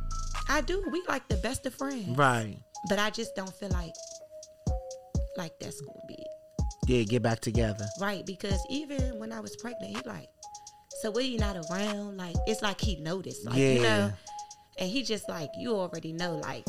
I 0.47 0.61
do. 0.61 0.81
We 0.89 1.03
like 1.09 1.27
the 1.27 1.35
best 1.37 1.65
of 1.65 1.73
friends. 1.73 2.17
Right. 2.17 2.57
But 2.87 2.97
I 2.99 3.09
just 3.09 3.35
don't 3.35 3.53
feel 3.53 3.69
like 3.69 3.93
like 5.37 5.51
that's 5.59 5.81
gonna 5.81 5.99
be 6.07 6.13
it. 6.15 6.27
Yeah, 6.87 7.03
get 7.03 7.21
back 7.23 7.41
together. 7.41 7.85
right 7.99 8.25
because 8.25 8.59
even 8.69 9.19
when 9.19 9.31
I 9.33 9.39
was 9.41 9.55
pregnant, 9.57 9.95
he 9.97 10.01
like, 10.09 10.29
so 11.01 11.11
when 11.11 11.25
you 11.25 11.37
not 11.37 11.55
around, 11.69 12.17
like 12.17 12.35
it's 12.47 12.61
like 12.61 12.79
he 12.79 12.95
noticed, 12.97 13.45
like 13.45 13.57
you 13.57 13.81
know, 13.81 14.11
and 14.79 14.89
he 14.89 15.03
just 15.03 15.27
like 15.29 15.49
you 15.57 15.73
already 15.75 16.13
know, 16.13 16.37
like 16.37 16.65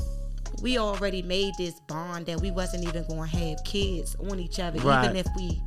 we 0.63 0.79
already 0.79 1.23
made 1.23 1.53
this 1.59 1.75
bond 1.89 2.27
that 2.27 2.41
we 2.41 2.51
wasn't 2.51 2.85
even 2.85 3.05
gonna 3.09 3.27
have 3.27 3.63
kids 3.65 4.17
on 4.31 4.39
each 4.39 4.59
other, 4.61 4.79
Right. 4.81 5.05
even 5.05 5.17
if 5.17 5.27
we 5.37 5.61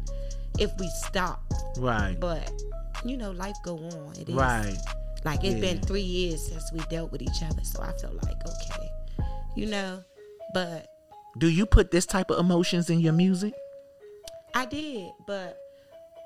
if 0.59 0.71
we 0.79 0.87
stop. 0.89 1.41
Right. 1.77 2.15
But 2.19 2.51
you 3.03 3.17
know, 3.17 3.31
life 3.31 3.55
go 3.63 3.77
on. 3.77 4.13
It 4.19 4.29
is 4.29 4.35
Right. 4.35 4.77
Like 5.23 5.43
it's 5.43 5.59
been 5.59 5.81
three 5.81 6.01
years 6.01 6.47
since 6.47 6.71
we 6.71 6.79
dealt 6.89 7.11
with 7.11 7.21
each 7.21 7.41
other, 7.43 7.63
so 7.63 7.81
I 7.81 7.91
feel 7.93 8.13
like 8.23 8.35
okay, 8.47 8.89
you 9.55 9.65
know. 9.65 10.03
But 10.53 10.87
Do 11.39 11.49
you 11.49 11.65
put 11.65 11.91
this 11.91 12.05
type 12.05 12.29
of 12.31 12.39
emotions 12.39 12.89
in 12.89 12.99
your 12.99 13.11
music? 13.11 13.53
I 14.53 14.65
did, 14.65 15.09
but 15.27 15.57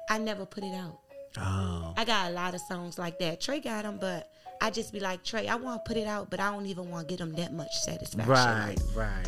I 0.10 0.18
never 0.20 0.46
put 0.46 0.64
it 0.64 0.76
out. 0.76 1.00
Oh. 1.38 1.94
I 1.98 2.06
got 2.06 2.32
a 2.32 2.34
lot 2.34 2.56
of 2.56 2.62
songs 2.62 2.98
like 2.98 3.20
that. 3.20 3.42
Trey 3.42 3.60
got 3.60 3.84
them, 3.84 3.98
but 4.00 4.32
I 4.62 4.70
just 4.72 4.92
be 4.92 5.00
like 5.00 5.24
Trey, 5.24 5.48
I 5.48 5.56
want 5.56 5.84
to 5.86 5.88
put 5.88 5.98
it 5.98 6.08
out, 6.08 6.30
but 6.30 6.40
I 6.40 6.52
don't 6.52 6.66
even 6.66 6.90
want 6.90 7.08
to 7.08 7.12
get 7.16 7.20
them 7.20 7.34
that 7.36 7.54
much 7.54 7.72
satisfaction. 7.74 8.30
Right, 8.32 8.76
Like, 8.96 8.96
right. 8.96 9.28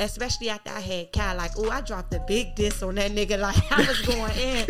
especially 0.00 0.48
after 0.50 0.70
I 0.70 0.80
had 0.80 1.12
Kai, 1.12 1.34
like, 1.34 1.52
oh, 1.58 1.70
I 1.70 1.80
dropped 1.82 2.12
a 2.14 2.20
big 2.26 2.54
diss 2.56 2.82
on 2.82 2.96
that 2.96 3.12
nigga. 3.12 3.38
Like 3.40 3.72
I 3.72 3.86
was 3.86 4.00
going 4.02 4.36
in. 4.38 4.66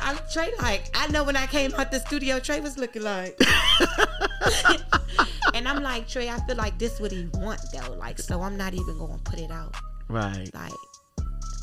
I'm 0.00 0.18
Trey. 0.32 0.50
Like 0.60 0.84
I 0.94 1.06
know 1.08 1.24
when 1.24 1.36
I 1.36 1.46
came 1.46 1.72
out 1.74 1.90
the 1.90 2.00
studio, 2.00 2.38
Trey 2.38 2.60
was 2.60 2.76
looking 2.76 3.02
like. 3.02 3.38
and 5.54 5.68
I'm 5.68 5.82
like 5.82 6.08
Trey, 6.08 6.28
I 6.28 6.38
feel 6.46 6.56
like 6.56 6.78
this 6.78 7.00
what 7.00 7.12
he 7.12 7.26
want 7.34 7.60
though. 7.72 7.94
Like 7.94 8.18
so, 8.18 8.40
I'm 8.42 8.56
not 8.56 8.74
even 8.74 8.98
going 8.98 9.18
to 9.18 9.22
put 9.30 9.38
it 9.38 9.50
out. 9.50 9.74
Right. 10.08 10.50
Like 10.52 10.72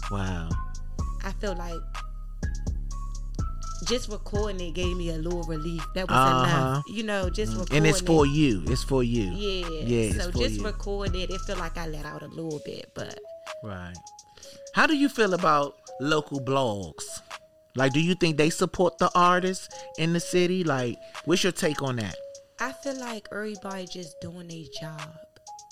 Wow. 0.10 0.50
I 1.24 1.32
feel 1.34 1.56
like 1.56 1.80
just 3.88 4.10
recording 4.10 4.60
it 4.70 4.74
gave 4.74 4.96
me 4.98 5.10
a 5.10 5.17
little 5.17 5.44
relief. 5.44 5.84
That 5.96 6.08
was 6.08 6.15
Uh-huh. 6.17 6.44
enough. 6.46 6.84
You 6.89 7.04
know, 7.04 7.30
just 7.30 7.52
recording 7.54 7.78
And 7.78 7.88
it's 7.88 8.02
for 8.02 8.26
it. 8.26 8.30
you. 8.30 8.63
It's 8.67 8.84
for 8.84 9.04
you. 9.04 9.32
Yeah. 9.32 9.67
Yeah, 9.86 10.13
so 10.24 10.32
just 10.32 10.56
you. 10.56 10.63
record 10.65 11.15
it. 11.15 11.30
It 11.30 11.41
feel 11.41 11.58
like 11.58 11.78
I 11.78 11.88
let 11.88 12.06
out 12.06 12.22
a 12.24 12.28
little 12.28 12.62
bit, 12.65 12.91
but 12.96 13.20
Right. 13.63 13.96
How 14.74 14.88
do 14.88 14.96
you 14.96 15.10
feel 15.10 15.34
about 15.34 15.76
local 16.00 16.39
blogs? 16.39 17.04
Like, 17.76 17.94
do 17.94 18.02
you 18.02 18.15
think 18.15 18.38
they 18.38 18.50
support 18.50 18.98
the 18.98 19.10
artists 19.15 19.70
in 19.98 20.13
the 20.13 20.20
city? 20.20 20.63
Like, 20.63 20.98
what's 21.26 21.44
your 21.44 21.52
take 21.52 21.82
on 21.82 21.98
that? 21.98 22.15
I 22.60 22.72
feel 22.74 22.96
like 23.00 23.28
everybody 23.32 23.86
just 23.88 24.20
doing 24.22 24.48
their 24.48 24.65
job. 24.80 25.02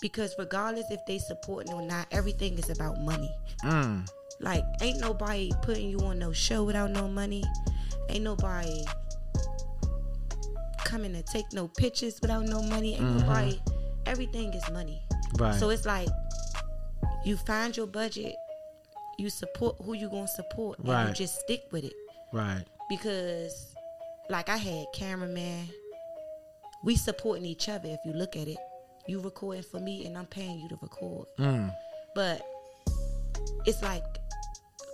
Because 0.01 0.33
regardless 0.39 0.85
if 0.91 0.99
they 1.07 1.17
supporting 1.19 1.73
or 1.73 1.81
not, 1.81 2.07
everything 2.11 2.57
is 2.57 2.69
about 2.69 2.99
money. 3.01 3.29
Mm. 3.63 4.07
Like, 4.39 4.63
ain't 4.81 4.99
nobody 5.01 5.51
putting 5.61 5.89
you 5.89 5.99
on 5.99 6.19
no 6.19 6.31
show 6.31 6.63
without 6.63 6.91
no 6.91 7.07
money. 7.07 7.43
Ain't 8.09 8.23
nobody 8.23 8.83
coming 10.85 11.13
to 11.13 11.21
take 11.23 11.45
no 11.53 11.67
pictures 11.67 12.19
without 12.21 12.45
no 12.45 12.61
money. 12.63 12.95
Ain't 12.95 13.19
nobody. 13.19 13.59
Everything 14.05 14.53
is 14.53 14.63
money. 14.71 15.01
Right. 15.37 15.53
So 15.55 15.69
it's 15.69 15.85
like 15.85 16.07
you 17.25 17.37
find 17.37 17.75
your 17.75 17.87
budget, 17.87 18.35
you 19.17 19.29
support 19.29 19.75
who 19.83 19.93
you 19.93 20.09
gonna 20.09 20.27
support, 20.27 20.79
and 20.79 20.87
you 20.87 20.93
Right. 20.93 21.13
just 21.15 21.39
stick 21.41 21.63
with 21.71 21.83
it. 21.83 21.93
right. 22.33 22.63
Because, 22.89 23.75
like, 24.29 24.49
I 24.49 24.57
had 24.57 24.85
cameraman. 24.93 25.67
We 26.83 26.95
supporting 26.95 27.45
each 27.45 27.69
other. 27.69 27.87
If 27.89 27.99
you 28.03 28.13
look 28.13 28.35
at 28.35 28.47
it, 28.47 28.57
you 29.07 29.19
recording 29.21 29.61
for 29.63 29.79
me, 29.79 30.05
and 30.07 30.17
I'm 30.17 30.25
paying 30.25 30.59
you 30.59 30.69
to 30.69 30.77
record. 30.81 31.27
Mm. 31.37 31.71
But 32.15 32.41
it's 33.65 33.83
like, 33.83 34.03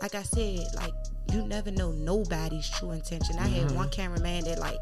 like 0.01 0.15
I 0.15 0.23
said, 0.23 0.59
like 0.75 0.93
you 1.31 1.45
never 1.47 1.71
know 1.71 1.91
nobody's 1.91 2.69
true 2.69 2.91
intention. 2.91 3.37
I 3.39 3.47
had 3.47 3.67
mm-hmm. 3.67 3.75
one 3.77 3.89
cameraman 3.89 4.43
that 4.45 4.59
like 4.59 4.77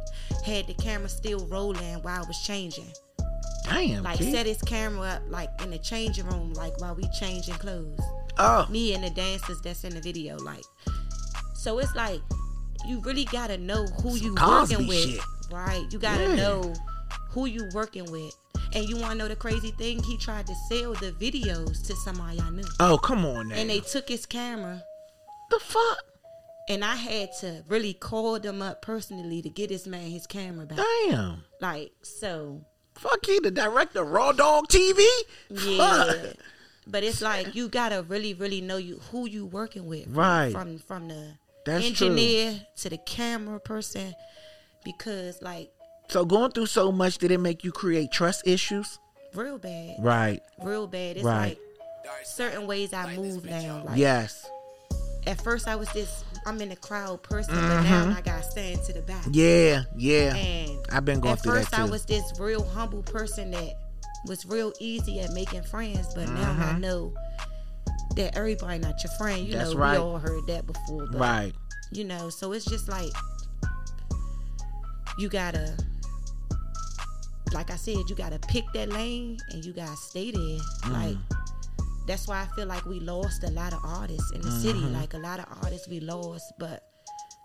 had 0.46 0.68
the 0.68 0.74
camera 0.76 1.10
still 1.10 1.46
rolling 1.48 2.02
while 2.04 2.24
I 2.24 2.28
was 2.28 2.42
changing. 2.46 2.92
Damn. 3.66 4.04
Like 4.04 4.18
kid. 4.18 4.32
set 4.32 4.46
his 4.46 4.62
camera 4.62 5.08
up 5.08 5.22
like 5.30 5.50
in 5.64 5.72
the 5.72 5.78
changing 5.78 6.26
room, 6.28 6.54
like 6.54 6.80
while 6.82 6.96
we 6.96 7.08
changing 7.20 7.56
clothes. 7.56 8.00
oh. 8.38 8.68
Me 8.70 8.94
and 8.94 9.04
the 9.04 9.10
dancers 9.12 9.62
that's 9.62 9.84
in 9.84 9.94
the 9.94 10.02
video, 10.02 10.38
like. 10.38 10.64
So 11.56 11.80
it's 11.80 11.96
like 11.96 12.20
you 12.86 13.00
really 13.02 13.26
gotta 13.26 13.58
know 13.58 13.86
who 14.02 14.16
you 14.18 14.36
Cosby 14.36 14.76
working 14.76 14.88
with, 14.88 15.10
shit. 15.12 15.22
right? 15.52 15.86
You 15.90 16.00
gotta 16.00 16.24
Yeah. 16.30 16.36
know 16.36 16.74
who 17.30 17.46
you 17.46 17.70
working 17.74 18.12
with. 18.12 18.36
And 18.76 18.90
you 18.90 18.98
wanna 18.98 19.16
know 19.16 19.28
the 19.28 19.36
crazy 19.36 19.72
thing? 19.72 20.04
He 20.04 20.18
tried 20.18 20.48
to 20.48 20.56
sell 20.68 20.94
the 20.94 21.12
videos 21.14 21.86
to 21.88 21.96
somebody 21.96 22.42
I 22.42 22.50
knew. 22.50 22.66
Oh, 22.80 22.98
come 22.98 23.24
on 23.26 23.50
now. 23.50 23.56
And 23.56 23.70
they 23.70 23.80
took 23.80 24.10
his 24.10 24.26
camera 24.26 24.84
the 25.54 25.60
fuck? 25.64 25.98
and 26.70 26.84
I 26.86 26.96
had 26.96 27.30
to 27.42 27.62
really 27.68 27.94
call 27.94 28.40
them 28.40 28.62
up 28.62 28.82
personally 28.82 29.42
to 29.42 29.50
get 29.50 29.68
this 29.70 29.86
man 29.86 30.10
his 30.10 30.26
camera 30.26 30.66
back. 30.66 30.78
Damn. 31.08 31.44
Like, 31.60 31.92
so 32.04 32.64
Fuck 32.96 33.26
he 33.26 33.40
the 33.40 33.52
director 33.52 34.02
of 34.04 34.10
Raw 34.12 34.32
Dog 34.32 34.68
TV? 34.70 35.06
yeah. 35.50 35.78
Fuck. 36.06 36.36
But 36.88 37.04
it's 37.04 37.22
like 37.22 37.56
you 37.56 37.68
gotta 37.70 38.04
really, 38.04 38.34
really 38.34 38.62
know 38.62 38.78
you 38.78 39.00
who 39.12 39.28
you 39.28 39.46
working 39.46 39.88
with. 39.88 40.06
Right. 40.08 40.52
From 40.52 40.78
from 40.80 41.08
the 41.10 41.34
That's 41.66 41.84
engineer 41.86 42.62
to 42.78 42.90
the 42.90 42.98
camera 42.98 43.60
person. 43.60 44.14
Because 44.86 45.42
like 45.42 45.72
So 46.10 46.24
going 46.26 46.52
through 46.52 46.68
so 46.68 46.92
much, 46.92 47.18
did 47.18 47.32
it 47.32 47.40
make 47.40 47.64
you 47.64 47.72
create 47.72 48.12
trust 48.12 48.48
issues? 48.48 49.00
real 49.34 49.58
bad. 49.58 49.96
Right. 50.00 50.42
Real 50.62 50.86
bad. 50.88 51.18
It's 51.18 51.26
Right. 51.26 51.58
like 52.06 52.26
certain 52.26 52.68
ways 52.68 52.94
I 52.94 53.16
move 53.16 53.44
now. 53.46 53.84
Like 53.86 53.98
Yes. 53.98 54.46
At 55.28 55.42
first 55.42 55.68
I 55.68 55.76
was 55.76 55.90
this 55.94 56.24
I'm 56.46 56.60
in 56.62 56.70
the 56.70 56.76
crowd 56.76 57.24
person, 57.24 57.56
but 57.56 57.82
now 57.84 58.04
Mm-hmm. 58.06 58.18
I 58.18 58.22
gotta 58.22 58.44
stand 58.44 58.84
to 58.84 58.94
the 58.94 59.02
back. 59.02 59.24
Yeah. 59.32 59.84
Yeah. 59.96 60.36
And 60.36 60.80
I've 60.92 61.06
been 61.06 61.20
going 61.20 61.34
at 61.34 61.44
through 61.44 61.54
first 61.60 61.72
that 61.72 61.80
I 61.80 61.86
was 61.86 62.06
this 62.06 62.24
real 62.40 62.64
humble 62.64 63.04
person 63.04 63.52
that 63.52 63.74
was 64.26 64.46
real 64.46 64.74
easy 64.80 65.20
at 65.20 65.32
making 65.32 65.64
friends, 65.64 66.14
but 66.14 66.30
now 66.30 66.52
I 66.60 66.78
know 66.80 67.14
that 68.16 68.36
everybody 68.38 68.80
not 68.80 69.02
your 69.04 69.12
friend. 69.18 69.40
You 69.48 69.54
Mm-hmm. 69.54 69.58
That's 69.60 69.74
know, 69.74 69.80
right. 69.80 69.92
we 69.94 69.98
all 69.98 70.18
heard 70.18 70.46
that 70.48 70.66
before, 70.68 71.08
but 71.08 71.20
right. 71.20 71.54
you 71.92 72.04
know, 72.04 72.30
so 72.30 72.52
it's 72.52 72.66
just 72.66 72.88
like 72.90 73.12
you 75.18 75.30
gotta 75.30 75.76
like 77.54 77.70
I 77.70 77.76
said, 77.76 77.98
you 78.10 78.16
gotta 78.16 78.40
pick 78.40 78.64
that 78.74 78.90
lane 78.90 79.38
and 79.52 79.64
you 79.64 79.74
gotta 79.74 79.96
stay 79.96 80.32
there. 80.32 80.42
Mm. 80.42 80.92
Like 80.92 81.18
that's 82.08 82.28
why 82.28 82.42
I 82.42 82.56
feel 82.56 82.66
like 82.68 82.86
we 82.86 83.00
lost 83.00 83.44
a 83.44 83.52
lot 83.52 83.74
of 83.74 83.80
artists 83.84 84.32
in 84.32 84.42
the 84.42 84.52
city. 84.52 84.80
Mm-hmm. 84.80 84.94
Like 84.96 85.14
a 85.14 85.18
lot 85.20 85.40
of 85.40 85.46
artists 85.64 85.88
we 85.88 86.00
lost, 86.00 86.54
but 86.60 86.84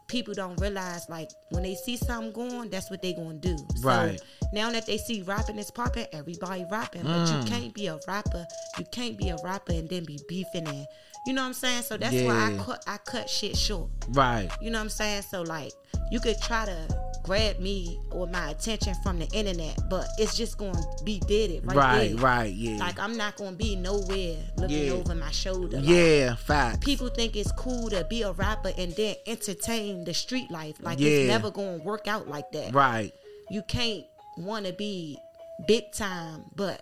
people 0.09 0.33
don't 0.33 0.59
realize 0.61 1.07
like 1.11 1.31
when 1.51 1.63
they 1.63 1.75
see 1.75 1.97
something 1.97 2.33
going, 2.33 2.71
that's 2.71 2.91
what 2.91 3.03
they 3.03 3.13
gonna 3.13 3.35
do. 3.35 3.57
Right. 3.83 4.19
So 4.19 4.49
now 4.53 4.71
that 4.73 4.87
they 4.87 4.97
see 4.99 5.23
rapping 5.23 5.59
is 5.59 5.71
popping, 5.71 6.07
everybody 6.13 6.65
rapping. 6.71 7.03
But 7.03 7.29
you 7.29 7.35
Mm. 7.37 7.47
can't 7.47 7.75
be 7.75 7.87
a 7.89 7.99
rapper. 8.09 8.47
You 8.79 8.85
can't 8.91 9.19
be 9.19 9.29
a 9.29 9.37
rapper 9.45 9.73
and 9.73 9.89
then 9.89 10.05
be 10.05 10.19
beefing 10.29 10.67
and 10.67 10.87
you 11.27 11.35
know 11.35 11.43
what 11.43 11.49
I'm 11.49 11.53
saying? 11.55 11.83
So 11.83 11.99
that's 11.99 12.15
why 12.23 12.53
I 12.55 12.57
cut 12.65 12.83
I 12.87 12.97
cut 12.99 13.29
shit 13.29 13.57
short. 13.57 13.91
Right. 14.09 14.49
You 14.63 14.71
know 14.71 14.79
what 14.79 14.85
I'm 14.85 14.89
saying? 14.89 15.23
So 15.23 15.43
like 15.43 15.73
you 16.11 16.21
could 16.21 16.41
try 16.41 16.65
to 16.67 16.77
grab 17.25 17.59
me 17.59 18.01
or 18.11 18.27
my 18.27 18.51
attention 18.51 18.95
from 19.03 19.19
the 19.19 19.27
internet, 19.35 19.79
but 19.91 20.07
it's 20.19 20.35
just 20.37 20.57
gonna 20.57 20.81
be 21.05 21.19
did 21.21 21.51
it 21.51 21.63
right, 21.67 21.77
Right, 21.77 22.09
there. 22.17 22.25
right, 22.25 22.53
yeah. 22.55 22.79
Like 22.79 22.99
I'm 22.99 23.17
not 23.19 23.37
gonna 23.37 23.53
be 23.57 23.77
nowhere 23.77 24.37
looking 24.57 24.87
Yeah. 24.87 24.93
over 24.93 25.15
my 25.15 25.31
shoulder. 25.31 25.79
Like, 25.79 25.89
yeah, 25.89 26.35
fact. 26.37 26.81
people 26.81 27.09
think 27.09 27.37
it's 27.37 27.53
cool 27.53 27.91
to 27.91 28.05
be 28.09 28.23
a 28.23 28.33
rapper 28.33 28.73
and 28.79 28.93
then 28.97 29.17
entertain 29.27 30.05
the 30.05 30.15
street 30.15 30.51
life. 30.51 30.77
Like 30.81 30.99
Yeah. 31.01 31.11
it's 31.11 31.29
never 31.29 31.51
gonna 31.51 31.79
work 31.83 32.09
out 32.09 32.29
like 32.29 32.51
that. 32.53 32.73
Right. 32.75 33.13
You 33.51 33.63
can't 33.63 34.05
wanna 34.39 34.73
be 34.73 35.19
big 35.67 35.93
time, 35.93 36.45
but 36.55 36.81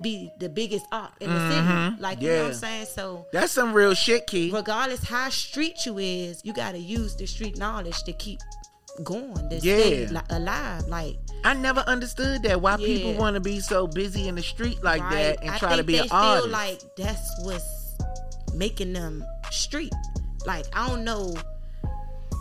be 0.00 0.30
the 0.38 0.48
biggest 0.48 0.84
op 0.92 1.14
in 1.20 1.28
the 1.28 1.50
city. 1.50 1.96
Like 2.00 2.22
you 2.22 2.28
know 2.28 2.34
what 2.34 2.44
I'm 2.44 2.50
Mm-hmm. 2.52 2.58
Saying? 2.60 2.86
So 2.94 3.26
That's 3.32 3.50
some 3.52 3.72
real 3.72 3.94
shit, 3.94 4.28
Key. 4.28 4.52
regardless 4.52 5.02
how 5.02 5.28
street 5.30 5.84
you 5.86 5.98
is, 5.98 6.40
you 6.44 6.52
gotta 6.52 6.78
use 6.78 7.16
the 7.16 7.26
street 7.26 7.58
knowledge 7.58 8.00
to 8.04 8.12
keep 8.12 8.38
going, 9.04 9.34
to 9.50 9.56
Yeah. 9.62 9.76
stay 10.06 10.08
alive. 10.30 10.86
Like 10.88 11.16
I 11.44 11.54
never 11.54 11.80
understood 11.80 12.42
that. 12.42 12.60
Why 12.60 12.76
people 12.76 13.14
want 13.14 13.34
to 13.34 13.40
be 13.40 13.60
so 13.60 13.86
busy 13.86 14.28
in 14.28 14.34
the 14.34 14.42
street 14.42 14.82
like 14.82 15.02
right? 15.02 15.12
that 15.36 15.40
and 15.42 15.50
I 15.50 15.58
try 15.58 15.76
to 15.76 15.84
be 15.84 15.94
they 15.94 15.98
an 16.00 16.08
feel 16.08 16.16
artist. 16.16 16.48
like 16.50 16.80
that's 16.96 17.30
what's 17.44 17.94
making 18.54 18.92
them 18.92 19.24
street. 19.50 19.92
Like 20.46 20.66
I 20.72 20.88
don't 20.88 21.04
know 21.04 21.34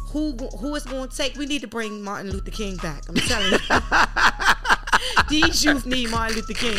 who 0.09 0.31
who 0.59 0.75
is 0.75 0.83
going 0.83 1.09
to 1.09 1.15
take. 1.15 1.35
We 1.37 1.45
need 1.45 1.61
to 1.61 1.67
bring 1.67 2.01
Martin 2.01 2.31
Luther 2.31 2.51
King 2.51 2.77
back. 2.77 3.03
I'm 3.09 3.15
telling 3.15 3.51
you. 3.51 3.59
These 5.29 5.63
youth 5.65 5.85
need 5.85 6.09
Martin 6.09 6.37
Luther 6.37 6.53
King. 6.53 6.77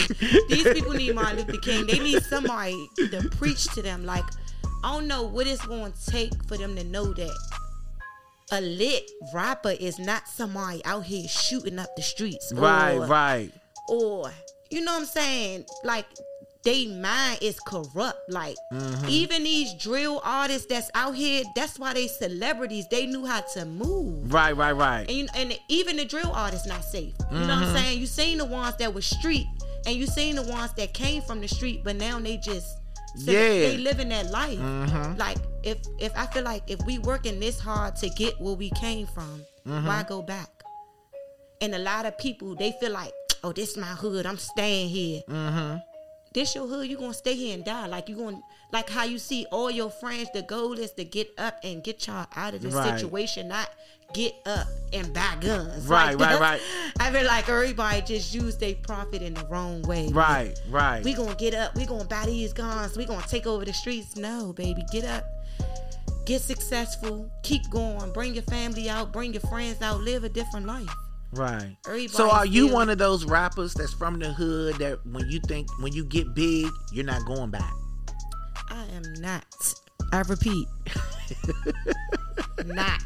These 0.48 0.64
people 0.72 0.92
need 0.92 1.14
Martin 1.14 1.38
Luther 1.38 1.58
King. 1.60 1.86
They 1.86 1.98
need 1.98 2.22
somebody 2.24 2.88
to 2.96 3.28
preach 3.36 3.64
to 3.74 3.82
them. 3.82 4.04
Like 4.04 4.24
I 4.82 4.92
don't 4.92 5.06
know 5.06 5.22
what 5.22 5.46
it's 5.46 5.64
going 5.66 5.92
to 5.92 6.06
take 6.10 6.32
for 6.46 6.56
them 6.56 6.74
to 6.76 6.84
know 6.84 7.12
that 7.12 7.38
a 8.52 8.60
lit 8.60 9.10
rapper 9.34 9.70
is 9.78 9.98
not 9.98 10.26
somebody 10.28 10.84
out 10.84 11.04
here 11.04 11.28
shooting 11.28 11.78
up 11.78 11.94
the 11.96 12.02
streets. 12.02 12.52
right, 12.54 12.94
or, 12.96 13.06
right. 13.06 13.50
or 13.88 14.30
you 14.70 14.82
know 14.82 14.92
what 14.92 15.00
I'm 15.00 15.06
saying? 15.06 15.64
Like 15.84 16.06
they 16.64 16.86
mind 16.88 17.38
is 17.40 17.58
corrupt. 17.60 18.18
Like 18.28 18.56
Mm-hmm. 18.72 19.08
even 19.08 19.44
these 19.44 19.72
drill 19.74 20.20
artists 20.24 20.66
that's 20.66 20.90
out 20.94 21.14
here, 21.14 21.42
that's 21.54 21.78
why 21.78 21.94
they 21.94 22.06
celebrities. 22.08 22.86
They 22.90 23.06
knew 23.06 23.24
how 23.24 23.40
to 23.54 23.64
move. 23.64 24.32
Right, 24.32 24.52
right, 24.56 24.72
right. 24.72 25.08
And, 25.10 25.28
and 25.34 25.58
even 25.68 25.96
the 25.96 26.04
drill 26.04 26.30
artists 26.32 26.66
not 26.66 26.84
safe. 26.84 27.14
You 27.30 27.38
know 27.40 27.46
what 27.46 27.48
Mm-hmm. 27.48 27.64
I'm 27.64 27.76
saying? 27.76 27.98
You 28.00 28.06
seen 28.06 28.38
the 28.38 28.44
ones 28.44 28.76
that 28.76 28.92
were 28.92 29.00
street, 29.02 29.46
and 29.86 29.94
you 29.96 30.06
seen 30.06 30.36
the 30.36 30.42
ones 30.42 30.72
that 30.76 30.92
came 30.92 31.22
from 31.22 31.40
the 31.40 31.48
street, 31.48 31.82
but 31.84 31.96
now 31.96 32.18
they 32.18 32.36
just 32.36 32.66
Yeah. 33.16 33.32
they 33.32 33.76
living 33.78 34.10
that 34.10 34.30
life. 34.30 34.58
Mhm. 34.58 35.16
Like 35.18 35.38
if 35.62 35.78
if 35.98 36.12
I 36.16 36.26
feel 36.26 36.44
like 36.44 36.62
if 36.66 36.80
we 36.86 36.98
working 36.98 37.40
this 37.40 37.58
hard 37.60 37.96
to 37.96 38.08
get 38.10 38.40
where 38.40 38.54
we 38.54 38.70
came 38.70 39.06
from, 39.06 39.42
Mm-hmm. 39.66 39.86
why 39.86 40.02
go 40.08 40.22
back? 40.22 40.48
And 41.60 41.74
a 41.74 41.78
lot 41.78 42.06
of 42.06 42.16
people 42.18 42.54
they 42.54 42.72
feel 42.80 42.92
like, 42.92 43.12
oh, 43.44 43.52
this 43.52 43.76
my 43.76 43.86
hood. 43.86 44.24
I'm 44.26 44.38
staying 44.38 44.88
here. 44.88 45.20
Mm-hmm. 45.28 45.76
This 46.32 46.54
your 46.54 46.66
hood. 46.66 46.88
You 46.88 46.96
gonna 46.96 47.12
stay 47.14 47.34
here 47.34 47.54
and 47.54 47.64
die. 47.64 47.86
Like 47.86 48.08
you 48.08 48.16
gonna 48.16 48.40
like 48.72 48.88
how 48.88 49.04
you 49.04 49.18
see 49.18 49.46
all 49.50 49.70
your 49.70 49.90
friends. 49.90 50.28
The 50.32 50.42
goal 50.42 50.72
is 50.78 50.92
to 50.92 51.04
get 51.04 51.28
up 51.38 51.56
and 51.64 51.82
get 51.82 52.06
y'all 52.06 52.26
out 52.36 52.54
of 52.54 52.62
this 52.62 52.74
Right. 52.74 52.98
situation, 52.98 53.48
not 53.48 53.68
get 54.14 54.34
up 54.46 54.66
and 54.92 55.12
buy 55.12 55.36
guns. 55.40 55.86
Right, 55.86 56.14
Like, 56.18 56.40
right, 56.40 56.40
right. 56.40 56.60
I 57.00 57.10
feel 57.10 57.26
like 57.26 57.48
everybody 57.48 58.00
just 58.02 58.32
use 58.34 58.56
their 58.56 58.74
profit 58.76 59.20
in 59.20 59.34
the 59.34 59.44
wrong 59.50 59.82
way. 59.82 60.08
Right, 60.12 60.58
right. 60.70 61.02
We 61.04 61.12
gonna 61.14 61.34
get 61.34 61.54
up. 61.54 61.74
We 61.74 61.84
gonna 61.84 62.04
buy 62.04 62.24
these 62.26 62.52
guns. 62.52 62.96
We 62.96 63.04
gonna 63.04 63.26
take 63.26 63.46
over 63.46 63.64
the 63.64 63.72
streets. 63.74 64.16
No, 64.16 64.52
baby, 64.54 64.82
get 64.92 65.04
up. 65.04 65.24
Get 66.28 66.42
successful. 66.42 67.30
Keep 67.42 67.70
going. 67.70 68.12
Bring 68.12 68.34
your 68.34 68.42
family 68.42 68.90
out. 68.90 69.14
Bring 69.14 69.32
your 69.32 69.40
friends 69.40 69.80
out. 69.80 70.02
Live 70.02 70.24
a 70.24 70.28
different 70.28 70.66
life. 70.66 70.86
Right. 71.32 71.74
Everybody 71.86 72.08
So 72.08 72.30
are 72.30 72.44
you 72.44 72.68
one 72.68 72.90
of 72.90 72.98
those 72.98 73.24
rappers 73.24 73.72
that's 73.72 73.94
from 73.94 74.18
the 74.18 74.30
hood 74.30 74.74
that 74.74 74.98
when 75.06 75.26
you 75.30 75.40
think 75.48 75.68
when 75.80 75.94
you 75.94 76.04
get 76.04 76.34
big, 76.34 76.66
you're 76.92 77.06
not 77.06 77.24
going 77.24 77.48
back? 77.48 77.72
I 78.68 78.84
am 78.94 79.04
not. 79.20 79.46
I 80.12 80.20
repeat. 80.20 80.68
not 82.66 83.00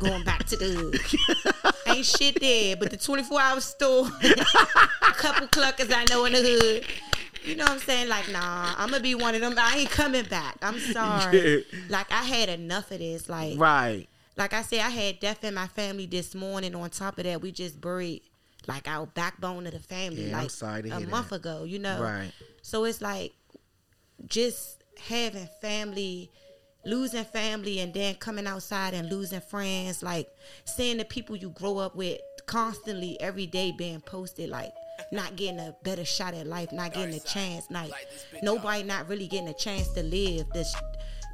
going 0.00 0.24
back 0.24 0.44
to 0.44 0.56
the 0.56 0.64
hood. 0.64 1.74
Ain't 1.94 2.06
shit 2.06 2.40
there, 2.40 2.76
but 2.76 2.90
the 2.90 2.96
24 2.96 3.38
hour 3.38 3.60
store, 3.60 4.06
a 4.22 5.12
couple 5.12 5.46
cluckers 5.48 5.92
I 5.94 6.06
know 6.08 6.24
in 6.24 6.32
the 6.32 6.40
hood. 6.40 6.86
You 7.44 7.56
know 7.56 7.64
what 7.64 7.72
I'm 7.72 7.78
saying? 7.80 8.08
Like, 8.08 8.28
nah, 8.30 8.74
I'm 8.76 8.90
gonna 8.90 9.02
be 9.02 9.14
one 9.14 9.34
of 9.34 9.40
them. 9.40 9.54
I 9.58 9.78
ain't 9.78 9.90
coming 9.90 10.24
back. 10.24 10.56
I'm 10.62 10.78
sorry. 10.92 11.64
Like, 11.88 12.10
I 12.12 12.22
had 12.22 12.48
enough 12.48 12.90
of 12.90 12.98
this. 13.00 13.28
Like, 13.28 13.58
Right. 13.58 14.06
like 14.36 14.52
I 14.52 14.62
said, 14.62 14.80
I 14.80 14.90
had 14.90 15.18
death 15.20 15.42
in 15.44 15.54
my 15.54 15.66
family 15.66 16.06
this 16.06 16.34
morning. 16.34 16.74
On 16.74 16.88
top 16.90 17.18
of 17.18 17.24
that, 17.24 17.40
we 17.40 17.50
just 17.52 17.80
buried 17.80 18.22
like 18.68 18.86
our 18.86 19.06
backbone 19.06 19.66
of 19.66 19.72
the 19.72 19.80
family, 19.80 20.30
Yeah, 20.30 20.42
like 20.42 20.92
a 20.92 21.00
month 21.00 21.30
that. 21.30 21.36
ago. 21.36 21.64
You 21.64 21.78
know, 21.80 22.00
Right. 22.00 22.30
So 22.62 22.84
it's 22.84 23.00
like 23.00 23.32
just 24.26 24.82
having 25.00 25.48
family, 25.60 26.30
losing 26.84 27.24
family, 27.24 27.80
and 27.80 27.92
then 27.92 28.14
coming 28.16 28.46
outside 28.46 28.94
and 28.94 29.10
losing 29.10 29.40
friends. 29.40 30.02
Like 30.02 30.28
seeing 30.64 30.98
the 30.98 31.04
people 31.04 31.36
you 31.36 31.50
grow 31.50 31.78
up 31.78 31.96
with 31.96 32.20
constantly 32.46 33.20
every 33.20 33.46
day 33.46 33.72
being 33.76 34.00
posted, 34.00 34.48
like 34.48 34.72
not 35.12 35.36
getting 35.36 35.60
a 35.60 35.74
better 35.84 36.04
shot 36.04 36.34
at 36.34 36.46
life, 36.46 36.72
not 36.72 36.92
getting 36.94 37.14
a 37.14 37.20
chance, 37.20 37.66
like 37.70 37.92
nobody 38.42 38.82
not 38.82 39.08
really 39.08 39.28
getting 39.28 39.48
a 39.48 39.54
chance 39.54 39.88
to 39.88 40.02
live. 40.02 40.46
This 40.54 40.74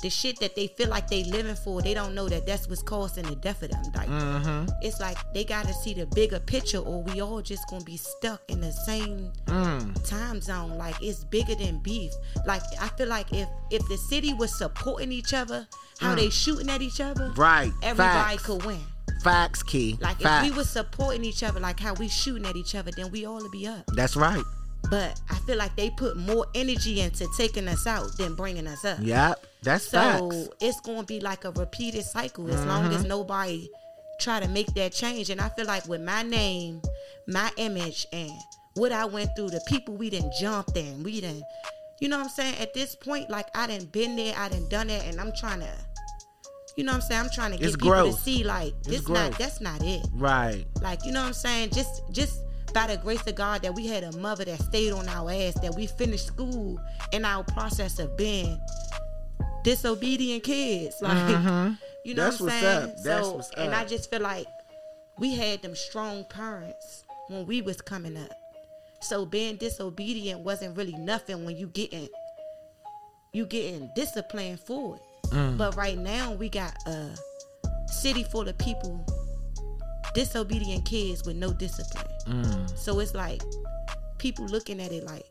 the 0.00 0.08
shit 0.10 0.38
that 0.38 0.54
they 0.54 0.68
feel 0.68 0.88
like 0.88 1.08
they 1.08 1.24
living 1.24 1.56
for, 1.56 1.82
they 1.82 1.92
don't 1.92 2.14
know 2.14 2.28
that 2.28 2.46
that's 2.46 2.68
what's 2.68 2.82
causing 2.82 3.24
the 3.26 3.34
death 3.34 3.64
of 3.64 3.70
them. 3.70 3.82
Like 3.96 4.08
Mm-hmm. 4.08 4.68
it's 4.82 5.00
like 5.00 5.16
they 5.34 5.42
gotta 5.42 5.72
see 5.72 5.92
the 5.94 6.06
bigger 6.06 6.38
picture, 6.38 6.78
or 6.78 7.02
we 7.02 7.20
all 7.20 7.42
just 7.42 7.68
gonna 7.68 7.82
be 7.84 7.96
stuck 7.96 8.40
in 8.48 8.60
the 8.60 8.70
same 8.72 9.32
Mm. 9.46 10.08
time 10.08 10.40
zone. 10.40 10.78
Like 10.78 10.94
it's 11.02 11.24
bigger 11.24 11.56
than 11.56 11.78
beef. 11.78 12.12
Like 12.46 12.62
I 12.80 12.88
feel 12.96 13.08
like 13.08 13.32
if 13.32 13.48
if 13.70 13.82
the 13.88 13.96
city 13.96 14.34
was 14.34 14.56
supporting 14.56 15.10
each 15.10 15.34
other, 15.34 15.66
how 15.98 16.14
they 16.14 16.30
shooting 16.30 16.70
at 16.70 16.80
each 16.80 17.00
other, 17.00 17.30
Mm. 17.30 17.36
Right. 17.38 17.72
everybody 17.82 18.36
Facts. 18.36 18.42
could 18.46 18.64
win. 18.64 18.80
Facts, 19.22 19.62
key. 19.62 19.98
Like 20.00 20.20
Facts. 20.20 20.46
if 20.46 20.52
we 20.52 20.57
was 20.57 20.68
supporting 20.70 21.24
each 21.24 21.42
other, 21.42 21.61
like 21.61 21.81
how 21.81 21.94
we 21.94 22.09
shooting 22.09 22.46
at 22.46 22.57
each 22.57 22.74
other, 22.74 22.90
then 22.96 23.11
we 23.11 23.24
all 23.26 23.37
would 23.42 23.50
be 23.52 23.66
up. 23.66 23.85
That's 23.94 24.16
right. 24.16 24.42
But 24.90 25.20
I 25.28 25.35
feel 25.40 25.57
like 25.59 25.74
they 25.76 25.90
put 25.90 26.16
more 26.16 26.46
energy 26.54 27.00
into 27.00 27.26
taking 27.37 27.66
us 27.68 27.87
out 27.87 28.16
than 28.16 28.35
bringing 28.35 28.66
us 28.66 28.85
up. 28.85 28.98
Yep. 29.02 29.44
That's 29.62 29.88
So 29.88 29.98
facts. 30.31 30.48
it's 30.61 30.81
gonna 30.81 31.02
be 31.02 31.20
like 31.20 31.44
a 31.44 31.50
repeated 31.50 32.04
cycle 32.04 32.48
as 32.48 32.64
long 32.64 32.85
Mm-hmm. 32.85 32.94
as 32.94 33.04
nobody 33.04 33.68
try 34.20 34.38
to 34.40 34.48
make 34.48 34.68
that 34.74 34.92
change. 34.92 35.31
And 35.31 35.40
I 35.40 35.48
feel 35.50 35.66
like 35.66 35.87
with 35.88 36.00
my 36.00 36.22
name, 36.22 36.81
my 37.26 37.50
image, 37.57 38.07
and 38.12 38.31
what 38.74 38.92
I 38.92 39.04
went 39.04 39.31
through, 39.37 39.50
the 39.50 39.61
people 39.66 39.94
we 39.96 40.11
didn't 40.11 40.33
jump 40.40 40.76
in, 40.76 41.02
we 41.02 41.20
didn't, 41.20 41.42
you 42.00 42.09
know 42.09 42.16
what 42.18 42.24
I'm 42.24 42.31
saying? 42.31 42.54
At 42.61 42.72
this 42.72 42.94
point, 42.94 43.28
like 43.28 43.48
I 43.57 43.66
didn't 43.66 43.90
been 43.92 44.14
there, 44.16 44.35
I 44.37 44.48
didn't 44.48 44.70
done 44.70 44.88
it, 44.90 45.04
and 45.07 45.20
I'm 45.20 45.33
trying 45.38 45.61
to, 45.61 45.70
you 46.78 46.84
know 46.84 46.92
what 46.92 47.02
I'm 47.02 47.08
saying? 47.08 47.20
I'm 47.22 47.30
trying 47.30 47.50
to 47.50 47.58
get 47.58 47.66
It's 47.66 47.76
people 47.76 47.90
growth. 47.90 48.14
to 48.14 48.22
see 48.22 48.44
like 48.44 48.72
this 48.84 49.08
not 49.08 49.36
that's 49.36 49.60
not 49.60 49.82
it. 49.82 50.06
Right. 50.12 50.64
Like 50.80 51.04
you 51.04 51.10
know 51.10 51.22
what 51.22 51.26
I'm 51.26 51.32
saying? 51.32 51.70
Just 51.70 52.02
just 52.12 52.40
by 52.72 52.86
the 52.86 52.96
grace 52.98 53.26
of 53.26 53.34
God 53.34 53.62
that 53.62 53.74
we 53.74 53.88
had 53.88 54.04
a 54.04 54.16
mother 54.18 54.44
that 54.44 54.62
stayed 54.62 54.92
on 54.92 55.08
our 55.08 55.28
ass, 55.28 55.54
that 55.54 55.74
we 55.74 55.88
finished 55.88 56.28
school 56.28 56.78
in 57.10 57.24
our 57.24 57.42
process 57.42 57.98
of 57.98 58.16
being 58.16 58.60
disobedient 59.64 60.44
kids. 60.44 60.94
Like 61.02 61.16
mm-hmm. 61.16 61.72
you 62.04 62.14
know 62.14 62.22
That's 62.22 62.40
what 62.40 62.52
I'm 62.52 62.62
what's 62.62 62.62
saying? 62.62 62.90
up. 62.90 63.02
That's 63.02 63.26
so 63.26 63.60
and 63.60 63.74
I 63.74 63.84
just 63.84 64.08
feel 64.08 64.20
like 64.20 64.46
we 65.18 65.34
had 65.34 65.62
them 65.62 65.74
strong 65.74 66.26
parents 66.30 67.02
when 67.26 67.44
we 67.44 67.60
was 67.60 67.80
coming 67.80 68.16
up. 68.16 68.30
So 69.00 69.26
being 69.26 69.56
disobedient 69.56 70.42
wasn't 70.42 70.76
really 70.76 70.94
nothing 70.94 71.44
when 71.44 71.56
you 71.56 71.66
getting 71.66 72.08
you 73.32 73.46
getting 73.46 73.90
disciplined 73.96 74.60
for 74.60 74.94
it. 74.94 75.02
Mm. 75.30 75.56
But 75.56 75.76
right 75.76 75.98
now 75.98 76.32
we 76.32 76.48
got 76.48 76.74
a 76.86 77.10
city 77.86 78.24
full 78.24 78.48
of 78.48 78.56
people 78.58 79.04
disobedient 80.14 80.84
kids 80.84 81.24
with 81.24 81.36
no 81.36 81.52
discipline. 81.52 82.06
Mm. 82.26 82.78
So 82.78 82.98
it's 83.00 83.14
like 83.14 83.42
people 84.18 84.46
looking 84.46 84.80
at 84.80 84.92
it 84.92 85.04
like 85.04 85.24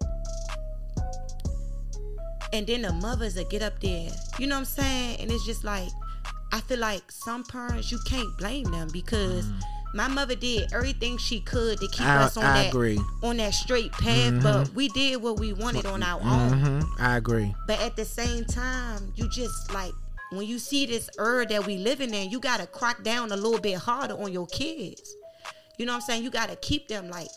and 2.53 2.65
then 2.65 2.83
the 2.83 2.93
mothers 2.93 3.33
that 3.35 3.49
get 3.49 3.61
up 3.61 3.79
there, 3.81 4.09
you 4.39 4.47
know 4.47 4.55
what 4.55 4.59
I'm 4.59 4.65
saying? 4.65 5.19
And 5.19 5.31
it's 5.31 5.45
just 5.45 5.63
like 5.63 5.89
I 6.53 6.61
feel 6.61 6.79
like 6.79 7.11
some 7.11 7.43
parents 7.43 7.91
you 7.91 7.99
can't 8.05 8.37
blame 8.37 8.71
them 8.71 8.87
because 8.93 9.45
my 9.97 10.07
mother 10.07 10.35
did 10.35 10.71
everything 10.73 11.17
she 11.17 11.39
could 11.41 11.79
to 11.79 11.87
keep. 11.87 12.05
I- 12.05 12.17
us 12.17 12.37
on 12.37 12.45
I 12.45 12.63
that 12.63 12.69
agree. 12.69 12.99
on 13.23 13.37
that 13.37 13.53
straight 13.55 13.91
path, 13.91 14.41
but 14.43 14.69
we 14.75 14.89
did 14.89 15.21
what 15.21 15.39
we 15.39 15.53
wanted 15.53 15.87
on 15.87 16.03
our 16.03 16.21
own. 16.21 16.51
Mm-hmm. 16.51 17.01
I 17.01 17.17
agree. 17.17 17.53
But 17.65 17.81
at 17.81 17.95
the 17.95 18.05
same 18.05 18.45
time, 18.45 19.11
you 19.15 19.27
just 19.29 19.73
like 19.73 19.91
when 20.31 20.45
you 20.45 20.59
see 20.59 20.85
this 20.85 21.09
earth 21.17 21.49
that 21.49 21.65
we 21.65 21.77
living 21.77 22.13
in, 22.13 22.29
you 22.29 22.39
gotta 22.39 22.67
crack 22.67 23.03
down 23.03 23.31
a 23.31 23.35
little 23.35 23.59
bit 23.59 23.77
harder 23.77 24.13
on 24.13 24.31
your 24.31 24.45
kids. 24.47 25.15
You 25.79 25.87
know 25.87 25.93
what 25.93 26.03
I'm 26.03 26.07
saying? 26.07 26.23
You 26.23 26.29
gotta 26.29 26.55
keep 26.57 26.87
them 26.87 27.09
like 27.09 27.29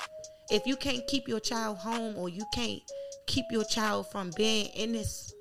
if 0.50 0.66
you 0.66 0.76
can't 0.76 1.06
keep 1.06 1.28
your 1.28 1.40
child 1.40 1.78
home 1.78 2.14
or 2.18 2.28
you 2.28 2.44
can't 2.52 2.80
keep 3.26 3.46
your 3.50 3.64
child 3.64 4.10
from 4.10 4.30
being 4.36 4.66
in 4.74 4.92
this 4.92 5.32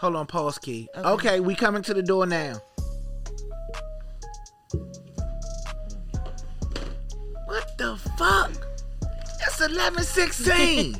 Hold 0.00 0.16
on, 0.16 0.26
pause 0.26 0.58
key. 0.58 0.88
Okay. 0.96 1.08
Okay, 1.08 1.40
we 1.40 1.54
coming 1.54 1.82
to 1.82 1.94
the 1.94 2.02
door 2.02 2.26
now. 2.26 2.60
Fuck? 8.16 8.52
It's 9.46 9.60
eleven 9.60 10.02
sixteen. 10.02 10.96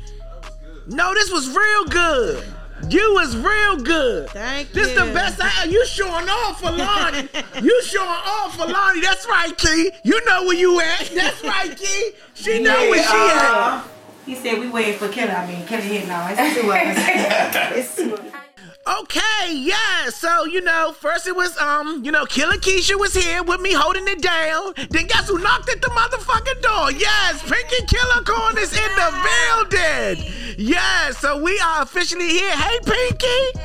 No, 0.87 1.13
this 1.13 1.31
was 1.31 1.49
real 1.49 1.85
good. 1.85 2.43
You 2.89 3.13
was 3.15 3.35
real 3.35 3.77
good. 3.77 4.29
Thank 4.29 4.69
you. 4.69 4.73
this 4.75 4.89
you. 4.89 5.05
the 5.05 5.13
best 5.13 5.41
I 5.41 5.65
you 5.65 5.85
showing 5.85 6.29
off 6.29 6.59
for 6.59 6.71
Lonnie. 6.71 7.27
you 7.65 7.81
showing 7.83 8.07
off 8.07 8.55
for 8.55 8.67
Lonnie. 8.67 9.01
That's 9.01 9.25
right, 9.27 9.57
Key. 9.57 9.91
You 10.03 10.23
know 10.25 10.43
where 10.43 10.57
you 10.57 10.79
at. 10.79 11.09
That's 11.13 11.43
right, 11.43 11.75
Key. 11.75 12.11
She 12.35 12.61
know 12.61 12.89
where 12.89 13.01
she 13.01 13.09
uh-huh. 13.09 13.81
at. 13.83 13.91
He 14.25 14.35
said 14.35 14.59
we 14.59 14.69
waiting 14.69 14.97
for 14.97 15.07
Kelly. 15.07 15.31
I 15.31 15.47
mean, 15.47 15.65
Kelly 15.67 15.83
here 15.83 16.07
now. 16.07 16.27
It's 16.29 16.55
two 16.55 16.61
of 16.61 16.75
us. 16.75 16.97
it's 17.77 17.95
two 17.95 18.13
of 18.13 18.19
us. 18.19 18.44
Okay, 18.87 19.51
yeah. 19.51 20.09
So 20.09 20.45
you 20.45 20.61
know, 20.61 20.93
first 20.93 21.25
it 21.27 21.35
was 21.35 21.57
um, 21.57 22.03
you 22.05 22.11
know, 22.11 22.25
Killer 22.25 22.57
Keisha 22.57 22.99
was 22.99 23.15
here 23.15 23.41
with 23.41 23.59
me 23.59 23.73
holding 23.73 24.07
it 24.07 24.21
down. 24.21 24.73
Then 24.91 25.07
guess 25.07 25.27
who 25.27 25.39
knocked 25.39 25.69
at 25.69 25.81
the 25.81 25.87
motherfucking 25.87 26.61
door? 26.61 26.91
Yes, 26.91 27.41
Pinky 27.41 27.83
Killacorn 27.87 28.57
is 28.57 28.73
in 28.73 28.91
the 28.95 29.09
building. 29.25 30.31
Yes, 30.59 31.17
so 31.17 31.41
we 31.41 31.59
are 31.59 31.81
officially 31.81 32.29
here. 32.29 32.51
Hey, 32.55 32.77
Pinky. 32.85 33.59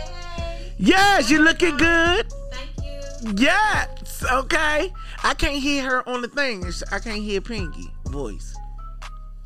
Yes, 0.79 1.29
you 1.31 1.43
looking 1.43 1.77
good. 1.77 2.33
Thank 2.53 2.71
you. 2.83 3.35
Yes. 3.37 4.25
Okay. 4.33 4.91
I 5.23 5.35
can't 5.35 5.57
hear 5.63 5.85
her 5.85 6.09
on 6.09 6.23
the 6.23 6.29
thing. 6.29 6.65
I 6.91 6.99
can't 6.99 7.21
hear 7.23 7.43
Pinky 7.43 7.91
voice. 8.07 8.55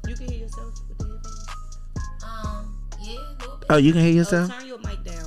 You 0.07 0.15
can 0.15 0.29
hear 0.31 0.43
yourself 0.43 0.73
with 0.89 0.99
the 0.99 1.05
headphones. 1.05 1.47
Um, 2.25 2.79
yeah, 3.03 3.19
a 3.19 3.35
little 3.41 3.57
bit. 3.57 3.67
Oh, 3.71 3.77
you 3.77 3.93
can 3.93 4.03
hear 4.03 4.11
Oh, 4.13 4.15
yourself? 4.15 4.51
turn 4.53 4.67
your 4.69 4.79
mic 4.79 5.03
down 5.03 5.25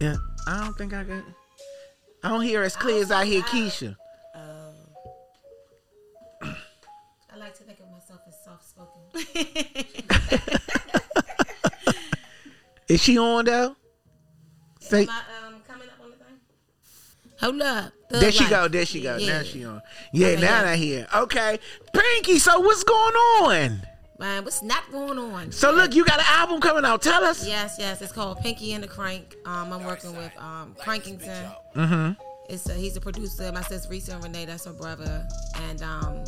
Yeah. 0.00 0.16
I 0.46 0.64
don't 0.64 0.76
think 0.76 0.92
I 0.94 1.04
can. 1.04 1.24
I 2.22 2.28
don't 2.30 2.42
hear 2.42 2.62
as 2.62 2.76
clear 2.76 3.02
as 3.02 3.10
I 3.10 3.24
hear 3.24 3.42
Keisha. 3.42 3.96
Oh. 4.34 4.72
I 6.42 7.36
like 7.36 7.54
to 7.58 7.64
think 7.64 7.78
of 7.80 7.90
myself 7.90 8.20
as 8.26 8.34
soft 8.44 8.66
spoken. 8.68 9.00
Is 12.88 13.00
she 13.02 13.18
on 13.18 13.44
though? 13.44 13.76
Say. 14.80 15.02
Am 15.04 15.10
I 15.10 15.46
um 15.46 15.54
coming 15.66 15.88
up 15.88 16.00
on 16.02 16.10
the 16.10 16.16
thing? 16.16 16.40
Hold 17.40 17.62
up. 17.62 17.92
Thug 18.10 18.20
There 18.20 18.32
she 18.32 18.40
life. 18.44 18.50
go. 18.50 18.68
There 18.68 18.86
she 18.86 19.00
go. 19.02 19.16
Yeah. 19.16 19.38
Now 19.38 19.42
she 19.44 19.64
on. 19.64 19.82
Yeah, 20.12 20.26
Okay, 20.28 20.40
now 20.42 20.62
yeah. 20.64 20.70
I 20.70 20.76
hear. 20.76 21.06
Okay, 21.14 21.58
Pinky. 21.94 22.38
So 22.40 22.58
what's 22.60 22.82
going 22.84 23.14
on? 23.14 23.82
Man, 24.20 24.44
what's 24.44 24.62
not 24.62 24.82
going 24.92 25.18
on? 25.18 25.50
So 25.50 25.72
look, 25.72 25.94
you 25.94 26.04
got 26.04 26.18
an 26.18 26.26
album 26.28 26.60
coming 26.60 26.84
out. 26.84 27.00
Tell 27.00 27.24
us. 27.24 27.48
Yes, 27.48 27.76
yes. 27.78 28.02
It's 28.02 28.12
called 28.12 28.38
Pinky 28.40 28.74
and 28.74 28.84
the 28.84 28.88
Crank. 28.88 29.34
Um, 29.46 29.72
I'm 29.72 29.82
working 29.82 30.14
with 30.14 30.30
um 30.36 30.76
Crankington. 30.78 31.56
Mm-hmm. 31.74 32.22
It's 32.50 32.68
a, 32.68 32.74
he's 32.74 32.96
a 32.96 33.00
producer. 33.00 33.50
My 33.50 33.62
sister 33.62 33.88
Risa 33.88 34.14
and 34.14 34.22
Renee, 34.22 34.44
that's 34.44 34.66
her 34.66 34.74
brother. 34.74 35.26
And 35.62 35.82
um, 35.82 36.24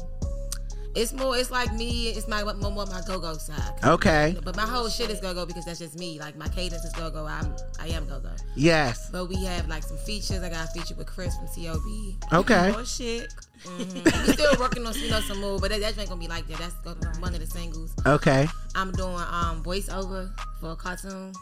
it's 0.94 1.12
more. 1.12 1.36
It's 1.36 1.50
like 1.50 1.70
me. 1.74 2.08
It's 2.08 2.26
my 2.26 2.42
more, 2.42 2.70
more 2.70 2.86
my 2.86 3.02
go 3.06 3.18
go 3.18 3.34
side. 3.34 3.74
Okay. 3.84 4.38
But 4.42 4.56
my 4.56 4.66
whole 4.66 4.88
shit 4.88 5.10
is 5.10 5.20
go 5.20 5.34
go 5.34 5.44
because 5.44 5.66
that's 5.66 5.78
just 5.78 5.98
me. 5.98 6.18
Like 6.18 6.34
my 6.34 6.48
cadence 6.48 6.84
is 6.84 6.92
go 6.94 7.10
go. 7.10 7.26
I'm 7.26 7.54
I 7.78 7.88
am 7.88 8.06
go 8.06 8.20
go. 8.20 8.30
Yes. 8.56 9.10
But 9.10 9.26
we 9.28 9.44
have 9.44 9.68
like 9.68 9.82
some 9.82 9.98
features. 9.98 10.42
I 10.42 10.48
got 10.48 10.66
a 10.66 10.72
feature 10.72 10.94
with 10.94 11.08
Chris 11.08 11.36
from 11.36 11.48
COB. 11.48 12.32
Okay. 12.32 12.72
Oh 12.74 12.84
shit. 12.84 13.34
Mhm. 13.64 14.26
we 14.26 14.32
still 14.32 14.54
working 14.58 14.84
on 14.86 14.94
you 14.98 15.08
know 15.10 15.20
some 15.20 15.40
more, 15.40 15.58
but 15.58 15.70
that, 15.70 15.80
that 15.80 15.96
ain't 15.98 16.08
gonna 16.08 16.20
be 16.20 16.28
like 16.28 16.46
that. 16.48 16.58
That's 16.58 16.74
gonna 16.84 17.12
one 17.20 17.34
of 17.34 17.40
the 17.40 17.46
singles. 17.46 17.92
Okay. 18.06 18.48
I'm 18.74 18.90
doing 18.92 19.14
um 19.14 19.62
voiceover 19.62 20.30
for 20.60 20.70
a 20.72 20.76
cartoon. 20.76 21.32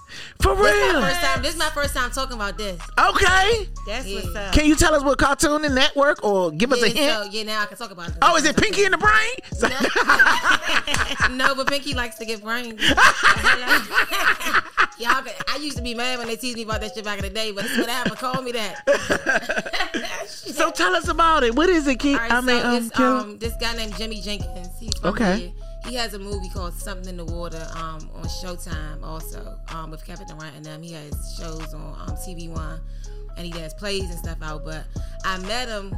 For 0.43 0.55
This 0.57 0.63
my 0.65 0.71
real. 0.93 1.01
first 1.03 1.21
time. 1.21 1.43
This 1.43 1.53
is 1.55 1.59
my 1.59 1.71
first 1.71 1.95
time 1.95 2.11
talking 2.11 2.35
about 2.37 2.57
this. 2.59 2.81
Okay. 2.99 3.69
That's 3.87 4.07
Yeah. 4.07 4.21
what's 4.21 4.37
up. 4.37 4.53
Can 4.53 4.67
you 4.67 4.75
tell 4.77 4.95
us 4.95 5.03
what 5.03 5.19
cartoon 5.19 5.65
and 5.65 5.75
network 5.75 6.23
or 6.25 6.51
give 6.51 6.73
us 6.73 6.83
a 6.83 6.89
hint? 6.89 7.13
so 7.13 7.23
yeah, 7.31 7.43
now 7.45 7.63
I 7.63 7.67
can 7.67 7.77
talk 7.79 7.91
about 7.91 8.09
it. 8.11 8.17
oh, 8.23 8.37
is 8.37 8.45
it 8.45 8.57
Pinky 8.57 8.85
in 8.85 8.91
the 8.93 8.99
Brain? 8.99 9.35
no, 11.37 11.55
but 11.55 11.67
Pinky 11.69 11.95
likes 11.95 12.17
to 12.19 12.25
get 12.25 12.43
brains. 12.43 12.81
Y'all, 14.99 15.23
could- 15.23 15.33
I 15.49 15.57
used 15.57 15.77
to 15.77 15.83
be 15.83 15.95
mad 15.95 16.19
when 16.19 16.29
they 16.29 16.37
teased 16.37 16.57
me 16.57 16.63
about 16.63 16.81
that 16.83 16.95
shit 16.95 17.05
back 17.05 17.19
in 17.19 17.25
the 17.25 17.31
day, 17.31 17.53
but 17.53 17.65
it's 17.65 17.77
what 17.79 17.89
happened. 17.89 18.17
Call 18.19 18.43
me 18.43 18.53
that. 18.53 18.83
so 20.29 20.71
tell 20.71 20.95
us 20.95 21.09
about 21.09 21.43
it. 21.43 21.55
What 21.55 21.69
is 21.69 21.87
it? 21.87 22.05
All 22.05 22.15
right, 22.15 22.31
I 22.33 22.41
mean, 22.41 22.61
so 22.61 22.69
um, 22.69 22.77
it's, 22.77 23.01
um, 23.01 23.39
this 23.39 23.55
guy 23.61 23.75
named 23.77 23.97
Jimmy 23.97 24.21
Jenkins. 24.21 24.69
He's 24.79 24.93
Okay. 25.05 25.39
here. 25.39 25.53
He 25.87 25.95
has 25.95 26.13
a 26.13 26.19
movie 26.19 26.51
called 26.51 26.75
Something 26.75 27.09
in 27.09 27.17
the 27.17 27.25
Water 27.25 27.67
um, 27.75 28.11
on 28.15 28.25
Showtime 28.25 29.03
also 29.03 29.57
um, 29.69 29.91
with 29.91 30.05
Kevin 30.05 30.27
Durant 30.27 30.55
and 30.57 30.65
them. 30.65 30.83
He 30.83 30.93
has 30.93 31.13
shows 31.39 31.73
on 31.73 31.95
um, 32.09 32.17
TV 32.17 32.51
One 32.51 32.81
and 33.39 33.47
he 33.47 33.51
does 33.53 33.73
plays 33.75 34.03
and 34.11 34.19
stuff 34.19 34.39
out. 34.43 34.63
But 34.65 34.85
I 35.25 35.39
met 35.39 35.69
him 35.69 35.97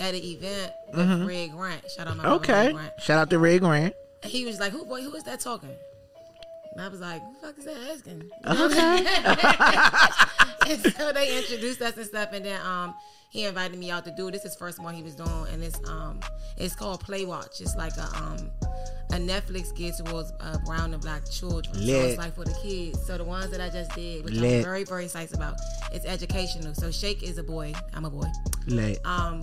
at 0.00 0.14
an 0.14 0.20
event 0.22 0.72
with 0.92 1.28
Red 1.28 1.52
Grant. 1.52 1.88
Shout 1.96 2.08
out 2.08 2.16
my 2.16 2.24
Mm-hmm. 2.24 2.32
okay. 2.34 2.72
Red. 2.72 2.92
Shout 3.00 3.18
out 3.18 3.30
to 3.30 3.38
Ray 3.38 3.60
Grant. 3.60 3.94
He 4.24 4.44
was 4.44 4.58
like, 4.58 4.72
"Who 4.72 4.84
boy? 4.84 5.00
Who 5.02 5.14
is 5.14 5.22
that 5.24 5.38
talking?" 5.40 5.70
And 6.72 6.80
I 6.80 6.88
was 6.88 7.00
like, 7.00 7.22
"Who 7.22 7.32
the 7.32 7.46
fuck 7.46 7.58
is 7.58 7.64
that 7.64 7.76
asking?" 7.92 8.30
Okay. 8.46 9.06
and 10.70 10.94
so 10.94 11.12
they 11.12 11.38
introduced 11.38 11.82
us 11.82 11.96
and 11.96 12.06
stuff, 12.06 12.30
and 12.32 12.44
then 12.44 12.60
um 12.64 12.94
he 13.30 13.44
invited 13.44 13.78
me 13.78 13.90
out 13.90 14.04
to 14.04 14.10
do 14.12 14.28
it. 14.28 14.32
This 14.32 14.44
is 14.44 14.56
first 14.56 14.80
one 14.80 14.94
he 14.94 15.02
was 15.02 15.14
doing, 15.14 15.46
and 15.52 15.62
it's 15.62 15.80
um 15.88 16.20
it's 16.56 16.74
called 16.74 17.00
Play 17.00 17.24
Watch. 17.24 17.60
It's 17.60 17.76
like 17.76 17.96
a 17.96 18.08
um 18.16 18.50
a 19.12 19.14
Netflix 19.14 19.74
geared 19.74 19.94
towards 20.04 20.32
uh, 20.40 20.58
brown 20.64 20.92
and 20.94 21.02
black 21.02 21.28
children. 21.28 21.74
So 21.74 21.80
it's 21.80 22.18
like 22.18 22.34
for 22.34 22.44
the 22.44 22.56
kids. 22.62 23.04
So 23.04 23.18
the 23.18 23.24
ones 23.24 23.50
that 23.50 23.60
I 23.60 23.68
just 23.68 23.92
did, 23.94 24.24
which 24.24 24.34
Lit. 24.34 24.58
I'm 24.58 24.62
very 24.62 24.84
very 24.84 25.04
excited 25.04 25.34
about, 25.34 25.54
it's 25.92 26.04
educational. 26.04 26.74
So 26.74 26.90
Shake 26.92 27.22
is 27.22 27.38
a 27.38 27.42
boy. 27.42 27.72
I'm 27.94 28.04
a 28.04 28.10
boy. 28.10 28.26
Late. 28.68 28.98
Um, 29.04 29.40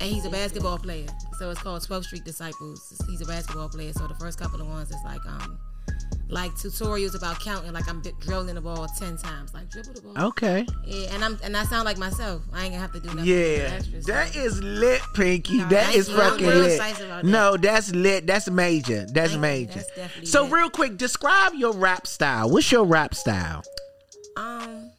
and 0.00 0.10
he's 0.10 0.26
a 0.26 0.30
basketball 0.30 0.78
player. 0.78 1.06
So 1.38 1.50
it's 1.50 1.60
called 1.60 1.82
12th 1.82 2.04
Street 2.04 2.24
Disciples. 2.24 3.02
He's 3.08 3.20
a 3.20 3.24
basketball 3.24 3.68
player. 3.68 3.92
So 3.94 4.06
the 4.06 4.14
first 4.14 4.38
couple 4.38 4.60
of 4.60 4.68
ones 4.68 4.90
is 4.90 5.02
like 5.04 5.24
um 5.26 5.58
like 6.30 6.52
tutorials 6.52 7.16
about 7.16 7.40
counting, 7.40 7.72
like 7.72 7.88
I'm 7.88 8.02
drilling 8.20 8.54
the 8.54 8.60
ball 8.60 8.86
ten 8.98 9.16
times, 9.16 9.54
like 9.54 9.70
dribble 9.70 9.94
the 9.94 10.00
ball. 10.02 10.26
Okay. 10.28 10.66
Yeah, 10.84 11.14
and 11.14 11.24
I'm 11.24 11.38
and 11.42 11.56
I 11.56 11.64
sound 11.64 11.84
like 11.86 11.98
myself. 11.98 12.42
I 12.52 12.64
ain't 12.64 12.72
gonna 12.72 12.82
have 12.82 12.92
to 12.92 13.00
do 13.00 13.08
nothing 13.08 13.24
Yeah, 13.24 13.70
extra. 13.76 14.02
so. 14.02 14.40
is 14.40 14.62
lit, 14.62 15.00
Pinky. 15.14 15.58
No, 15.58 15.68
that 15.68 15.94
is 15.94 16.08
fucking 16.08 16.46
lit. 16.46 16.78
that. 16.78 17.24
No, 17.24 17.56
that's 17.56 17.90
lit. 17.94 18.26
That's 18.26 18.50
major. 18.50 19.06
That's 19.06 19.36
major. 19.36 19.82
That's 19.96 20.30
so, 20.30 20.42
lit. 20.44 20.52
real 20.52 20.70
quick, 20.70 20.96
describe 20.98 21.54
your 21.54 21.72
rap 21.72 22.06
style. 22.06 22.50
What's 22.50 22.70
your 22.70 22.84
rap 22.84 23.14
style? 23.14 23.62
um. 24.36 24.90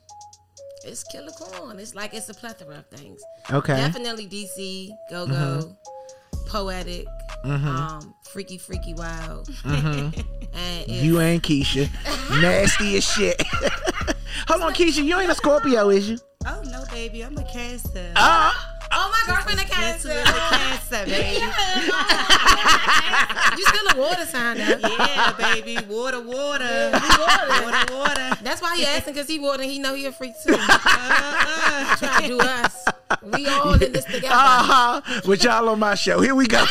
It's 0.85 1.03
killer 1.03 1.31
corn. 1.31 1.77
It's 1.77 1.93
like 1.93 2.13
it's 2.13 2.29
a 2.29 2.33
plethora 2.33 2.77
of 2.77 2.85
things. 2.87 3.21
Okay. 3.51 3.73
Mm-hmm. 3.73 3.85
Definitely 3.85 4.27
DC, 4.27 4.89
go 5.11 5.27
go, 5.27 5.75
poetic, 6.47 7.05
um, 7.43 8.15
freaky 8.31 8.57
freaky 8.57 8.93
wild, 8.93 9.49
and 9.65 10.13
it's, 10.13 10.23
Mm-hmm. 10.49 11.05
You 11.05 11.21
ain't 11.21 11.43
Keisha. 11.43 11.87
Nasty 12.41 12.97
as 12.97 13.03
shit. 13.03 13.39
Hold 14.47 14.61
on, 14.63 14.73
Keisha. 14.73 15.03
You 15.03 15.19
ain't 15.19 15.29
a 15.31 15.35
Scorpio, 15.35 15.89
is 15.89 16.09
you? 16.09 16.17
Oh 16.47 16.61
no, 16.65 16.83
baby, 16.91 17.23
I'm 17.23 17.37
a 17.37 17.43
cancer. 17.43 18.11
Uh, 18.15 18.51
oh 18.91 19.11
my 19.11 19.23
girlfriend 19.33 19.59
a 19.59 19.63
Cancer 19.65 20.09
cancer. 20.09 20.31
a 20.31 20.57
cancer, 20.57 21.05
baby. 21.05 21.35
you 23.57 23.65
still 23.65 23.87
a 23.93 23.97
water 23.99 24.25
sign 24.25 24.57
though. 24.57 24.79
yeah, 24.87 25.33
baby. 25.37 25.77
Water, 25.87 26.21
water. 26.21 26.91
Water, 26.93 27.93
water. 27.93 28.29
That's 28.41 28.61
why 28.61 28.75
he 28.77 28.85
asking 28.85 29.13
because 29.13 29.27
he 29.27 29.39
water. 29.39 29.61
and 29.63 29.71
He 29.71 29.79
know 29.79 29.93
he 29.93 30.05
a 30.05 30.11
freak 30.11 30.33
too. 30.43 30.55
Uh, 30.57 31.95
trying 31.97 32.21
to 32.23 32.27
do 32.27 32.39
us. 32.39 32.85
We 33.23 33.47
all 33.47 33.73
in 33.73 33.91
this 33.91 34.05
together. 34.05 34.27
uh 34.31 35.01
huh. 35.01 35.21
With 35.27 35.43
y'all 35.43 35.67
on 35.69 35.79
my 35.79 35.95
show. 35.95 36.21
Here 36.21 36.35
we 36.35 36.47
go. 36.47 36.65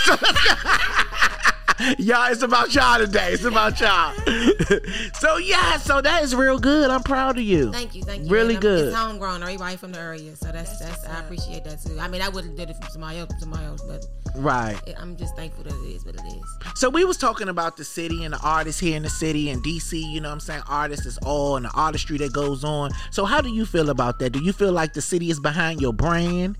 Y'all, 1.99 2.31
it's 2.33 2.43
about 2.43 2.75
y'all 2.75 2.99
today. 2.99 3.33
It's 3.33 3.45
about 3.45 3.81
y'all. 3.81 4.15
so, 5.15 5.37
yeah, 5.39 5.77
so 5.79 6.01
that 6.01 6.23
is 6.23 6.35
real 6.35 6.59
good. 6.59 6.91
I'm 6.91 7.03
proud 7.03 7.39
of 7.39 7.45
you. 7.45 7.73
Thank 7.73 7.95
you, 7.95 8.03
thank 8.03 8.25
you. 8.25 8.29
Really 8.31 8.55
And 8.57 8.65
I'm- 8.65 8.75
good. 8.77 8.89
It's 8.89 8.97
homegrown. 8.97 9.43
Everybody 9.43 9.77
from 9.77 9.93
the 9.93 10.01
area, 10.01 10.35
so 10.37 10.51
that's 10.53 10.79
that's, 10.79 11.07
I 11.07 11.21
appreciate 11.21 11.65
that 11.65 11.83
too. 11.83 11.99
I 12.01 12.09
mean, 12.09 12.23
I 12.23 12.29
would 12.29 12.45
have 12.45 12.57
did 12.57 12.71
it 12.71 12.77
from 12.77 12.89
somebody 12.91 13.19
else, 13.19 13.31
somebody 13.39 13.65
else, 13.65 13.83
but 13.83 14.05
Right. 14.37 14.79
it, 14.87 14.95
I'm 15.01 15.17
just 15.17 15.35
thankful 15.37 15.65
that 15.65 15.73
it 15.73 15.89
is 15.95 16.05
what 16.05 16.15
it 16.15 16.23
is. 16.27 16.45
So 16.75 16.89
we 16.91 17.05
was 17.05 17.17
talking 17.17 17.49
about 17.49 17.77
the 17.77 17.85
city 17.85 18.25
and 18.25 18.35
the 18.35 18.41
artists 18.43 18.81
here 18.81 18.97
in 18.97 19.03
the 19.03 19.11
city 19.11 19.51
and 19.51 19.63
DC, 19.65 20.01
you 20.01 20.21
know 20.21 20.29
what 20.29 20.35
I'm 20.35 20.41
saying? 20.41 20.63
Artists 20.69 21.07
is 21.07 21.19
all 21.19 21.57
and 21.57 21.65
the 21.67 21.71
artistry 21.75 22.19
that 22.19 22.33
goes 22.33 22.63
on. 22.65 22.91
So 23.11 23.25
how 23.25 23.41
do 23.41 23.49
you 23.51 23.65
feel 23.67 23.91
about 23.91 24.19
that? 24.21 24.31
Do 24.31 24.41
you 24.41 24.53
feel 24.53 24.73
like 24.73 24.93
the 24.93 25.01
city 25.03 25.31
is 25.31 25.41
behind 25.41 25.81
your 25.81 25.93
brand? 25.93 26.57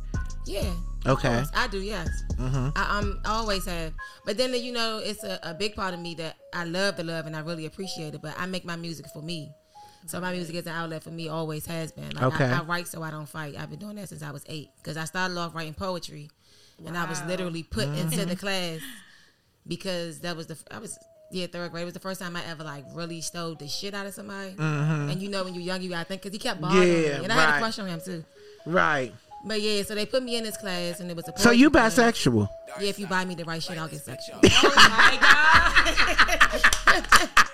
Yeah. 0.47 0.73
Okay. 1.07 1.43
I 1.55 1.69
do. 1.69 1.79
Yes. 1.81 2.09
Mm-hmm. 2.35 2.69
I, 2.77 2.99
I'm 2.99 3.21
always 3.25 3.65
have. 3.67 3.93
But 4.27 4.37
then 4.37 4.53
you 4.55 4.73
know, 4.73 5.01
it's 5.03 5.25
a, 5.25 5.39
a 5.43 5.55
big 5.55 5.75
part 5.75 5.95
of 5.95 6.01
me 6.01 6.15
that 6.17 6.37
I 6.53 6.65
love 6.65 6.97
the 6.97 7.05
love 7.05 7.27
and 7.27 7.35
I 7.37 7.41
really 7.41 7.67
appreciate 7.67 8.15
it. 8.15 8.23
But 8.23 8.35
I 8.39 8.47
make 8.47 8.65
my 8.65 8.77
music 8.77 9.07
for 9.13 9.23
me. 9.23 9.51
So 10.07 10.21
my 10.21 10.33
music 10.33 10.55
is 10.55 10.67
an 10.67 10.73
outlet 10.73 11.03
for 11.03 11.11
me. 11.11 11.29
Always 11.29 11.67
has 11.67 11.93
been. 11.93 12.11
Like, 12.15 12.25
Okay. 12.35 12.45
I, 12.45 12.59
I 12.61 12.63
write 12.63 12.87
so 12.89 13.03
I 13.03 13.11
don't 13.11 13.29
fight. 13.29 13.57
I've 13.59 13.69
been 13.71 13.79
doing 13.79 13.97
that 13.97 14.09
since 14.09 14.23
I 14.23 14.31
was 14.31 14.45
eight. 14.49 14.69
Because 14.79 14.97
I 14.97 15.05
started 15.05 15.37
off 15.37 15.55
writing 15.55 15.75
poetry, 15.75 16.31
and 16.87 16.97
I 16.97 17.05
was 17.09 17.23
literally 17.25 17.63
put 17.63 17.87
Mm-hmm. 17.89 18.13
into 18.13 18.25
the 18.27 18.37
class 18.37 18.81
because 19.67 20.21
that 20.21 20.37
was 20.37 20.47
the 20.47 20.57
I 20.71 20.79
was 20.79 20.99
yeah 21.31 21.47
third 21.47 21.71
grade. 21.73 21.83
It 21.83 21.87
was 21.87 21.95
the 21.95 22.01
first 22.01 22.21
time 22.21 22.37
I 22.37 22.45
ever 22.47 22.65
like 22.65 22.85
really 22.95 23.21
stole 23.21 23.55
the 23.55 23.69
shit 23.69 23.95
out 23.95 24.07
of 24.07 24.15
somebody. 24.15 24.55
And 24.59 25.21
you 25.21 25.29
know 25.29 25.45
when 25.45 25.55
you're 25.55 25.63
young, 25.63 25.83
you 25.83 25.91
gotta 25.91 26.05
think 26.07 26.23
because 26.23 26.33
he 26.35 26.39
kept 26.39 26.61
bothering 26.61 26.83
Mm-hmm. 26.89 27.03
Yeah, 27.05 27.19
me, 27.19 27.25
and 27.25 27.33
I 27.33 27.37
had 27.41 27.57
a 27.57 27.59
crush 27.59 27.79
on 27.79 27.87
him 27.89 28.01
too. 28.01 28.25
Right. 28.67 29.13
But 29.45 29.61
yeah, 29.61 29.83
so 29.83 29.95
they 29.95 30.07
put 30.07 30.23
me 30.23 30.37
in 30.37 30.45
this 30.45 30.57
class, 30.57 31.01
and 31.01 31.11
it 31.11 31.17
was 31.17 31.29
a. 31.29 31.39
So 31.39 31.51
you 31.53 31.71
poetry 31.71 31.95
class. 31.95 32.19
bisexual? 32.19 32.49
Yeah, 32.81 32.89
if 32.89 32.99
you 32.99 33.07
buy 33.07 33.25
me 33.25 33.35
the 33.35 33.45
right 33.45 33.63
shit, 33.63 33.79
I'll 33.79 33.89
get 33.89 34.01
sexual. 34.01 34.41
Oh 34.43 34.73
my 34.75 35.19
god. 35.21 37.39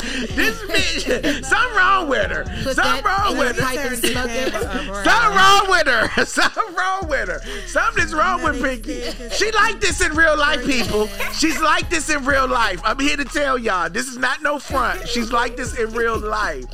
This 0.00 0.56
bitch, 0.62 1.44
something 1.44 1.76
wrong 1.76 2.08
with 2.08 2.30
her. 2.30 2.44
Put 2.62 2.76
Something 2.76 3.04
wrong 3.10 3.36
with 3.36 3.56
your 3.56 3.66
her. 3.66 3.76
pipe 3.76 3.90
and 3.92 3.98
smoke 3.98 4.30
it. 4.30 4.52
Something 4.52 5.36
wrong 5.36 5.68
with 5.68 5.86
her. 5.86 6.24
Something 6.24 6.74
wrong 6.76 7.08
with 7.08 7.28
her. 7.28 7.40
Something's 7.66 8.14
wrong 8.14 8.42
with 8.42 8.62
Pinky. 8.62 9.02
She 9.30 9.50
like 9.52 9.80
this 9.80 10.00
in 10.00 10.14
real 10.14 10.36
life, 10.38 10.64
people. 10.64 11.08
She's 11.34 11.60
like 11.60 11.90
this 11.90 12.08
in 12.10 12.24
real 12.24 12.46
life. 12.48 12.80
I'm 12.84 12.98
here 13.00 13.16
to 13.16 13.24
tell 13.24 13.58
y'all. 13.58 13.90
This 13.90 14.06
is 14.06 14.16
not 14.16 14.40
no 14.40 14.58
front. 14.58 15.06
She's 15.08 15.32
like 15.32 15.56
this 15.56 15.76
in 15.76 15.92
real 15.92 16.16
life. 16.18 16.64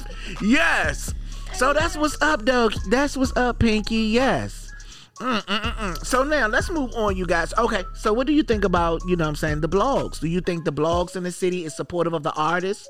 Yes. 0.42 1.12
So 1.56 1.72
that's 1.72 1.96
what's 1.96 2.20
up, 2.20 2.44
though. 2.44 2.68
That's 2.90 3.16
what's 3.16 3.36
up, 3.36 3.58
Pinky. 3.60 3.96
Yes. 3.96 4.72
Mm, 5.20 5.40
mm, 5.42 5.60
mm, 5.60 5.72
mm. 5.74 6.04
So 6.04 6.24
now 6.24 6.48
let's 6.48 6.68
move 6.70 6.92
on, 6.96 7.16
you 7.16 7.24
guys. 7.26 7.54
Okay, 7.56 7.84
so 7.94 8.12
what 8.12 8.26
do 8.26 8.32
you 8.32 8.42
think 8.42 8.64
about, 8.64 9.00
you 9.06 9.14
know 9.14 9.24
what 9.24 9.28
I'm 9.30 9.36
saying, 9.36 9.60
the 9.60 9.68
blogs? 9.68 10.18
Do 10.20 10.26
you 10.26 10.40
think 10.40 10.64
the 10.64 10.72
blogs 10.72 11.14
in 11.14 11.22
the 11.22 11.30
city 11.30 11.64
is 11.64 11.76
supportive 11.76 12.12
of 12.12 12.24
the 12.24 12.32
artists? 12.32 12.88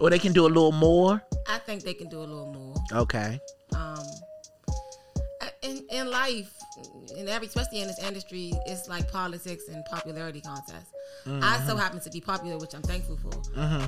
Or 0.00 0.10
they 0.10 0.18
can 0.18 0.32
do 0.32 0.46
a 0.46 0.48
little 0.48 0.72
more? 0.72 1.22
I 1.48 1.58
think 1.58 1.82
they 1.84 1.94
can 1.94 2.08
do 2.08 2.18
a 2.18 2.26
little 2.26 2.52
more. 2.52 2.74
Okay. 3.02 3.40
um 3.76 4.04
in 5.62 5.84
in 5.90 6.10
life 6.10 6.50
in 7.16 7.28
every 7.28 7.46
especially 7.46 7.80
in 7.80 7.86
this 7.86 7.98
industry 8.02 8.52
it's 8.66 8.88
like 8.88 9.10
politics 9.12 9.64
and 9.68 9.84
popularity 9.86 10.40
contests 10.40 10.90
i 11.26 11.58
so 11.66 11.76
happen 11.76 12.00
to 12.00 12.08
be 12.10 12.20
popular 12.20 12.56
which 12.58 12.74
i'm 12.74 12.82
thankful 12.82 13.16
for 13.18 13.30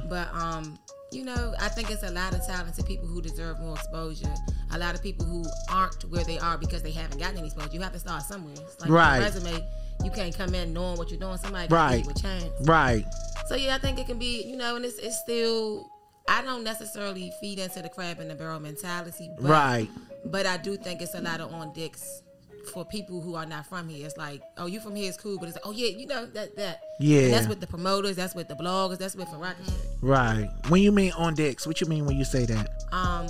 but 0.08 0.28
um 0.34 0.78
you 1.12 1.24
know 1.24 1.54
i 1.60 1.68
think 1.68 1.90
it's 1.90 2.02
a 2.02 2.10
lot 2.10 2.32
of 2.34 2.44
talented 2.46 2.84
people 2.86 3.06
who 3.06 3.20
deserve 3.20 3.58
more 3.60 3.74
exposure 3.74 4.32
a 4.72 4.78
lot 4.78 4.94
of 4.94 5.02
people 5.02 5.24
who 5.26 5.44
aren't 5.70 6.02
where 6.10 6.24
they 6.24 6.38
are 6.38 6.56
because 6.58 6.82
they 6.82 6.90
haven't 6.90 7.18
gotten 7.18 7.36
any 7.38 7.46
exposure 7.48 7.70
you 7.72 7.80
have 7.80 7.92
to 7.92 7.98
start 7.98 8.22
somewhere 8.22 8.54
it's 8.56 8.80
like 8.80 8.90
Right. 8.90 9.18
resume 9.20 9.62
you 10.04 10.10
can't 10.10 10.36
come 10.36 10.54
in 10.54 10.72
knowing 10.72 10.96
what 10.98 11.10
you're 11.10 11.20
doing 11.20 11.36
somebody 11.36 11.68
got 11.68 11.76
Right. 11.76 12.06
a 12.10 12.14
chance 12.20 12.44
Right. 12.66 13.04
so 13.46 13.54
yeah, 13.54 13.74
I 13.76 13.78
think 13.78 13.98
it 13.98 14.06
can 14.06 14.18
be, 14.18 14.42
you 14.44 14.56
know, 14.56 14.76
and 14.76 14.84
it's 14.84 14.98
it's 14.98 15.18
still. 15.20 15.88
I 16.28 16.40
don't 16.42 16.62
necessarily 16.64 17.32
feed 17.40 17.58
into 17.58 17.82
the 17.82 17.88
crab 17.88 18.20
in 18.20 18.28
the 18.28 18.34
barrel 18.36 18.60
mentality, 18.60 19.28
but, 19.40 19.50
Right. 19.50 19.88
But 20.24 20.46
I 20.46 20.56
do 20.56 20.76
think 20.76 21.02
it's 21.02 21.14
a 21.14 21.20
lot 21.20 21.40
of 21.40 21.52
on 21.52 21.72
dicks 21.72 22.22
for 22.66 22.84
people 22.84 23.20
who 23.20 23.34
are 23.34 23.46
not 23.46 23.66
from 23.66 23.88
here. 23.88 24.06
It's 24.06 24.16
like, 24.16 24.42
oh, 24.58 24.66
you 24.66 24.80
from 24.80 24.94
here 24.94 25.08
is 25.08 25.16
cool, 25.16 25.38
but 25.38 25.48
it's 25.48 25.56
like, 25.56 25.66
oh 25.66 25.72
yeah, 25.72 25.88
you 25.88 26.06
know 26.06 26.26
that 26.26 26.56
that. 26.56 26.80
Yeah. 27.00 27.22
And 27.22 27.32
that's 27.34 27.46
with 27.48 27.60
the 27.60 27.66
promoters. 27.66 28.16
That's 28.16 28.34
with 28.34 28.48
the 28.48 28.54
bloggers. 28.54 28.98
That's 28.98 29.16
with 29.16 29.28
rock 29.34 29.56
and 29.58 29.66
shit. 29.66 29.76
Right. 30.00 30.48
When 30.68 30.82
you 30.82 30.92
mean 30.92 31.12
on 31.12 31.34
dicks, 31.34 31.66
what 31.66 31.80
you 31.80 31.86
mean 31.86 32.06
when 32.06 32.16
you 32.16 32.24
say 32.24 32.44
that? 32.46 32.68
Um, 32.92 33.26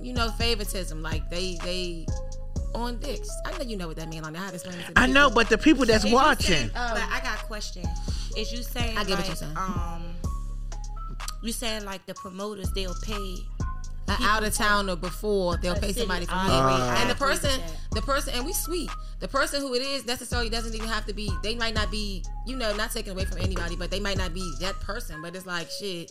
you 0.00 0.12
know, 0.12 0.28
favoritism. 0.30 1.02
Like 1.02 1.28
they 1.30 1.58
they 1.62 2.06
on 2.74 2.98
dicks. 2.98 3.28
I 3.44 3.52
know 3.58 3.64
you 3.64 3.76
know 3.76 3.88
what 3.88 3.96
that 3.96 4.08
means. 4.08 4.24
Like 4.24 4.36
I 4.36 4.40
have 4.40 4.52
to 4.52 4.58
to 4.70 4.92
I 4.96 5.06
know, 5.06 5.30
but 5.30 5.48
the 5.48 5.58
people 5.58 5.84
that's 5.86 6.04
Is 6.04 6.12
watching. 6.12 6.46
saying- 6.56 6.70
but 6.74 7.02
I 7.10 7.20
got 7.22 7.40
a 7.40 7.44
question. 7.44 7.84
Is 8.36 8.52
you 8.52 8.62
saying 8.62 8.96
I 8.96 9.04
get 9.04 9.10
what 9.10 9.18
like, 9.18 9.26
you're 9.28 9.36
saying. 9.36 9.56
um 9.56 10.14
you 11.42 11.52
saying 11.52 11.84
like 11.84 12.06
the 12.06 12.14
promoters 12.14 12.70
they'll 12.72 12.94
pay 13.02 13.36
an 14.08 14.16
out 14.22 14.44
of 14.44 14.54
towner 14.54 14.96
before 14.96 15.56
they'll 15.58 15.74
pay 15.76 15.92
somebody 15.92 16.26
I 16.28 16.46
here. 16.48 16.94
and 17.00 17.10
the 17.10 17.14
person, 17.14 17.60
the 17.92 18.02
person, 18.02 18.34
and 18.34 18.44
we 18.44 18.52
sweet. 18.52 18.90
The 19.20 19.28
person 19.28 19.60
who 19.60 19.72
it 19.74 19.82
is 19.82 20.04
necessarily 20.06 20.48
doesn't 20.50 20.74
even 20.74 20.88
have 20.88 21.06
to 21.06 21.12
be. 21.14 21.30
They 21.42 21.54
might 21.54 21.74
not 21.74 21.90
be, 21.90 22.24
you 22.46 22.56
know, 22.56 22.74
not 22.74 22.90
taken 22.90 23.12
away 23.12 23.24
from 23.24 23.38
anybody, 23.38 23.76
but 23.76 23.90
they 23.90 24.00
might 24.00 24.18
not 24.18 24.34
be 24.34 24.52
that 24.60 24.74
person. 24.80 25.22
But 25.22 25.36
it's 25.36 25.46
like 25.46 25.68
shit. 25.70 26.10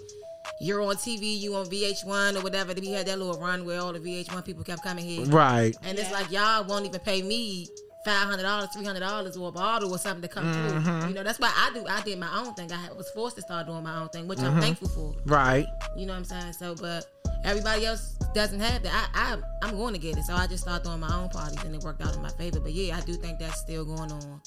You're 0.60 0.82
on 0.82 0.96
TV, 0.96 1.40
you 1.40 1.56
on 1.56 1.66
VH1 1.68 2.36
or 2.38 2.42
whatever. 2.42 2.74
Then 2.74 2.84
we 2.86 2.92
had 2.92 3.06
that 3.08 3.20
little 3.20 3.40
run 3.40 3.66
where 3.66 3.80
all 3.80 3.94
the 3.94 4.00
VH1 4.00 4.44
people 4.46 4.64
kept 4.64 4.84
coming 4.84 5.06
here, 5.06 5.26
Right. 5.26 5.76
and 5.84 6.00
it's 6.00 6.12
like 6.12 6.32
y'all 6.32 6.64
won't 6.64 6.86
even 6.86 7.00
pay 7.02 7.22
me 7.22 7.68
five 8.06 8.28
hundred 8.28 8.44
dollars, 8.44 8.70
three 8.74 8.86
hundred 8.86 9.02
dollars, 9.02 9.38
or 9.38 9.50
a 9.50 9.52
bottle 9.52 9.94
or 9.94 9.98
something 9.98 10.22
to 10.22 10.28
come 10.28 10.52
through. 10.52 11.08
You 11.08 11.14
know, 11.14 11.24
that's 11.24 11.40
why 11.40 11.52
I 11.56 11.72
do. 11.74 11.86
I 11.88 12.02
did 12.02 12.20
my 12.20 12.30
own 12.40 12.54
thing. 12.54 12.72
I 12.72 12.92
was 12.94 13.10
forced 13.12 13.36
to 13.38 13.42
start 13.42 13.68
doing 13.68 13.84
my 13.84 14.00
own 14.02 14.10
thing, 14.10 14.28
which 14.28 14.40
I'm 14.40 14.60
thankful 14.60 14.90
for. 14.90 15.14
Right. 15.26 15.66
You 15.96 16.06
know 16.06 16.14
what 16.14 16.20
I'm 16.20 16.26
saying? 16.26 16.54
So, 16.54 16.76
but 16.76 17.06
everybody 17.44 17.86
else 17.86 18.14
doesn't 18.34 18.60
have 18.60 18.84
that. 18.84 19.10
I, 19.14 19.34
I 19.34 19.68
I'm 19.68 19.76
going 19.78 19.94
to 19.94 20.00
get 20.00 20.18
it. 20.18 20.24
So 20.24 20.34
I 20.34 20.48
just 20.48 20.64
started 20.64 20.86
doing 20.86 21.00
my 21.00 21.14
own 21.16 21.30
parties, 21.30 21.64
and 21.64 21.76
it 21.76 21.84
worked 21.84 22.02
out 22.02 22.16
in 22.16 22.22
my 22.22 22.30
favor. 22.30 22.60
But 22.60 22.74
yeah, 22.74 22.98
I 22.98 23.02
do 23.02 23.14
think 23.14 23.40
that's 23.40 23.60
still 23.60 23.86
going 23.86 24.12
on. 24.12 24.42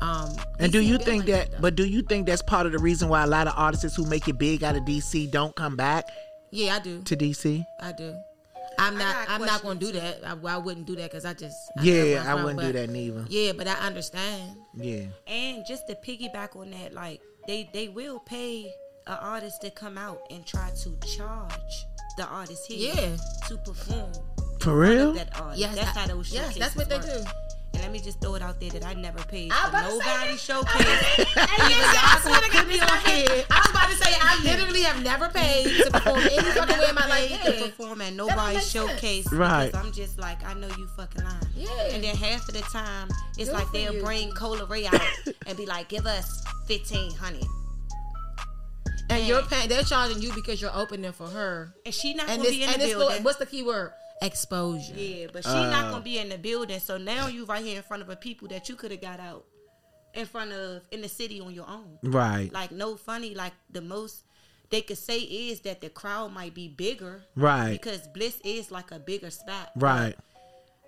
Um, 0.00 0.36
And 0.58 0.70
do 0.70 0.80
you 0.80 0.98
think 0.98 1.24
like 1.24 1.26
that? 1.26 1.50
though. 1.52 1.58
But 1.60 1.74
do 1.76 1.84
you 1.84 2.02
think 2.02 2.26
that's 2.26 2.42
part 2.42 2.66
of 2.66 2.72
the 2.72 2.78
reason 2.78 3.08
why 3.08 3.22
a 3.22 3.26
lot 3.26 3.46
of 3.46 3.54
artists 3.56 3.96
who 3.96 4.04
make 4.06 4.28
it 4.28 4.38
big 4.38 4.62
out 4.62 4.76
of 4.76 4.82
DC 4.82 5.30
don't 5.30 5.54
come 5.56 5.76
back 5.76 6.08
yeah, 6.50 6.76
I 6.76 6.78
do. 6.78 7.02
to 7.02 7.16
DC? 7.16 7.64
I 7.80 7.92
do. 7.92 8.14
I'm 8.78 8.96
not. 8.96 9.14
got 9.14 9.28
a 9.28 9.32
I'm 9.32 9.44
not 9.44 9.62
going 9.62 9.78
to 9.78 9.86
do 9.86 9.92
that. 9.92 10.20
I, 10.24 10.36
I 10.54 10.56
wouldn't 10.56 10.86
do 10.86 10.96
that 10.96 11.10
because 11.10 11.24
I 11.24 11.34
just. 11.34 11.56
I 11.78 11.82
Yeah, 11.82 12.24
I'm 12.26 12.44
wouldn't 12.44 12.60
do 12.62 12.72
that 12.72 12.90
neither. 12.90 13.24
Yeah, 13.28 13.52
but 13.52 13.66
I 13.68 13.74
understand. 13.74 14.56
Yeah. 14.74 15.04
and 15.26 15.64
just 15.66 15.86
to 15.88 15.94
piggyback 15.96 16.56
on 16.56 16.70
that, 16.70 16.92
like 16.94 17.20
they 17.46 17.68
they 17.72 17.88
will 17.88 18.20
pay 18.20 18.72
an 19.06 19.16
artist 19.20 19.62
to 19.62 19.70
come 19.70 19.96
out 19.98 20.20
and 20.30 20.44
try 20.46 20.70
to 20.82 20.96
charge 21.16 21.86
the 22.16 22.26
artist 22.26 22.66
here 22.70 22.94
Yeah. 22.94 23.16
to 23.48 23.56
perform 23.58 24.12
For 24.60 24.76
real? 24.78 25.12
that 25.14 25.38
artist. 25.40 25.60
Yes, 25.60 25.74
that's 25.76 25.96
I- 25.96 26.00
how 26.00 26.06
those 26.08 26.32
yes, 26.32 26.56
that's 26.58 26.76
what 26.76 26.88
they 26.88 26.96
work. 26.96 27.06
do. 27.06 27.24
And 27.88 27.94
let 27.94 28.02
me 28.02 28.04
just 28.04 28.20
throw 28.20 28.34
it 28.34 28.42
out 28.42 28.60
there 28.60 28.68
that 28.68 28.84
I 28.84 28.92
never 28.92 29.18
paid 29.24 29.50
I 29.50 29.70
for 29.70 29.76
was 29.88 29.96
about 29.96 30.26
to 30.26 30.36
say 30.36 30.52
nobody 30.52 30.76
that. 30.76 31.24
showcase. 31.24 31.26
I 31.38 32.20
swear 32.20 32.40
to 32.42 32.50
God, 32.50 32.58
put 32.58 32.68
me 32.68 32.80
on 32.80 32.98
here. 33.08 33.44
I 33.50 33.60
was 33.60 33.70
about 33.70 33.88
to 33.88 33.96
say 33.96 34.12
I 34.20 34.40
literally 34.44 34.82
have 34.82 35.02
never 35.02 35.28
paid 35.30 35.84
to 35.84 35.90
perform 35.92 36.18
any 36.20 36.50
fucking 36.50 36.78
way 36.78 36.88
in 36.90 36.94
my 36.94 37.06
life. 37.06 37.40
paid 37.40 37.56
to 37.56 37.64
perform 37.70 38.00
at 38.02 38.14
don't 38.14 38.28
nobody's 38.28 38.70
showcase 38.70 39.32
Right. 39.32 39.74
I'm 39.74 39.90
just 39.92 40.18
like 40.18 40.44
I 40.44 40.52
know 40.52 40.68
you 40.76 40.86
fucking 40.98 41.24
lying. 41.24 41.36
Yeah. 41.56 41.68
And 41.94 42.04
then 42.04 42.14
half 42.14 42.46
of 42.46 42.54
the 42.54 42.60
time 42.60 43.08
it's 43.38 43.48
Good 43.48 43.56
like 43.56 43.72
they'll 43.72 43.94
you. 43.94 44.02
bring 44.02 44.32
Cola 44.32 44.66
Ray 44.66 44.84
out 44.86 45.00
and 45.46 45.56
be 45.56 45.64
like, 45.64 45.88
"Give 45.88 46.04
us 46.04 46.44
fifteen 46.66 47.14
hundred. 47.14 47.46
And 49.08 49.26
you're 49.26 49.40
paying. 49.44 49.70
They're 49.70 49.82
charging 49.82 50.20
you 50.20 50.30
because 50.34 50.60
you're 50.60 50.76
opening 50.76 51.12
for 51.12 51.26
her. 51.26 51.72
and 51.86 51.94
she 51.94 52.12
not 52.12 52.28
And 52.28 52.42
gonna 52.42 52.50
this. 52.50 52.58
be 52.58 52.62
in 52.64 52.68
And 52.68 52.82
the 52.82 52.86
this. 52.86 52.94
building. 52.94 53.08
Little, 53.08 53.24
what's 53.24 53.38
the 53.38 53.46
key 53.46 53.62
word? 53.62 53.92
Exposure. 54.22 54.94
Yeah, 54.94 55.26
but 55.32 55.44
she 55.44 55.50
Uh. 55.50 55.70
not 55.70 55.90
gonna 55.90 56.02
be 56.04 56.18
in 56.18 56.28
the 56.28 56.38
building. 56.38 56.80
So 56.80 56.98
now 56.98 57.28
you 57.28 57.44
right 57.44 57.64
here 57.64 57.76
in 57.76 57.82
front 57.82 58.02
of 58.02 58.08
a 58.10 58.16
people 58.16 58.48
that 58.48 58.68
you 58.68 58.74
could 58.76 58.90
have 58.90 59.00
got 59.00 59.20
out 59.20 59.44
in 60.14 60.26
front 60.26 60.52
of 60.52 60.82
in 60.90 61.00
the 61.02 61.08
city 61.08 61.40
on 61.40 61.52
your 61.54 61.68
own. 61.68 61.98
Right. 62.02 62.52
Like 62.52 62.70
no 62.72 62.96
funny. 62.96 63.34
Like 63.34 63.52
the 63.70 63.80
most 63.80 64.24
they 64.70 64.82
could 64.82 64.98
say 64.98 65.20
is 65.20 65.60
that 65.60 65.80
the 65.80 65.88
crowd 65.88 66.32
might 66.32 66.52
be 66.54 66.68
bigger. 66.68 67.22
Right. 67.36 67.70
Because 67.72 68.06
Bliss 68.08 68.38
is 68.44 68.70
like 68.70 68.90
a 68.90 68.98
bigger 68.98 69.30
spot. 69.30 69.70
Right. 69.76 70.14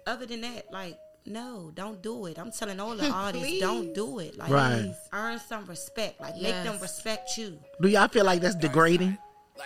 Other 0.07 0.27
than 0.27 0.41
that, 0.43 0.73
like 0.73 0.99
no, 1.27 1.71
don't 1.75 2.03
do 2.03 2.27
it. 2.27 2.39
I'm 2.39 2.51
telling 2.51 2.81
all 2.81 2.97
the 2.97 3.09
artists, 3.11 3.61
don't 3.61 3.95
do 3.95 4.19
it. 4.19 4.37
Like 4.39 4.51
Right. 4.51 4.93
earn 5.13 5.39
some 5.39 5.67
respect. 5.67 6.21
Like 6.21 6.35
make 6.37 6.55
them 6.65 6.79
respect 6.81 7.37
you. 7.37 7.59
Do 7.81 7.89
y'all 7.89 8.09
feel 8.09 8.25
like 8.25 8.41
that's 8.41 8.57
degrading? 8.57 9.17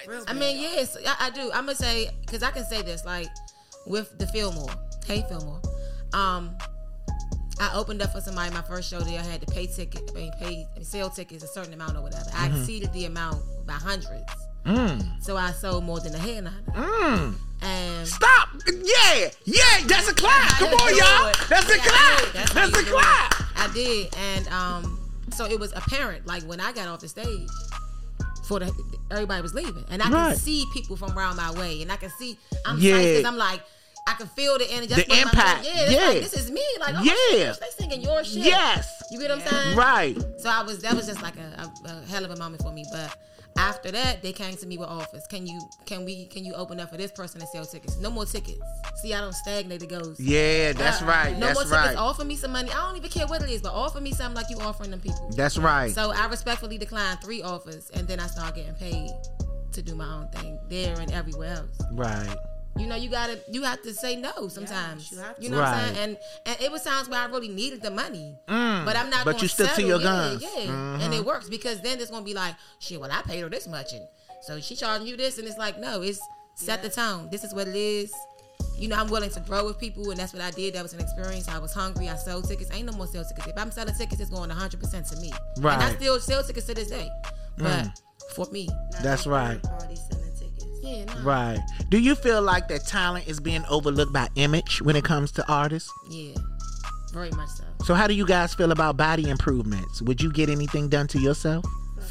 Real 0.08 0.24
I 0.26 0.32
mean, 0.32 0.60
yes, 0.60 0.96
I, 1.06 1.26
I 1.26 1.30
do. 1.30 1.52
I'm 1.52 1.66
gonna 1.66 1.76
say 1.76 2.10
because 2.22 2.42
I 2.42 2.50
can 2.50 2.64
say 2.64 2.82
this 2.82 3.04
like 3.04 3.28
with 3.86 4.16
the 4.18 4.26
Fillmore. 4.28 4.70
Hey, 5.06 5.24
Fillmore. 5.28 5.60
Um, 6.12 6.56
I 7.60 7.72
opened 7.74 8.02
up 8.02 8.12
for 8.12 8.20
somebody 8.20 8.52
my 8.52 8.62
first 8.62 8.90
show 8.90 9.00
there. 9.00 9.20
I 9.20 9.22
had 9.22 9.40
to 9.40 9.52
pay 9.52 9.66
ticket, 9.66 10.10
I 10.14 10.18
mean, 10.18 10.32
pay 10.40 10.66
sale 10.82 11.10
tickets 11.10 11.44
a 11.44 11.48
certain 11.48 11.72
amount 11.72 11.96
or 11.96 12.02
whatever. 12.02 12.24
I 12.34 12.48
exceeded 12.48 12.92
the 12.92 13.04
amount 13.06 13.42
by 13.66 13.74
hundreds, 13.74 14.24
Mm. 14.66 15.22
so 15.22 15.36
I 15.36 15.50
sold 15.52 15.84
more 15.84 16.00
than 16.00 16.14
a 16.14 16.18
headliner. 16.18 16.62
Mm. 16.72 17.34
And 17.62 18.08
Stop! 18.08 18.48
Yeah, 18.66 19.28
yeah, 19.44 19.80
that's 19.86 20.08
a 20.08 20.14
clap. 20.14 20.50
Come 20.58 20.72
on, 20.74 20.96
y'all. 20.96 21.28
it. 21.28 21.36
That's 21.48 21.70
a 21.70 21.76
Yeah, 21.76 21.84
clap. 21.84 22.48
That's 22.50 22.78
a 22.78 22.82
clap. 22.84 23.34
I 23.56 23.70
did, 23.74 24.14
and 24.16 24.48
um, 24.48 25.00
so 25.32 25.44
it 25.46 25.58
was 25.60 25.72
apparent. 25.72 26.26
Like 26.26 26.42
when 26.44 26.60
I 26.60 26.72
got 26.72 26.88
off 26.88 27.00
the 27.00 27.08
stage, 27.08 27.48
for 28.48 28.58
the 28.58 28.72
everybody 29.10 29.42
was 29.42 29.54
leaving, 29.54 29.84
and 29.90 30.02
I 30.02 30.10
Right. 30.10 30.30
could 30.34 30.42
see 30.42 30.64
people 30.72 30.96
from 30.96 31.16
around 31.16 31.36
my 31.36 31.52
way, 31.52 31.80
and 31.82 31.92
I 31.92 31.96
could 31.96 32.10
see 32.18 32.38
I'm 32.66 32.78
Yeah. 32.78 32.96
yeah. 32.96 33.02
because 33.18 33.24
I'm 33.26 33.36
like. 33.36 33.60
I 34.06 34.14
can 34.14 34.26
feel 34.28 34.58
the 34.58 34.70
energy. 34.70 34.88
The 34.88 34.96
That's 34.96 35.08
what 35.08 35.16
my- 35.16 35.22
impact. 35.30 35.64
yeah, 35.64 35.90
Yeah. 35.90 36.06
like, 36.08 36.20
this 36.22 36.34
is 36.34 36.50
me. 36.50 36.62
Like, 36.78 36.94
oh, 36.98 37.02
Yeah. 37.02 37.14
shit, 37.52 37.60
they 37.60 37.66
singing 37.84 38.02
your 38.02 38.22
shit. 38.22 38.36
Yes. 38.44 39.02
you 39.10 39.18
get 39.18 39.30
what 39.30 39.40
I'm 39.42 39.48
saying? 39.48 39.76
Right. 39.76 40.16
So 40.38 40.50
I 40.50 40.62
was 40.62 40.78
that 40.80 40.94
was 40.94 41.06
just 41.06 41.22
like 41.22 41.36
a, 41.36 41.70
a, 41.86 41.88
a 41.88 42.06
hell 42.10 42.24
of 42.24 42.30
a 42.30 42.36
moment 42.36 42.62
for 42.62 42.70
me. 42.72 42.84
But 42.92 43.16
after 43.56 43.90
that, 43.92 44.20
they 44.22 44.32
came 44.32 44.56
to 44.56 44.66
me 44.66 44.76
with 44.76 44.88
offers. 44.88 45.26
Can 45.28 45.46
you 45.46 45.58
can 45.86 46.04
we 46.04 46.26
can 46.26 46.44
you 46.44 46.52
open 46.54 46.80
up 46.80 46.90
for 46.90 46.96
this 46.98 47.12
person 47.12 47.40
and 47.40 47.48
sell 47.50 47.64
tickets? 47.64 47.96
No 47.98 48.10
more 48.10 48.26
tickets. 48.26 48.60
See, 49.00 49.14
I 49.14 49.20
don't 49.20 49.32
stagnate. 49.34 49.82
It 49.82 49.88
goes. 49.88 50.18
Yeah, 50.20 50.72
that's 50.72 51.00
Uh, 51.00 51.06
right. 51.06 51.32
No 51.38 51.46
That's 51.46 51.54
more 51.60 51.64
tickets. 51.64 51.86
right. 51.88 51.96
Offer 51.96 52.24
me 52.24 52.36
some 52.36 52.52
money. 52.52 52.70
I 52.70 52.74
don't 52.86 52.96
even 52.96 53.10
care 53.10 53.26
what 53.26 53.42
it 53.42 53.48
is, 53.50 53.62
but 53.62 53.72
offer 53.72 54.00
me 54.00 54.12
something 54.12 54.34
like 54.34 54.50
you 54.50 54.58
offering 54.60 54.90
them 54.90 55.00
people. 55.00 55.30
That's 55.34 55.56
right. 55.56 55.94
So 55.94 56.10
I 56.12 56.26
respectfully 56.26 56.76
declined 56.78 57.20
three 57.22 57.42
offers, 57.42 57.90
and 57.94 58.06
then 58.08 58.20
I 58.20 58.26
started 58.26 58.56
getting 58.56 58.74
paid 58.74 59.10
to 59.72 59.82
do 59.82 59.94
my 59.94 60.06
own 60.06 60.28
thing 60.28 60.58
there 60.68 60.98
and 61.00 61.10
everywhere 61.12 61.54
else. 61.54 61.88
Right. 61.92 62.36
You 62.76 62.86
know, 62.88 62.96
you 62.96 63.08
gotta 63.08 63.38
you 63.50 63.62
have 63.62 63.82
to 63.82 63.94
say 63.94 64.16
no 64.16 64.48
sometimes. 64.48 65.12
you 65.12 65.18
you, 65.38 65.48
to. 65.48 65.54
know 65.54 65.58
what 65.60 65.68
I'm 65.68 65.94
saying? 65.94 65.98
And 65.98 66.18
and 66.46 66.60
it 66.60 66.72
was 66.72 66.82
times 66.82 67.08
where 67.08 67.20
I 67.20 67.26
really 67.26 67.48
needed 67.48 67.82
the 67.82 67.90
money. 67.90 68.34
Mm. 68.48 68.84
But 68.84 68.96
I'm 68.96 69.10
not. 69.10 69.24
But 69.24 69.32
gonna 69.32 69.42
you 69.42 69.48
stick 69.48 69.68
to 69.68 69.74
settle. 69.74 69.88
your 69.88 69.98
yeah, 69.98 70.04
guns. 70.04 70.42
Yeah, 70.42 70.66
Mhm. 70.72 71.00
and 71.04 71.14
it 71.14 71.24
works 71.24 71.48
because 71.48 71.80
then 71.82 72.00
it's 72.00 72.10
gonna 72.10 72.24
be 72.24 72.34
like, 72.34 72.54
shit. 72.80 73.00
Well, 73.00 73.10
I 73.12 73.22
paid 73.22 73.40
her 73.42 73.48
this 73.48 73.68
much, 73.68 73.92
and 73.92 74.02
so 74.42 74.60
she 74.60 74.74
charging 74.74 75.06
you 75.06 75.16
this, 75.16 75.38
and 75.38 75.46
it's 75.46 75.56
like, 75.58 75.78
no, 75.78 76.02
it's 76.02 76.20
set 76.56 76.82
the 76.82 76.88
tone. 76.90 77.28
This 77.30 77.44
is 77.44 77.54
what 77.54 77.68
it 77.68 77.76
is. 77.76 78.12
you 78.76 78.88
know, 78.88 78.96
I'm 78.96 79.08
willing 79.08 79.30
to 79.30 79.40
grow 79.40 79.64
with 79.66 79.78
people, 79.78 80.10
and 80.10 80.18
that's 80.18 80.32
what 80.32 80.42
I 80.42 80.50
did. 80.50 80.74
That 80.74 80.82
was 80.82 80.92
an 80.94 81.00
experience. 81.00 81.48
I 81.48 81.58
was 81.58 81.72
hungry. 81.72 82.08
I 82.08 82.16
sold 82.16 82.48
tickets. 82.48 82.70
Ain't 82.72 82.86
no 82.90 82.92
more 82.96 83.06
sales 83.06 83.28
tickets. 83.28 83.46
If 83.46 83.56
I'm 83.56 83.70
selling 83.70 83.94
tickets, 83.94 84.20
it's 84.20 84.30
going 84.30 84.48
100 84.48 84.80
percent 84.80 85.06
to 85.10 85.16
me. 85.20 85.32
Right. 85.58 85.74
And 85.74 85.82
I 85.82 85.94
still 85.94 86.18
sell 86.18 86.42
tickets 86.42 86.66
to 86.66 86.74
this 86.74 86.88
day. 86.88 87.08
But 87.56 87.86
for 88.34 88.46
me, 88.50 88.66
Not 88.66 89.02
That's 89.02 89.26
no 89.26 89.32
right. 89.32 89.60
Yeah, 90.84 91.04
no. 91.04 91.20
Right. 91.22 91.58
Do 91.88 91.98
you 91.98 92.14
feel 92.14 92.42
like 92.42 92.68
that 92.68 92.86
talent 92.86 93.26
is 93.26 93.40
being 93.40 93.64
overlooked 93.70 94.12
by 94.12 94.28
image 94.36 94.82
when 94.82 94.96
it 94.96 95.04
comes 95.04 95.32
to 95.32 95.52
artists? 95.52 95.90
yeah, 96.08 96.34
very 97.12 97.30
much 97.30 97.48
so. 97.48 97.64
So 97.84 97.94
how 97.94 98.06
do 98.06 98.14
you 98.14 98.26
guys 98.26 98.54
feel 98.54 98.72
about 98.72 98.96
body 98.96 99.28
improvements? 99.28 100.00
Would 100.02 100.22
you 100.22 100.32
get 100.32 100.48
anything 100.48 100.88
done 100.88 101.06
to 101.08 101.18
yourself? 101.18 101.64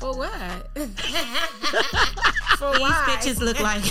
For 0.04 0.14
what? 0.18 0.68
For 2.60 2.72
These 2.74 2.82
why? 2.82 3.06
bitches 3.08 3.39
look 3.39 3.58
like 3.62 3.82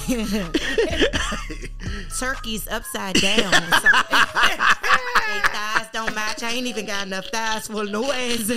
turkeys 2.19 2.69
upside 2.69 3.15
down. 3.15 3.51
they 3.51 5.41
thighs 5.49 5.87
don't 5.95 6.15
match. 6.15 6.43
I 6.43 6.51
ain't 6.53 6.67
even 6.67 6.85
got 6.85 7.07
enough 7.07 7.25
thighs 7.33 7.67
for 7.69 7.85
no 7.87 8.13
ass. 8.13 8.51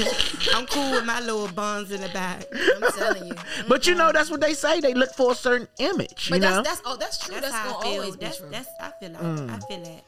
I'm 0.54 0.66
cool 0.68 0.92
with 0.92 1.06
my 1.06 1.22
little 1.22 1.48
buns 1.48 1.92
in 1.92 2.02
the 2.02 2.10
back. 2.10 2.44
I'm 2.54 2.92
telling 2.92 3.28
you. 3.28 3.36
But 3.70 3.88
you 3.88 3.96
know 3.96 4.12
that's 4.12 4.30
what 4.30 4.42
they 4.42 4.54
say. 4.54 4.82
They 4.82 4.94
look 4.94 5.14
for 5.14 5.32
a 5.32 5.36
certain 5.36 5.70
image. 5.80 6.28
But 6.30 6.36
you 6.36 6.42
know. 6.42 6.62
that's 6.62 6.82
that's 6.82 6.82
oh 6.86 6.98
that's 6.98 7.18
true. 7.20 7.36
That's, 7.36 7.52
That's, 7.52 7.56
how 7.56 7.72
gonna 7.74 7.78
I 7.80 7.84
feel. 7.92 8.00
always 8.02 8.16
be 8.18 8.26
That's 8.26 8.38
true. 8.38 8.50
that's 8.52 8.68
I 8.82 8.92
feel 9.00 9.12
like 9.12 9.22
Mm. 9.22 9.50
I 9.50 9.60
feel 9.68 9.82
that. 9.84 10.04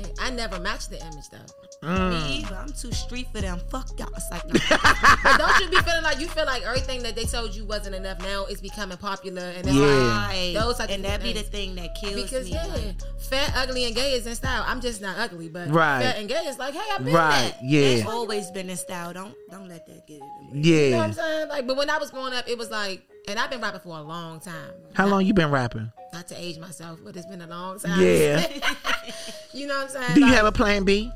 Yeah, 0.00 0.06
I 0.20 0.30
never 0.30 0.58
match 0.60 0.88
the 0.88 0.96
image 1.00 1.28
though. 1.30 1.38
Mm. 1.86 2.10
Me 2.28 2.36
either. 2.38 2.54
I'm 2.54 2.68
too 2.72 2.92
street 2.92 3.26
for 3.32 3.40
them. 3.40 3.58
Fuck 3.68 3.98
y'all. 3.98 4.08
It's 4.14 4.30
like 4.30 4.44
no. 4.46 4.52
But 5.24 5.38
don't 5.38 5.60
you 5.60 5.68
be 5.70 5.76
feeling 5.82 6.02
like 6.04 6.20
you 6.20 6.28
feel 6.28 6.46
like 6.46 6.62
everything 6.62 7.02
that 7.02 7.16
they 7.16 7.24
told 7.24 7.54
you 7.56 7.64
wasn't 7.64 7.96
enough 7.96 8.20
now 8.20 8.44
is 8.46 8.60
becoming 8.60 8.96
popular 8.98 9.42
and 9.42 9.64
that's 9.64 9.76
Yeah. 9.76 10.26
Right. 10.26 10.52
Those 10.54 10.78
type 10.78 10.90
and 10.90 11.04
that 11.04 11.22
be 11.22 11.32
the 11.32 11.42
thing 11.42 11.74
that 11.76 11.94
kills 12.00 12.22
because 12.22 12.44
me. 12.46 12.52
yeah, 12.52 12.66
like, 12.66 12.94
fat, 13.20 13.52
ugly, 13.56 13.84
and 13.86 13.94
gay 13.96 14.12
is 14.12 14.26
in 14.28 14.34
style. 14.36 14.62
I'm 14.66 14.80
just 14.80 15.00
not 15.00 15.18
ugly, 15.18 15.48
but 15.48 15.70
Right. 15.70 16.02
fat 16.02 16.18
and 16.18 16.28
gay 16.28 16.44
is 16.46 16.58
like, 16.58 16.74
hey, 16.74 16.80
I've 16.92 17.04
been 17.04 17.14
right. 17.14 17.52
that. 17.52 17.58
Yeah. 17.64 17.80
It's 17.80 18.06
always 18.06 18.50
been 18.52 18.70
in 18.70 18.76
style. 18.76 19.12
Don't 19.12 19.34
don't 19.50 19.68
let 19.68 19.84
that 19.86 20.06
get 20.06 20.20
in 20.20 20.20
the 20.20 20.60
way. 20.60 20.60
You 20.62 20.90
know 20.90 20.98
what 20.98 20.98
Yeah. 20.98 21.02
I'm 21.04 21.12
saying? 21.12 21.48
Like, 21.48 21.66
but 21.66 21.76
when 21.76 21.90
I 21.90 21.98
was 21.98 22.10
growing 22.10 22.32
up, 22.32 22.48
it 22.48 22.56
was 22.58 22.70
like, 22.70 23.02
and 23.28 23.38
I've 23.38 23.50
been 23.50 23.60
rapping 23.60 23.80
for 23.80 23.96
a 23.98 24.02
long 24.02 24.40
time. 24.40 24.72
How 24.94 25.06
long 25.06 25.24
you 25.24 25.34
been 25.34 25.50
rapping? 25.50 25.90
Not 26.12 26.28
to 26.28 26.34
age 26.40 26.58
myself, 26.58 26.98
but 27.04 27.16
it's 27.16 27.26
been 27.26 27.40
a 27.42 27.46
long 27.46 27.78
time. 27.78 28.00
Yeah. 28.00 28.46
you 29.54 29.66
know 29.66 29.76
what 29.76 29.84
I'm 29.84 29.88
saying? 29.90 30.14
Do 30.14 30.20
you 30.20 30.26
Like, 30.26 30.34
have 30.36 30.46
a 30.46 30.52
plan 30.52 30.84
B? 30.84 31.10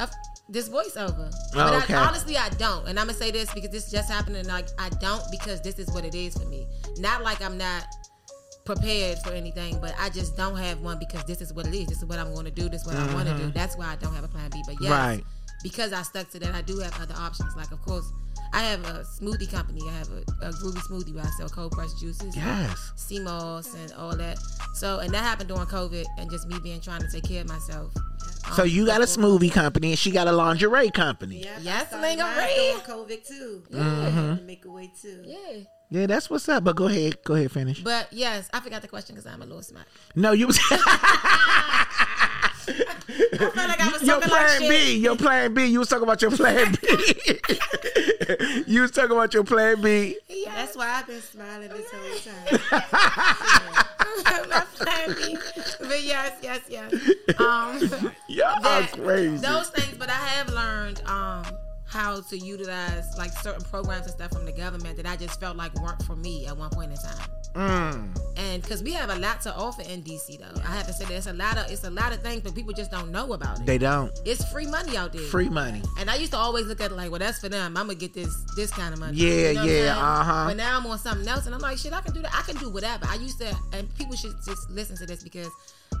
of 0.00 0.10
this 0.48 0.68
voiceover. 0.68 1.30
Oh, 1.32 1.54
but 1.54 1.84
okay. 1.84 1.94
I, 1.94 2.06
honestly, 2.06 2.36
I 2.36 2.48
don't. 2.50 2.86
And 2.88 2.98
I'm 2.98 3.06
gonna 3.06 3.16
say 3.18 3.30
this 3.30 3.52
because 3.54 3.70
this 3.70 3.90
just 3.90 4.10
happened, 4.10 4.36
and 4.36 4.48
like 4.48 4.66
I 4.78 4.88
don't 5.00 5.22
because 5.30 5.60
this 5.62 5.78
is 5.78 5.88
what 5.92 6.04
it 6.04 6.14
is 6.14 6.36
for 6.36 6.44
me. 6.46 6.66
Not 6.98 7.22
like 7.22 7.40
I'm 7.42 7.56
not 7.56 7.86
prepared 8.64 9.18
for 9.18 9.32
anything, 9.32 9.80
but 9.80 9.94
I 9.98 10.08
just 10.10 10.36
don't 10.36 10.56
have 10.56 10.80
one 10.82 10.98
because 10.98 11.24
this 11.24 11.40
is 11.40 11.52
what 11.52 11.66
it 11.66 11.74
is. 11.74 11.86
This 11.86 11.98
is 11.98 12.04
what 12.04 12.18
I'm 12.18 12.32
going 12.32 12.44
to 12.44 12.50
do. 12.50 12.68
This 12.68 12.82
is 12.82 12.86
what 12.86 12.96
I 12.96 13.12
want 13.14 13.28
to 13.28 13.36
do. 13.36 13.50
That's 13.50 13.76
why 13.76 13.86
I 13.86 13.96
don't 13.96 14.14
have 14.14 14.24
a 14.24 14.28
plan 14.28 14.50
B. 14.50 14.62
But 14.66 14.76
yes, 14.80 14.90
Mm-hmm. 14.92 14.92
Right. 14.92 15.24
because 15.62 15.92
I 15.92 16.02
stuck 16.02 16.30
to 16.30 16.38
that, 16.40 16.54
I 16.54 16.62
do 16.62 16.78
have 16.78 17.00
other 17.00 17.14
options. 17.18 17.54
Like 17.56 17.72
of 17.72 17.80
course, 17.82 18.10
I 18.54 18.62
have 18.64 18.84
a 18.86 19.04
smoothie 19.20 19.50
company. 19.50 19.80
I 19.88 19.92
have 19.92 20.08
a, 20.10 20.46
a 20.46 20.50
groovy 20.52 20.78
smoothie 20.88 21.14
where 21.14 21.24
I 21.24 21.30
sell 21.38 21.48
cold 21.48 21.72
pressed 21.72 21.98
juices. 21.98 22.36
Yes. 22.36 22.92
sea 22.96 23.18
moss 23.20 23.74
and 23.74 23.92
all 23.94 24.14
that. 24.16 24.38
So, 24.74 24.98
and 24.98 25.12
that 25.14 25.22
happened 25.22 25.48
during 25.48 25.66
COVID, 25.66 26.04
and 26.18 26.30
just 26.30 26.46
me 26.48 26.56
being 26.62 26.80
trying 26.80 27.00
to 27.00 27.08
take 27.10 27.24
care 27.24 27.40
of 27.42 27.48
myself. 27.48 27.92
So 28.56 28.64
Um, 28.64 28.68
you 28.68 28.84
got 28.86 29.00
a 29.00 29.04
smoothie 29.04 29.52
company 29.52 29.90
and 29.90 29.98
she 29.98 30.10
got 30.10 30.26
a 30.26 30.32
lingerie 30.32 30.90
company. 30.90 31.42
Yeah, 31.44 31.58
Yes, 31.62 31.84
I 31.84 31.86
started 31.86 32.02
mine 32.02 32.18
lingerie. 32.18 32.54
during 32.56 32.80
COVID 32.80 33.26
too. 33.26 33.62
Mm-hmm. 33.70 34.46
Make 34.46 34.64
a 34.66 34.70
way 34.70 34.90
too. 35.00 35.22
Yeah. 35.24 35.60
Yeah, 35.90 36.06
that's 36.06 36.28
what's 36.28 36.48
up. 36.48 36.64
But 36.64 36.74
go 36.76 36.86
ahead. 36.88 37.22
Go 37.24 37.34
ahead, 37.34 37.52
finish. 37.52 37.82
But 37.84 38.08
yes, 38.12 38.48
I 38.52 38.60
forgot 38.60 38.82
the 38.82 38.88
question 38.88 39.14
because 39.14 39.30
I'm 39.32 39.42
a 39.42 39.46
little 39.46 39.62
smart. 39.62 39.86
No, 40.16 40.32
you 40.32 40.46
was 40.46 40.58
I 42.68 43.36
felt 43.36 43.56
like 43.56 43.80
I 43.80 43.90
was 43.92 44.02
your 44.02 44.20
talking 44.20 44.30
like 44.32 44.46
plan 44.46 44.60
shit. 44.60 44.70
B. 44.70 44.96
Your 44.98 45.16
plan 45.16 45.54
B. 45.54 45.64
You 45.66 45.78
was 45.80 45.88
talking 45.88 46.04
about 46.04 46.22
your 46.22 46.30
plan 46.30 46.74
B. 46.80 46.88
you 48.66 48.82
was 48.82 48.90
talking 48.90 49.12
about 49.12 49.34
your 49.34 49.44
plan 49.44 49.80
B. 49.80 50.16
That's 50.46 50.76
why 50.76 50.88
I've 50.90 51.06
been 51.06 51.20
smiling 51.22 51.68
this 51.68 51.90
whole 51.90 52.18
time. 52.80 52.84
My 54.48 54.60
plan 54.74 55.14
B. 55.16 55.36
But 55.80 56.02
yes, 56.02 56.32
yes, 56.42 56.60
yes. 56.68 56.92
Um, 57.38 58.12
Y'all 58.28 58.86
crazy. 58.88 59.36
those 59.38 59.70
things, 59.70 59.96
but 59.98 60.08
I 60.08 60.12
have 60.14 60.48
learned 60.50 61.02
um 61.06 61.44
how 61.92 62.20
to 62.20 62.38
utilize 62.38 63.04
like 63.18 63.32
certain 63.32 63.62
programs 63.64 64.06
and 64.06 64.14
stuff 64.14 64.32
from 64.32 64.46
the 64.46 64.52
government 64.52 64.96
that 64.96 65.06
I 65.06 65.16
just 65.16 65.38
felt 65.38 65.56
like 65.56 65.74
weren't 65.74 66.02
for 66.04 66.16
me 66.16 66.46
at 66.46 66.56
one 66.56 66.70
point 66.70 66.90
in 66.90 66.96
time. 66.96 67.28
Mm. 67.54 68.18
And 68.38 68.62
because 68.62 68.82
we 68.82 68.92
have 68.92 69.10
a 69.10 69.16
lot 69.16 69.42
to 69.42 69.54
offer 69.54 69.82
in 69.82 70.02
DC, 70.02 70.38
though, 70.38 70.60
I 70.62 70.74
have 70.74 70.86
to 70.86 70.92
say 70.94 71.04
there's 71.04 71.26
a 71.26 71.34
lot 71.34 71.58
of 71.58 71.70
it's 71.70 71.84
a 71.84 71.90
lot 71.90 72.12
of 72.12 72.22
things, 72.22 72.40
but 72.40 72.54
people 72.54 72.72
just 72.72 72.90
don't 72.90 73.12
know 73.12 73.34
about 73.34 73.60
it. 73.60 73.66
They 73.66 73.76
don't. 73.76 74.10
it's 74.24 74.42
free 74.50 74.66
money 74.66 74.96
out 74.96 75.12
there. 75.12 75.20
Free 75.22 75.50
money. 75.50 75.82
And 75.98 76.08
I 76.08 76.16
used 76.16 76.32
to 76.32 76.38
always 76.38 76.66
look 76.66 76.80
at 76.80 76.90
it 76.90 76.94
like, 76.94 77.10
well, 77.10 77.20
that's 77.20 77.40
for 77.40 77.50
them. 77.50 77.76
I'm 77.76 77.88
gonna 77.88 77.94
get 77.94 78.14
this 78.14 78.34
this 78.56 78.70
kind 78.70 78.94
of 78.94 79.00
money. 79.00 79.18
Yeah, 79.18 79.50
You 79.50 79.54
know 79.54 79.64
yeah, 79.64 79.96
uh-huh. 79.98 80.46
But 80.48 80.56
now 80.56 80.78
I'm 80.78 80.86
on 80.86 80.98
something 80.98 81.28
else, 81.28 81.44
and 81.44 81.54
I'm 81.54 81.60
like, 81.60 81.76
shit, 81.76 81.92
I 81.92 82.00
can 82.00 82.14
do 82.14 82.22
that. 82.22 82.34
I 82.34 82.40
can 82.40 82.56
do 82.56 82.70
whatever. 82.70 83.04
I 83.06 83.16
used 83.16 83.38
to, 83.40 83.54
and 83.74 83.94
people 83.96 84.16
should 84.16 84.34
just 84.46 84.70
listen 84.70 84.96
to 84.96 85.04
this 85.04 85.22
because 85.22 85.50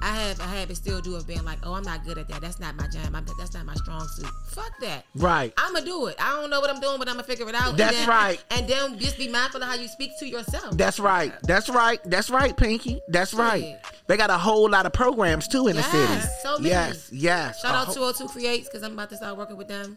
I 0.02 0.08
have 0.14 0.40
a 0.40 0.44
habit 0.44 0.76
still 0.76 1.00
do 1.00 1.14
of 1.14 1.26
being 1.26 1.44
like, 1.44 1.58
oh, 1.62 1.74
I'm 1.74 1.84
not 1.84 2.04
good 2.04 2.18
at 2.18 2.28
that. 2.28 2.40
That's 2.40 2.58
not 2.58 2.74
my 2.74 2.88
jam. 2.88 3.14
I'm, 3.14 3.24
that's 3.38 3.54
not 3.54 3.64
my 3.64 3.74
strong 3.74 4.06
suit. 4.08 4.28
Fuck 4.48 4.72
that. 4.80 5.04
Right. 5.14 5.52
I'm 5.56 5.72
gonna 5.72 5.86
do 5.86 6.06
it. 6.08 6.16
I 6.20 6.32
don't 6.40 6.50
know 6.50 6.60
what 6.60 6.70
I'm 6.70 6.80
doing, 6.80 6.98
but 6.98 7.08
I'm 7.08 7.14
gonna 7.14 7.22
figure 7.26 7.48
it 7.48 7.54
out. 7.54 7.70
And 7.70 7.78
That's 7.78 7.96
then- 7.96 8.08
right. 8.08 8.44
And 8.50 8.66
then 8.68 8.98
just 8.98 9.16
be 9.16 9.28
mindful 9.28 9.62
of 9.62 9.68
how 9.68 9.74
you 9.76 9.86
speak 9.88 10.10
to 10.18 10.26
yourself. 10.26 10.76
That's 10.76 10.98
right. 10.98 11.32
That's 11.44 11.68
right. 11.70 12.00
That's 12.04 12.30
right, 12.30 12.56
Pinky. 12.56 13.00
That's 13.08 13.32
right. 13.32 13.62
Yeah. 13.62 13.78
They 14.08 14.16
got 14.16 14.30
a 14.30 14.38
whole 14.38 14.68
lot 14.68 14.86
of 14.86 14.92
programs 14.92 15.46
too 15.46 15.68
in 15.68 15.76
the 15.76 15.82
city. 15.84 16.20
so 16.42 16.58
many. 16.58 16.70
Yes, 16.70 17.08
yes. 17.12 17.60
Shout 17.62 17.74
A 17.74 17.78
out 17.78 17.86
whole- 17.86 17.94
202 18.12 18.28
Creates 18.28 18.68
because 18.68 18.82
I'm 18.82 18.92
about 18.94 19.10
to 19.10 19.16
start 19.16 19.36
working 19.38 19.56
with 19.56 19.68
them. 19.68 19.96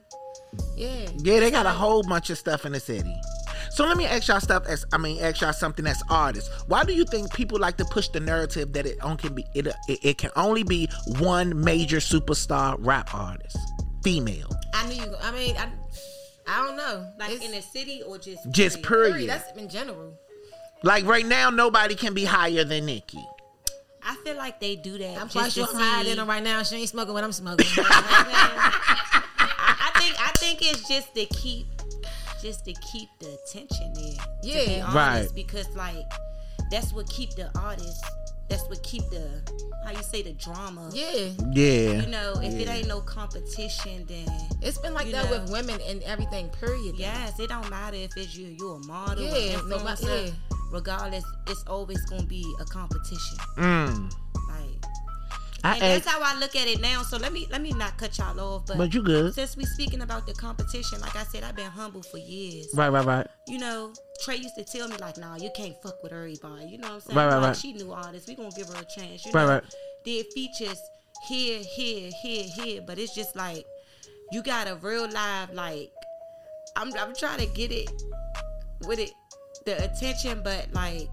Yeah. 0.78 1.10
Yeah, 1.18 1.40
they 1.40 1.52
got 1.52 1.66
a 1.66 1.72
whole 1.72 2.04
bunch 2.04 2.30
of 2.30 2.38
stuff 2.38 2.66
in 2.66 2.72
the 2.74 2.80
city. 2.80 3.14
So 3.72 3.86
let 3.86 3.98
me 3.98 4.06
ask 4.06 4.28
y'all 4.28 4.40
stuff 4.40 4.66
as 4.68 4.86
I 4.94 4.98
mean, 4.98 5.22
ask 5.22 5.42
y'all 5.42 5.54
something 5.54 5.86
as 5.86 6.02
artists. 6.10 6.50
Why 6.68 6.84
do 6.84 6.94
you 6.94 7.06
think 7.06 7.34
people 7.34 7.60
like 7.60 7.78
to 7.78 7.86
push 7.86 8.08
the 8.10 8.20
narrative 8.20 8.74
that 8.74 8.86
it 8.86 8.98
only 9.02 9.18
can 9.18 9.36
be 9.36 9.46
it, 9.54 9.68
it, 9.88 10.00
it 10.04 10.18
can 10.18 10.32
only 10.36 10.64
be 10.64 10.88
one 11.20 11.64
major 11.64 11.98
superstar 11.98 12.76
rap 12.80 13.14
artist, 13.14 13.58
female, 14.04 14.50
I 14.74 14.88
knew 14.88 14.96
you. 14.96 15.16
I 15.22 15.32
mean, 15.32 15.56
I, 15.58 15.70
I 16.48 16.66
don't 16.66 16.78
know. 16.78 17.08
Like 17.20 17.32
It's- 17.32 17.46
in 17.46 17.52
the 17.56 17.62
city 17.62 18.02
or 18.06 18.18
just 18.18 18.50
just 18.52 18.82
period? 18.84 19.12
period. 19.14 19.30
That's 19.30 19.58
in 19.58 19.70
general. 19.70 20.14
Like 20.84 21.06
right 21.06 21.26
now, 21.26 21.50
nobody 21.50 21.96
can 21.96 22.14
be 22.14 22.26
higher 22.26 22.64
than 22.64 22.86
Nicki. 22.86 23.24
I 24.08 24.16
feel 24.18 24.36
like 24.36 24.60
they 24.60 24.76
do 24.76 25.00
that. 25.00 25.18
I'm 25.20 25.30
just 25.30 25.32
quite 25.32 25.46
to 25.46 25.52
sure 25.52 25.68
I'm 25.72 25.76
higher 25.76 26.04
than 26.04 26.20
her 26.20 26.26
right 26.26 26.44
now. 26.44 26.62
She 26.62 26.76
ain't 26.76 26.90
smoking 26.90 27.16
what 27.16 27.24
I'm 27.24 27.32
smoking. 27.32 27.66
I 27.78 28.72
I 29.96 30.00
think 30.00 30.16
I 30.20 30.32
think 30.36 30.62
it's 30.62 30.88
just 30.88 31.16
to 31.16 31.26
keep 31.26 31.66
just 32.42 32.66
to 32.66 32.74
keep 32.92 33.10
the 33.20 33.38
attention 33.46 33.94
there. 33.94 34.14
To 34.14 34.42
be 34.44 34.50
Yeah. 34.76 34.84
honest, 34.86 34.96
Right. 34.96 35.28
Because 35.36 35.68
like 35.76 36.06
that's 36.72 36.92
what 36.94 37.08
keep 37.10 37.32
the 37.36 37.50
artist. 37.60 38.04
That's 38.48 38.64
what 38.70 38.82
keep 38.84 39.02
the 39.10 39.42
how 39.86 39.92
you 39.92 40.04
say 40.04 40.22
the 40.22 40.34
drama. 40.34 40.90
yeah. 40.94 41.30
Yeah. 41.52 42.02
You 42.02 42.08
know, 42.08 42.34
if 42.42 42.54
it 42.54 42.68
ain't 42.70 42.88
no 42.88 43.02
competition, 43.02 44.06
then 44.08 44.28
It's 44.62 44.78
been 44.78 44.94
like 44.94 45.12
that 45.12 45.30
know. 45.32 45.40
with 45.42 45.52
women 45.52 45.80
and 45.88 46.02
everything, 46.04 46.50
period. 46.50 46.96
yes, 46.98 47.40
it 47.40 47.50
don't 47.50 47.70
matter 47.70 47.98
if 47.98 48.16
it's 48.18 48.36
you, 48.36 48.56
you 48.60 48.72
a 48.74 48.80
model, 48.86 49.24
Yeah, 49.24 49.60
or 49.60 49.64
no 49.68 49.80
ma- 49.80 49.92
influencer. 49.96 50.28
yeah. 50.28 50.32
Regardless, 50.72 51.24
it's 51.48 51.64
always 51.68 52.04
gonna 52.06 52.24
be 52.24 52.44
a 52.60 52.66
competition. 52.66 53.38
Mm. 53.58 54.12
I 55.66 55.74
and 55.74 55.82
that's 55.82 56.08
how 56.08 56.20
I 56.22 56.38
look 56.40 56.56
at 56.56 56.68
it 56.68 56.80
now. 56.80 57.02
So 57.02 57.18
let 57.18 57.34
me 57.34 57.48
let 57.50 57.60
me 57.62 57.72
not 57.72 57.98
cut 57.98 58.18
y'all 58.20 58.40
off, 58.40 58.68
but 58.68 58.78
but 58.78 58.94
you 58.94 59.02
good? 59.02 59.34
since 59.34 59.58
we 59.58 59.66
speaking 59.66 60.02
about 60.02 60.28
the 60.28 60.34
competition, 60.34 61.02
like 61.02 61.16
I 61.16 61.24
said, 61.24 61.44
I've 61.44 61.56
been 61.56 61.72
humble 61.72 62.04
for 62.04 62.18
years. 62.20 62.68
Right, 62.76 62.90
right, 62.90 63.04
right. 63.04 63.28
You 63.48 63.58
know, 63.58 63.92
Trey 64.24 64.36
used 64.36 64.56
to 64.58 64.64
tell 64.64 64.88
me 64.88 64.98
like, 64.98 65.18
"Nah, 65.18 65.38
you 65.38 65.50
can't 65.56 65.76
fuck 65.82 66.04
with 66.04 66.14
everybody." 66.14 66.66
You 66.68 66.78
know 66.78 66.90
what 66.90 66.94
I'm 66.96 67.02
saying? 67.02 67.18
Right, 67.18 67.26
right, 67.26 67.36
like, 67.38 67.44
right. 67.48 67.58
She 67.58 67.74
knew 67.74 67.92
all 67.92 68.12
this. 68.12 68.28
We 68.28 68.36
gonna 68.36 68.52
give 68.52 68.68
her 68.68 68.80
a 68.80 68.86
chance. 68.86 69.26
You 69.26 69.32
Right, 69.32 69.44
know, 69.46 69.50
right. 69.54 69.64
did 70.04 70.28
features 70.36 70.80
here, 71.28 71.60
here, 71.76 72.12
here, 72.22 72.44
here, 72.44 72.82
but 72.86 73.00
it's 73.00 73.16
just 73.16 73.36
like 73.36 73.66
you 74.32 74.44
got 74.44 74.68
a 74.68 74.76
real 74.76 75.10
live 75.10 75.52
like. 75.54 75.92
I'm 76.76 76.94
I'm 77.00 77.16
trying 77.16 77.40
to 77.40 77.48
get 77.48 77.72
it 77.72 77.90
with 78.86 79.00
it 79.00 79.12
the 79.66 79.84
attention, 79.84 80.42
but 80.44 80.68
like. 80.74 81.10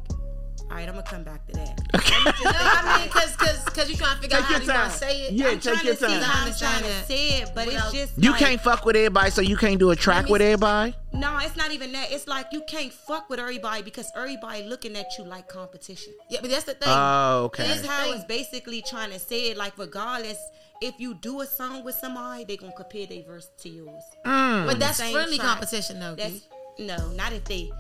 All 0.73 0.79
right, 0.79 0.89
I'm 0.89 0.95
gonna 0.95 1.03
come 1.07 1.23
back 1.23 1.47
to 1.49 1.53
that. 1.53 1.83
No, 1.93 2.51
I 2.51 3.01
mean, 3.01 3.11
cause, 3.11 3.37
cause, 3.37 3.63
cause 3.67 3.91
you 3.91 3.95
trying 3.97 4.17
to 4.17 4.23
figure 4.23 4.39
Take 4.39 4.45
out 4.47 4.49
how 4.49 4.53
your 4.55 4.63
you 4.63 4.67
gonna 4.69 4.91
say 4.91 5.21
it. 5.27 5.33
Yeah, 5.35 5.49
I'm 5.49 5.61
take 5.61 5.75
trying 5.75 5.85
your 5.85 5.95
to 5.97 6.01
see 6.01 6.07
time. 6.07 6.23
how 6.23 6.33
I'm 6.33 6.43
Understand 6.45 6.85
trying 6.85 6.95
to 7.01 7.07
say 7.07 7.29
it, 7.43 7.51
but 7.55 7.67
Without- 7.67 7.85
it's 7.85 7.93
just 7.93 8.13
You 8.17 8.31
like, 8.31 8.39
can't 8.41 8.61
fuck 8.63 8.85
with 8.87 8.97
everybody, 8.97 9.31
so 9.33 9.43
you 9.43 9.59
can't 9.59 9.79
do 9.79 9.91
a 9.91 9.97
track 9.97 10.25
me 10.25 10.31
with 10.33 10.41
see- 10.41 10.47
everybody. 10.47 10.95
No, 11.13 11.37
it's 11.43 11.57
not 11.57 11.73
even 11.73 11.93
that. 11.93 12.11
It's 12.11 12.27
like 12.27 12.47
you 12.53 12.63
can't 12.67 12.91
fuck 12.91 13.29
with 13.29 13.39
everybody 13.39 13.83
because 13.83 14.11
everybody 14.17 14.63
looking 14.63 14.97
at 14.97 15.09
you 15.19 15.25
like 15.25 15.47
competition. 15.47 16.15
Yeah, 16.31 16.39
but 16.41 16.49
that's 16.49 16.65
the 16.65 16.73
thing. 16.73 16.89
Oh, 16.89 17.43
okay. 17.49 17.65
That's 17.69 17.87
how 17.87 18.05
thing. 18.05 18.15
it's 18.15 18.25
basically 18.25 18.81
trying 18.81 19.11
to 19.11 19.19
say 19.19 19.51
it. 19.51 19.59
Like 19.59 19.77
regardless, 19.77 20.39
if 20.81 20.95
you 20.99 21.13
do 21.13 21.43
a 21.43 21.47
song 21.47 21.85
with 21.85 21.97
somebody, 21.97 22.47
they 22.47 22.57
gonna 22.57 22.73
compare 22.73 23.05
their 23.07 23.25
verse 23.25 23.51
to 23.59 23.69
yours. 23.69 24.03
Mm. 24.25 24.67
but 24.67 24.79
that's 24.79 25.03
friendly 25.11 25.37
track. 25.37 25.49
competition, 25.49 26.01
though. 26.01 26.15
That's 26.15 26.47
no, 26.79 27.09
not 27.09 27.35
if 27.35 27.45
they. 27.45 27.71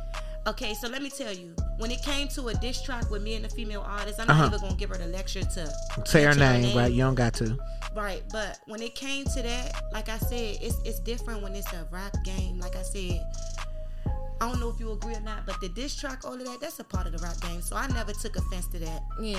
Okay, 0.47 0.74
so 0.74 0.88
let 0.88 1.03
me 1.03 1.09
tell 1.11 1.32
you, 1.32 1.55
when 1.78 1.90
it 1.93 2.03
came 2.03 2.26
to 2.28 2.49
a 2.49 2.55
diss 2.55 2.82
track 2.82 3.09
with 3.11 3.22
me 3.22 3.34
and 3.36 3.45
the 3.45 3.49
female 3.49 3.82
artist, 3.86 4.18
I'm 4.18 4.28
Uh-huh. 4.28 4.43
not 4.49 4.55
even 4.55 4.61
gonna 4.61 4.74
give 4.76 4.90
her 4.90 4.99
the 4.99 5.07
lecture 5.07 5.43
to 5.45 5.72
Say 6.05 6.22
her 6.24 6.34
mention 6.34 6.62
name, 6.62 6.76
right? 6.76 6.93
You 6.93 7.05
don't 7.05 7.14
got 7.14 7.34
to. 7.34 7.57
Right, 7.95 8.22
but 8.32 8.59
when 8.66 8.82
it 8.82 8.95
came 8.97 9.24
to 9.26 9.43
that, 9.43 9.84
like 9.93 10.09
I 10.09 10.18
said, 10.18 10.59
it's 10.61 10.76
it's 10.84 10.99
different 11.01 11.43
when 11.43 11.55
it's 11.55 11.72
a 11.72 11.86
rap 11.93 12.16
game. 12.24 12.59
Like 12.59 12.74
I 12.74 12.82
said, 12.82 13.20
I 14.40 14.49
don't 14.49 14.59
know 14.59 14.70
if 14.70 14.80
you 14.80 14.90
agree 14.90 15.14
or 15.14 15.20
not, 15.20 15.47
but 15.47 15.61
the 15.61 15.68
diss 15.68 15.95
track, 15.95 16.24
all 16.24 16.32
of 16.34 16.45
that, 16.45 16.59
that's 16.61 16.80
a 16.80 16.84
part 16.84 17.07
of 17.07 17.12
the 17.12 17.18
rap 17.18 17.40
game. 17.43 17.62
So 17.62 17.76
I 17.76 17.86
never 17.88 18.12
took 18.12 18.34
offense 18.34 18.66
to 18.68 18.78
that. 18.80 19.03
Yeah. 19.20 19.38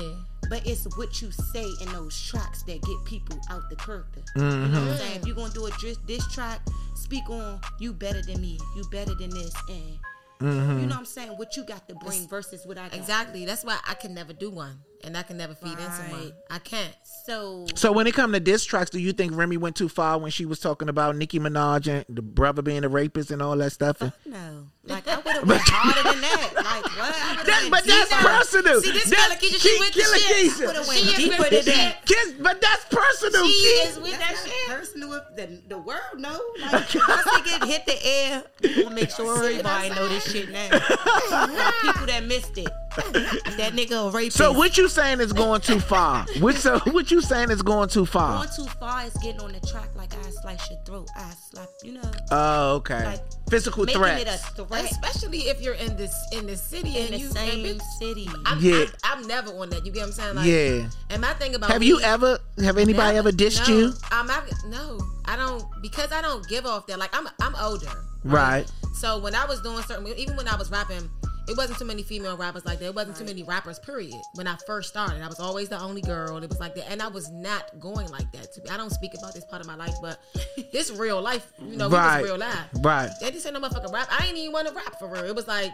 But 0.50 0.66
it's 0.66 0.86
what 0.98 1.22
you 1.22 1.32
say 1.32 1.66
in 1.82 1.92
those 1.92 2.18
tracks 2.22 2.64
that 2.64 2.82
get 2.82 2.98
people 3.06 3.38
out 3.50 3.70
the 3.70 3.76
character. 3.76 4.22
Mm-hmm. 4.38 4.66
You 4.66 4.68
know 4.72 4.80
what 4.82 4.92
I'm 4.92 4.98
saying? 4.98 5.20
If 5.20 5.28
you're 5.28 5.36
gonna 5.36 5.54
do 5.54 5.66
a 5.66 5.72
diss, 5.82 5.98
diss 6.06 6.26
track, 6.32 6.62
speak 6.96 7.30
on 7.30 7.60
you 7.80 7.92
better 7.92 8.22
than 8.22 8.40
me, 8.40 8.58
you 8.78 8.84
better 8.92 9.14
than 9.16 9.32
this, 9.32 9.54
and 9.68 10.00
Mm-hmm. 10.44 10.80
you 10.80 10.86
know 10.88 10.96
what 10.96 11.00
I'm 11.00 11.06
saying? 11.06 11.30
What 11.30 11.56
you 11.56 11.64
got 11.64 11.88
to 11.88 11.96
bring 11.96 12.28
versus 12.28 12.66
what 12.68 12.78
I 12.78 12.90
got. 12.90 12.96
Exactly. 12.96 13.46
That's 13.46 13.64
why 13.64 13.80
I 13.88 13.94
can 13.94 14.14
never 14.14 14.34
do 14.34 14.50
one, 14.50 14.80
and 15.04 15.18
I 15.18 15.24
can 15.24 15.38
never 15.38 15.54
feed 15.56 15.72
into 15.72 16.02
one. 16.10 16.34
I 16.50 16.60
can't. 16.60 16.94
So 17.26 17.66
So 17.76 17.92
when 17.92 18.06
it 18.08 18.14
come 18.14 18.34
to 18.34 18.40
diss 18.40 18.66
tracks, 18.66 18.90
do 18.90 19.00
you 19.00 19.14
think 19.14 19.36
Remy 19.36 19.58
went 19.58 19.76
too 19.76 19.88
far 19.90 20.18
when 20.18 20.32
she 20.32 20.46
was 20.46 20.60
talking 20.60 20.90
about 20.90 21.16
Nicki 21.16 21.40
Minaj 21.40 21.88
and 21.88 22.06
the 22.10 22.22
brother 22.22 22.62
being 22.62 22.84
a 22.84 22.90
rapist 22.90 23.32
and 23.32 23.42
all 23.42 23.56
that 23.58 23.72
stuff? 23.72 24.02
And- 24.02 24.12
no, 24.26 24.68
like 24.86 25.08
I 25.08 25.16
would 25.26 25.26
have 25.36 25.48
went 25.48 25.62
harder 25.66 26.04
than 26.12 26.22
that. 26.22 26.52
Like 26.56 26.84
what? 26.98 27.16
I 27.16 27.44
That- 27.46 27.60
went 27.62 27.72
but 27.72 27.84
that's 27.86 28.10
deeper. 28.10 28.22
personal. 28.22 28.82
See, 28.82 28.92
this 28.92 29.10
That's 29.10 29.28
girl, 29.42 29.50
she 29.50 29.78
Ke- 29.78 29.80
with 29.80 29.94
the 29.94 30.02
Killer 30.02 30.18
shit. 30.18 30.52
Keisha. 30.52 30.68
Would've 30.68 30.86
She 30.86 30.90
went 30.90 31.08
is 31.08 31.16
deeper 31.16 31.50
than 31.50 31.66
that. 31.66 32.06
Kiss, 32.06 32.34
but 32.42 32.62
that's 32.62 32.86
personal. 32.92 33.46
She 33.48 33.54
Keith. 33.54 33.90
is 33.90 34.00
with 34.00 34.20
that 34.20 34.36
shit. 34.44 34.70
personal. 34.78 35.14
If 35.14 35.24
the, 35.36 35.62
the 35.70 35.78
world 35.78 36.18
know, 36.18 36.42
like 36.62 36.94
once 36.94 37.24
they 37.36 37.42
get 37.50 37.64
hit 37.66 37.86
the 37.86 38.06
air, 38.06 38.44
we'll 38.78 38.90
make 38.90 39.10
sure 39.12 39.38
everybody 39.38 39.90
know 39.90 40.08
this 40.10 40.30
shit 40.32 40.50
now. 40.52 40.68
For 40.70 41.48
the 41.48 41.74
people 41.82 42.06
that 42.08 42.24
missed 42.26 42.58
it, 42.58 42.68
that 43.58 43.72
nigga 43.74 44.08
a 44.10 44.12
rapist. 44.12 44.38
So 44.38 44.52
what 44.52 44.78
you 44.78 44.88
saying 44.88 45.20
is 45.20 45.34
going 45.34 45.62
too 45.62 45.80
far? 45.80 46.26
What 46.40 46.56
so 46.56 46.80
what 46.92 47.12
you 47.12 47.22
saying 47.22 47.52
is 47.52 47.62
going 47.62 47.90
too 47.90 48.06
far? 48.06 48.38
going 48.38 48.50
too 48.56 48.66
far 48.80 49.06
is 49.06 49.14
getting 49.16 49.42
on 49.42 49.52
the 49.52 49.60
track 49.68 49.90
like 49.96 50.14
I 50.14 50.30
slice 50.30 50.70
your 50.70 50.80
throat, 50.86 51.10
I 51.16 51.32
slap, 51.52 51.70
you 51.84 51.94
know, 51.94 52.12
Oh, 52.32 52.76
okay. 52.76 53.06
Like, 53.06 53.20
Physical 53.50 53.86
making 53.86 54.02
threats. 54.02 54.22
it 54.22 54.28
a 54.60 54.66
threat 54.66 54.86
Especially 54.92 55.40
if 55.42 55.62
you're 55.62 55.76
in 55.76 55.96
this 55.96 56.16
in 56.34 56.46
the 56.48 56.56
city 56.56 56.98
in 56.98 57.06
and 57.06 57.14
the 57.14 57.18
you 57.20 57.28
same 57.30 57.66
and 57.66 57.80
bitch, 57.80 57.84
city. 58.00 58.30
I'm, 58.46 58.60
Yeah. 58.60 58.86
I'm, 59.04 59.20
I'm 59.20 59.28
never 59.28 59.52
on 59.52 59.70
that. 59.72 59.86
You 59.86 59.92
get 59.92 60.02
what 60.02 60.08
I'm 60.08 60.12
saying? 60.14 60.36
Like, 60.36 60.46
yeah. 60.48 60.90
And 61.10 61.22
my 61.22 61.34
thing 61.34 61.56
about 61.56 61.70
Have 61.72 61.84
you 61.84 62.00
ever 62.02 62.40
have 62.64 62.78
anybody 62.78 63.16
Never. 63.16 63.30
ever 63.30 63.32
dissed 63.32 63.68
no, 63.68 63.78
you? 63.78 63.94
I'm 64.12 64.28
not, 64.28 64.44
no, 64.68 65.00
I 65.26 65.36
don't 65.36 65.64
because 65.82 66.12
I 66.12 66.22
don't 66.22 66.48
give 66.48 66.66
off 66.66 66.88
that. 66.88 66.98
Like 67.00 67.16
I'm 67.16 67.28
I'm 67.42 67.56
older. 67.56 67.92
Right. 68.24 68.72
So 68.96 69.20
when 69.20 69.36
I 69.36 69.46
was 69.46 69.62
doing 69.62 69.82
certain, 69.84 70.08
even 70.18 70.36
when 70.38 70.48
I 70.48 70.56
was 70.56 70.72
rapping, 70.72 71.10
it 71.48 71.58
wasn't 71.58 71.78
too 71.80 71.86
many 71.86 72.04
female 72.04 72.38
rappers 72.38 72.66
like 72.66 72.80
that. 72.80 72.86
It 72.86 72.96
wasn't 72.96 73.18
too 73.18 73.26
many 73.26 73.44
rappers. 73.44 73.80
Period. 73.80 74.14
When 74.36 74.48
I 74.48 74.56
first 74.66 74.90
started, 74.90 75.22
I 75.22 75.28
was 75.28 75.40
always 75.40 75.70
the 75.70 75.80
only 75.80 76.02
girl. 76.02 76.38
It 76.44 76.50
was 76.50 76.60
like 76.60 76.76
that, 76.76 76.90
and 76.92 77.02
I 77.02 77.08
was 77.08 77.30
not 77.32 77.80
going 77.80 78.08
like 78.10 78.32
that. 78.34 78.54
To 78.54 78.62
be, 78.62 78.70
I 78.70 78.78
don't 78.78 78.92
speak 78.92 79.12
about 79.18 79.34
this 79.34 79.46
part 79.46 79.62
of 79.62 79.68
my 79.68 79.76
life, 79.76 79.94
but 80.02 80.20
this 80.72 80.90
real 80.92 81.22
life. 81.22 81.46
You 81.60 81.78
know, 81.78 81.90
Right. 81.90 82.22
we 82.24 82.30
real 82.30 82.38
life. 82.38 82.58
Right. 82.82 83.10
They 83.22 83.32
just 83.32 83.44
said 83.44 83.54
no 83.54 83.60
motherfucking 83.60 83.92
rap. 83.94 84.08
I 84.12 84.28
ain't 84.28 84.38
even 84.38 84.54
want 84.54 84.68
to 84.68 84.74
rap 84.74 84.98
for 85.00 85.08
real. 85.10 85.24
It 85.26 85.36
was 85.36 85.48
like. 85.48 85.72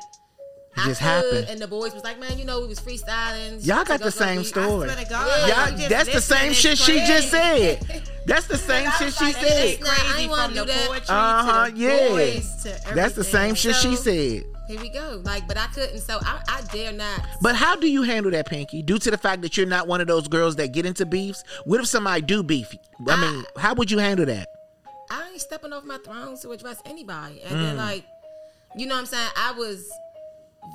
I 0.77 0.85
just 0.85 1.01
could, 1.01 1.07
happened. 1.07 1.47
and 1.49 1.59
the 1.59 1.67
boys 1.67 1.93
was 1.95 2.03
like, 2.03 2.19
"Man, 2.19 2.37
you 2.37 2.45
know, 2.45 2.61
we 2.61 2.67
was 2.67 2.79
freestyling." 2.79 3.65
Y'all 3.65 3.83
got 3.83 3.99
the 4.01 4.11
same 4.11 4.37
beat." 4.41 4.45
story. 4.47 4.87
I 4.89 4.93
swear 4.93 5.03
to 5.03 5.09
God, 5.09 5.47
Yeah. 5.49 5.69
you 5.69 5.77
Y'all, 5.81 5.89
that's 5.89 6.13
the 6.13 6.21
same 6.21 6.51
it's 6.51 6.59
shit 6.59 6.77
she 6.77 6.97
just 6.99 7.29
said. 7.31 8.03
That's 8.27 8.45
the 8.45 8.57
same 8.57 8.87
shit 8.91 9.05
was 9.07 9.17
she 9.17 9.25
like, 9.25 9.35
said. 9.37 9.67
It's 9.67 9.81
Nah, 9.81 9.89
I 9.89 10.19
ain't 10.19 10.29
wanna 10.29 10.53
do 10.53 10.63
that. 10.65 10.87
poetry 10.87 11.05
Uh-huh, 11.09 11.71
yeah. 11.73 12.09
boys 12.09 12.55
to 12.63 12.93
That's 12.93 13.15
the 13.15 13.23
same 13.23 13.49
everything. 13.51 13.55
shit 13.55 13.75
she 13.77 13.95
said. 13.95 14.43
Here 14.69 14.79
we 14.79 14.89
go. 14.89 15.19
Like, 15.25 15.47
but 15.47 15.57
I 15.57 15.65
couldn't. 15.67 15.97
So 15.97 16.19
I, 16.21 16.41
I 16.47 16.61
dare 16.71 16.91
not. 16.93 17.21
But 17.41 17.55
how 17.55 17.75
do 17.75 17.87
you 17.87 18.03
handle 18.03 18.31
that, 18.33 18.45
Pinky? 18.47 18.83
Due 18.83 18.99
to 18.99 19.09
the 19.09 19.17
fact 19.17 19.41
that 19.41 19.57
you're 19.57 19.65
not 19.65 19.87
one 19.87 19.99
of 19.99 20.05
those 20.05 20.27
girls 20.27 20.55
that 20.57 20.73
get 20.73 20.85
into 20.85 21.07
beefs. 21.07 21.43
What 21.65 21.79
if 21.79 21.87
somebody 21.87 22.21
do 22.21 22.43
beef? 22.43 22.71
I 23.07 23.19
mean, 23.19 23.45
how 23.57 23.73
would 23.73 23.89
you 23.89 23.97
handle 23.97 24.27
that? 24.27 24.47
I 25.09 25.29
ain't 25.31 25.41
stepping 25.41 25.73
off 25.73 25.83
my 25.85 25.97
throne 26.05 26.37
to 26.41 26.51
address 26.51 26.81
anybody. 26.85 27.41
And 27.41 27.57
Mm. 27.57 27.61
then 27.61 27.77
like, 27.77 28.03
you 28.77 28.85
know 28.85 28.93
what 28.93 28.99
I'm 29.01 29.05
saying? 29.07 29.29
I 29.35 29.53
was 29.53 29.89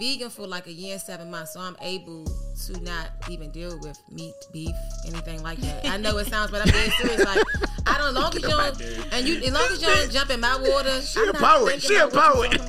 vegan 0.00 0.28
for 0.28 0.44
like 0.44 0.66
a 0.66 0.72
year 0.72 0.94
and 0.94 1.00
seven 1.00 1.30
months, 1.30 1.52
so 1.54 1.60
I'm 1.60 1.76
able 1.80 2.24
to 2.66 2.80
not 2.80 3.10
even 3.30 3.52
deal 3.52 3.78
with 3.80 3.96
meat, 4.10 4.34
beef, 4.52 4.74
anything 5.06 5.40
like 5.44 5.60
that. 5.60 5.86
I 5.86 5.98
know 5.98 6.16
it 6.18 6.26
sounds, 6.26 6.50
but 6.50 6.62
I'm 6.66 6.72
being 6.72 6.90
serious. 6.90 7.24
Like, 7.24 7.44
I 7.86 7.96
don't. 7.98 8.08
As 8.08 8.14
long 8.14 8.28
as 8.34 8.42
you 8.42 8.48
don't, 8.48 9.12
and 9.12 9.28
you, 9.28 9.36
as 9.36 9.52
long 9.52 9.68
as 9.70 9.80
you 9.80 9.86
don't 9.86 10.10
jump 10.10 10.30
in 10.30 10.40
my 10.40 10.56
water, 10.58 11.00
She 11.00 11.20
I'm 11.20 11.28
a 11.28 11.32
not 11.34 11.42
poet. 11.60 11.70
thinking 11.80 11.90
She 11.90 11.94
a 11.96 12.06
about 12.08 12.34
poet. 12.34 12.60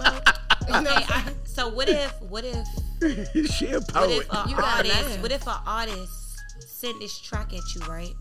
Talking 0.66 0.76
about. 0.76 0.76
You 0.76 0.82
know 0.82 0.94
what 0.94 1.04
Okay, 1.04 1.14
I'm 1.14 1.24
saying? 1.26 1.36
I, 1.44 1.48
so 1.48 1.68
what 1.70 1.90
if 1.90 2.22
what 2.22 2.44
if 2.46 2.68
she 3.52 3.72
a 3.72 3.80
what 3.80 3.88
poet. 3.88 4.18
if 4.22 4.34
an 4.34 4.50
You 4.50 4.56
gotta 4.58 4.90
artist 4.90 5.20
what 5.22 5.32
if 5.32 5.48
an 5.48 5.56
artist 5.66 6.12
sent 6.60 7.00
this 7.00 7.20
track 7.20 7.54
at 7.54 7.62
you 7.76 7.82
right? 7.88 8.14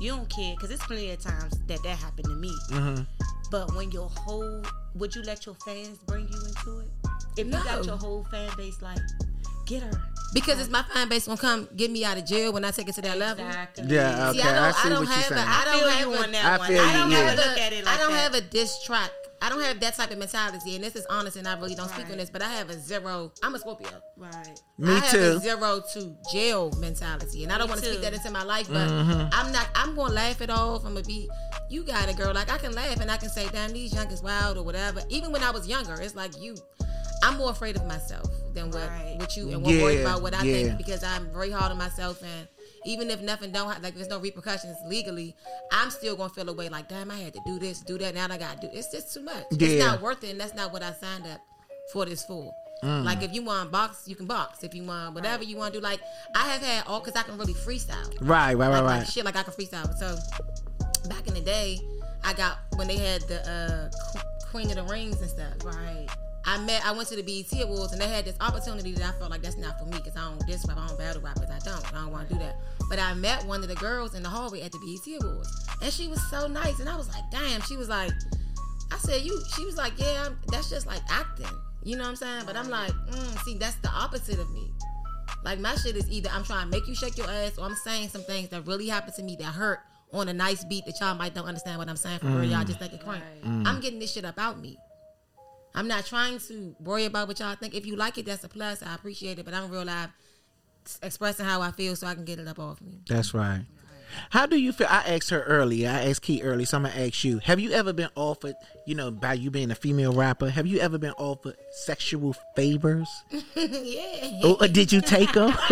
You 0.00 0.10
don't 0.12 0.28
care 0.28 0.54
because 0.56 0.70
it's 0.70 0.84
plenty 0.86 1.10
of 1.10 1.20
times 1.20 1.58
that 1.66 1.82
that 1.82 1.96
happened 1.98 2.24
to 2.26 2.34
me. 2.34 2.52
Mm-hmm. 2.70 3.02
But 3.50 3.74
when 3.74 3.90
your 3.90 4.08
whole 4.08 4.62
would 4.94 5.14
you 5.14 5.22
let 5.22 5.46
your 5.46 5.54
fans 5.64 5.98
bring 6.06 6.28
you 6.28 6.38
into 6.46 6.80
it? 6.80 6.88
If 7.36 7.46
you 7.46 7.52
got 7.52 7.84
your 7.84 7.96
whole 7.96 8.24
fan 8.30 8.50
base 8.56 8.80
like, 8.82 8.98
get 9.66 9.82
her. 9.82 10.02
Because 10.34 10.60
it's 10.60 10.70
my 10.70 10.82
fan 10.82 11.08
base 11.08 11.26
gonna 11.26 11.38
come 11.38 11.68
get 11.76 11.90
me 11.90 12.04
out 12.04 12.16
of 12.16 12.24
jail 12.24 12.52
when 12.52 12.64
I 12.64 12.70
take 12.70 12.88
it 12.88 12.94
to 12.96 13.02
that 13.02 13.18
level. 13.18 13.46
Exactly. 13.46 13.84
Yeah, 13.88 14.30
okay. 14.30 14.38
See, 14.38 14.44
I 14.44 14.52
don't, 14.52 14.62
I 14.62 14.68
I, 14.84 14.88
don't 14.88 14.98
what 14.98 15.00
you're 15.00 15.08
have 15.08 15.24
a, 15.24 15.34
saying. 15.34 15.48
I 15.48 15.60
I 15.60 15.64
don't 15.64 15.78
feel 15.78 15.88
have 15.88 16.00
you 16.00 16.14
a, 16.14 16.22
on 16.22 16.32
that 16.32 16.44
I 16.44 16.58
one. 16.58 16.70
I 16.72 16.92
don't 16.92 17.10
yeah. 17.10 17.16
have 17.18 17.30
to 17.38 17.48
look 17.48 17.58
at 17.58 17.72
it 17.72 17.84
like 17.84 17.94
I 17.94 17.98
don't 18.00 18.12
that. 18.12 18.18
have 18.18 18.34
a 18.34 18.40
diss 18.40 18.82
track. 18.84 19.10
I 19.42 19.48
don't 19.48 19.60
have 19.60 19.80
that 19.80 19.96
type 19.96 20.12
of 20.12 20.18
mentality, 20.18 20.76
and 20.76 20.84
this 20.84 20.94
is 20.94 21.04
honest, 21.10 21.36
and 21.36 21.48
I 21.48 21.54
really 21.58 21.74
don't 21.74 21.88
speak 21.90 22.08
on 22.10 22.16
this. 22.18 22.30
But 22.30 22.42
I 22.42 22.48
have 22.50 22.70
a 22.70 22.74
zero. 22.78 23.32
I'm 23.42 23.54
a 23.54 23.58
Scorpio. 23.58 23.88
Right. 24.16 24.60
Me 24.78 24.92
I 24.92 24.98
have 25.00 25.10
too. 25.10 25.18
a 25.18 25.38
zero 25.40 25.82
to 25.94 26.16
jail 26.32 26.70
mentality, 26.78 27.42
and 27.42 27.52
I 27.52 27.58
don't 27.58 27.68
want 27.68 27.80
to 27.80 27.86
speak 27.86 28.02
that 28.02 28.14
into 28.14 28.30
my 28.30 28.44
life. 28.44 28.68
But 28.68 28.88
Mm-hmm. 28.88 29.28
I'm 29.32 29.50
not. 29.52 29.68
I'm 29.74 29.96
gonna 29.96 30.14
laugh 30.14 30.40
it 30.40 30.48
off. 30.50 30.84
I'm 30.86 30.94
gonna 30.94 31.04
be. 31.04 31.28
You 31.68 31.82
got 31.84 32.08
it, 32.08 32.16
girl. 32.16 32.32
Like 32.32 32.50
I 32.52 32.58
can 32.58 32.72
laugh 32.72 33.00
and 33.00 33.10
I 33.10 33.16
can 33.16 33.28
say, 33.30 33.48
"Damn, 33.50 33.72
these 33.72 33.92
young 33.92 34.06
is 34.12 34.22
wild" 34.22 34.56
or 34.58 34.62
whatever. 34.62 35.02
Even 35.08 35.32
when 35.32 35.42
I 35.42 35.50
was 35.50 35.66
younger, 35.66 36.00
it's 36.00 36.14
like 36.14 36.40
you. 36.40 36.54
I'm 37.24 37.36
more 37.36 37.50
afraid 37.50 37.76
of 37.76 37.84
myself 37.86 38.28
than 38.54 38.70
what 38.70 38.88
Right. 38.88 39.16
what 39.18 39.36
you 39.36 39.50
and 39.52 39.62
more 39.62 39.72
worried 39.72 40.00
about 40.02 40.22
what 40.22 40.34
I 40.34 40.42
yeah. 40.44 40.54
think 40.66 40.78
because 40.78 41.02
I'm 41.04 41.32
very 41.32 41.50
hard 41.50 41.72
on 41.72 41.78
myself 41.78 42.22
and. 42.22 42.48
Even 42.84 43.10
if 43.10 43.20
nothing 43.20 43.52
don't 43.52 43.70
ha- 43.70 43.78
like, 43.82 43.94
there's 43.94 44.08
no 44.08 44.18
repercussions 44.18 44.76
legally. 44.86 45.34
I'm 45.72 45.90
still 45.90 46.16
gonna 46.16 46.30
feel 46.30 46.48
away. 46.48 46.68
Like, 46.68 46.88
damn, 46.88 47.10
I 47.10 47.16
had 47.16 47.32
to 47.34 47.40
do 47.46 47.58
this, 47.58 47.80
do 47.80 47.98
that. 47.98 48.14
Now 48.14 48.26
I 48.30 48.38
gotta 48.38 48.60
do. 48.60 48.68
It's 48.72 48.90
just 48.90 49.14
too 49.14 49.22
much. 49.22 49.44
It's 49.52 49.84
not 49.84 50.00
worth 50.02 50.22
it, 50.24 50.30
and 50.30 50.40
that's 50.40 50.54
not 50.54 50.72
what 50.72 50.82
I 50.82 50.92
signed 50.92 51.26
up 51.26 51.40
for 51.92 52.04
this 52.06 52.24
for. 52.24 52.50
Like 52.84 53.22
if 53.22 53.32
you 53.32 53.44
want 53.44 53.70
box, 53.70 54.08
you 54.08 54.16
can 54.16 54.26
box. 54.26 54.64
If 54.64 54.74
you 54.74 54.82
want 54.82 55.14
whatever 55.14 55.44
you 55.44 55.56
want 55.56 55.72
to 55.72 55.78
do, 55.78 55.82
like 55.84 56.00
I 56.34 56.48
have 56.48 56.62
had 56.62 56.84
all 56.88 56.98
because 56.98 57.14
I 57.14 57.22
can 57.22 57.38
really 57.38 57.54
freestyle. 57.54 58.12
Right, 58.20 58.54
right, 58.54 58.56
right, 58.56 58.68
Like, 58.70 58.82
right. 58.82 58.98
like 58.98 59.06
shit, 59.06 59.24
like 59.24 59.36
I 59.36 59.44
can 59.44 59.52
freestyle. 59.52 59.96
So 59.96 60.18
back 61.08 61.28
in 61.28 61.34
the 61.34 61.40
day, 61.42 61.78
I 62.24 62.32
got 62.32 62.58
when 62.74 62.88
they 62.88 62.96
had 62.96 63.22
the 63.28 63.48
uh, 63.48 64.46
Queen 64.50 64.68
of 64.70 64.74
the 64.74 64.82
Rings 64.92 65.20
and 65.20 65.30
stuff. 65.30 65.52
Right. 65.64 66.08
I 66.44 66.58
met, 66.58 66.84
I 66.84 66.92
went 66.92 67.08
to 67.08 67.16
the 67.16 67.22
BET 67.22 67.62
Awards 67.62 67.92
and 67.92 68.00
they 68.00 68.08
had 68.08 68.24
this 68.24 68.36
opportunity 68.40 68.92
that 68.92 69.14
I 69.14 69.18
felt 69.18 69.30
like 69.30 69.42
that's 69.42 69.56
not 69.56 69.78
for 69.78 69.84
me 69.84 69.98
because 69.98 70.16
I 70.16 70.28
don't 70.28 70.44
diss 70.46 70.64
rap, 70.66 70.76
I 70.78 70.88
don't 70.88 70.98
battle 70.98 71.22
rappers, 71.22 71.48
I 71.48 71.58
don't, 71.60 71.94
I 71.94 72.02
don't 72.02 72.10
want 72.10 72.28
to 72.28 72.34
do 72.34 72.40
that. 72.40 72.56
But 72.88 72.98
I 72.98 73.14
met 73.14 73.46
one 73.46 73.62
of 73.62 73.68
the 73.68 73.76
girls 73.76 74.14
in 74.14 74.22
the 74.22 74.28
hallway 74.28 74.62
at 74.62 74.72
the 74.72 74.78
BET 74.78 75.22
Awards 75.22 75.66
and 75.82 75.92
she 75.92 76.08
was 76.08 76.20
so 76.30 76.48
nice 76.48 76.80
and 76.80 76.88
I 76.88 76.96
was 76.96 77.08
like, 77.08 77.22
damn, 77.30 77.60
she 77.62 77.76
was 77.76 77.88
like, 77.88 78.10
I 78.90 78.98
said, 78.98 79.22
you, 79.22 79.40
she 79.56 79.64
was 79.64 79.76
like, 79.76 79.92
yeah, 79.96 80.24
I'm, 80.26 80.38
that's 80.48 80.68
just 80.68 80.86
like 80.86 81.00
acting, 81.08 81.46
you 81.84 81.96
know 81.96 82.02
what 82.02 82.10
I'm 82.10 82.16
saying? 82.16 82.42
But 82.46 82.56
I'm 82.56 82.68
like, 82.68 82.92
mm, 82.92 83.44
see, 83.44 83.56
that's 83.56 83.76
the 83.76 83.90
opposite 83.90 84.38
of 84.38 84.50
me. 84.52 84.70
Like 85.44 85.58
my 85.58 85.74
shit 85.76 85.96
is 85.96 86.10
either 86.10 86.30
I'm 86.32 86.44
trying 86.44 86.64
to 86.66 86.70
make 86.70 86.86
you 86.86 86.94
shake 86.94 87.16
your 87.18 87.28
ass 87.30 87.58
or 87.58 87.64
I'm 87.66 87.74
saying 87.74 88.08
some 88.10 88.22
things 88.22 88.48
that 88.50 88.66
really 88.66 88.88
happened 88.88 89.14
to 89.14 89.22
me 89.22 89.36
that 89.36 89.44
hurt 89.46 89.80
on 90.12 90.28
a 90.28 90.32
nice 90.32 90.64
beat 90.64 90.84
that 90.86 91.00
y'all 91.00 91.14
might 91.14 91.34
don't 91.34 91.46
understand 91.46 91.78
what 91.78 91.88
I'm 91.88 91.96
saying 91.96 92.18
for 92.18 92.26
real. 92.26 92.44
Y'all 92.44 92.64
just 92.64 92.78
think 92.78 92.92
it 92.92 93.00
crank. 93.02 93.22
I'm 93.44 93.80
getting 93.80 93.98
this 93.98 94.12
shit 94.12 94.24
about 94.24 94.60
me. 94.60 94.76
I'm 95.74 95.88
not 95.88 96.06
trying 96.06 96.38
to 96.40 96.74
worry 96.80 97.04
about 97.04 97.28
what 97.28 97.40
y'all 97.40 97.54
think. 97.54 97.74
If 97.74 97.86
you 97.86 97.96
like 97.96 98.18
it, 98.18 98.26
that's 98.26 98.44
a 98.44 98.48
plus. 98.48 98.82
I 98.82 98.94
appreciate 98.94 99.38
it. 99.38 99.44
But 99.44 99.54
I'm 99.54 99.70
real 99.70 99.84
live 99.84 100.10
expressing 101.02 101.46
how 101.46 101.62
I 101.62 101.70
feel 101.70 101.96
so 101.96 102.06
I 102.06 102.14
can 102.14 102.24
get 102.24 102.38
it 102.38 102.48
up 102.48 102.58
off 102.58 102.80
me. 102.80 103.00
That's 103.08 103.34
right. 103.34 103.64
How 104.30 104.46
do 104.46 104.56
you 104.56 104.72
feel? 104.72 104.88
I 104.90 105.14
asked 105.14 105.30
her 105.30 105.42
earlier. 105.42 105.88
I 105.88 106.10
asked 106.10 106.22
Key 106.22 106.42
earlier, 106.42 106.66
so 106.66 106.76
I'm 106.76 106.82
gonna 106.84 106.94
ask 106.94 107.24
you. 107.24 107.38
Have 107.38 107.58
you 107.60 107.72
ever 107.72 107.94
been 107.94 108.10
offered, 108.14 108.54
you 108.86 108.94
know, 108.94 109.10
by 109.10 109.34
you 109.34 109.50
being 109.50 109.70
a 109.70 109.74
female 109.74 110.12
rapper, 110.12 110.50
have 110.50 110.66
you 110.66 110.80
ever 110.80 110.98
been 110.98 111.12
offered 111.12 111.56
sexual 111.70 112.36
favors? 112.54 113.08
yeah. 113.54 114.40
Or, 114.44 114.58
or 114.60 114.68
did 114.68 114.92
you 114.92 115.00
take 115.00 115.32
them? 115.32 115.54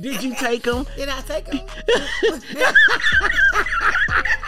did 0.00 0.22
you 0.22 0.34
take 0.34 0.62
them? 0.62 0.86
Did 0.96 1.10
I 1.10 1.20
take 1.20 1.44
them? 1.44 1.60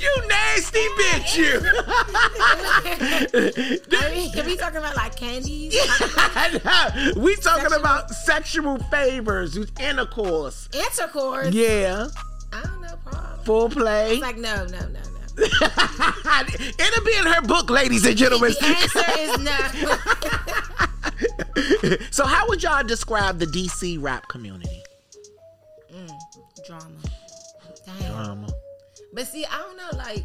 You 0.00 0.28
nasty 0.28 0.86
bitch, 0.98 1.36
you. 1.36 1.60
I 3.98 4.10
mean, 4.14 4.32
can 4.32 4.46
we 4.46 4.56
talking 4.56 4.78
about 4.78 4.96
like 4.96 5.14
candies? 5.14 5.74
we 7.16 7.36
talking 7.36 7.78
about 7.78 8.08
sexual 8.10 8.78
favors, 8.84 9.58
intercourse. 9.78 10.70
Intercourse? 10.72 11.52
Yeah, 11.52 12.08
I 12.50 12.62
don't 12.62 12.80
know, 12.80 12.96
problem. 13.04 13.44
full 13.44 13.68
play. 13.68 14.12
It's 14.12 14.22
like 14.22 14.38
no, 14.38 14.64
no, 14.66 14.78
no, 14.78 14.88
no. 14.88 15.10
It'll 15.40 17.04
be 17.04 17.16
in 17.18 17.26
her 17.26 17.42
book, 17.42 17.68
ladies 17.68 18.06
and 18.06 18.16
gentlemen. 18.16 18.54
The 18.58 18.66
answer 18.66 19.04
is 19.18 19.38
no. 21.90 21.96
so, 22.10 22.24
how 22.24 22.48
would 22.48 22.62
y'all 22.62 22.84
describe 22.84 23.38
the 23.38 23.46
DC 23.46 24.02
rap 24.02 24.28
community? 24.28 24.82
Mm, 25.92 26.10
drama. 26.66 26.96
Damn. 27.86 28.12
Drama. 28.12 28.49
But 29.12 29.26
see, 29.26 29.44
I 29.44 29.58
don't 29.58 29.76
know, 29.76 29.98
like 29.98 30.24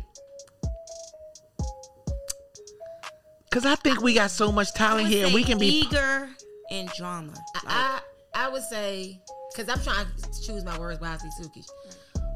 Cause 3.52 3.66
I 3.66 3.76
think 3.76 4.02
we 4.02 4.14
got 4.14 4.32
so 4.32 4.52
much 4.52 4.74
talent 4.74 5.08
here, 5.08 5.26
and 5.26 5.34
we 5.34 5.42
can 5.42 5.58
be. 5.58 5.68
eager 5.68 6.28
and 6.72 6.90
drama. 6.90 7.32
Like, 7.32 7.64
I 7.66 8.00
I 8.34 8.50
would 8.50 8.64
say 8.64 9.22
because 9.50 9.70
I'm 9.70 9.82
trying 9.82 10.08
to 10.08 10.42
choose 10.46 10.66
my 10.66 10.78
words 10.78 11.00
wisely, 11.00 11.30
Suki. 11.40 11.66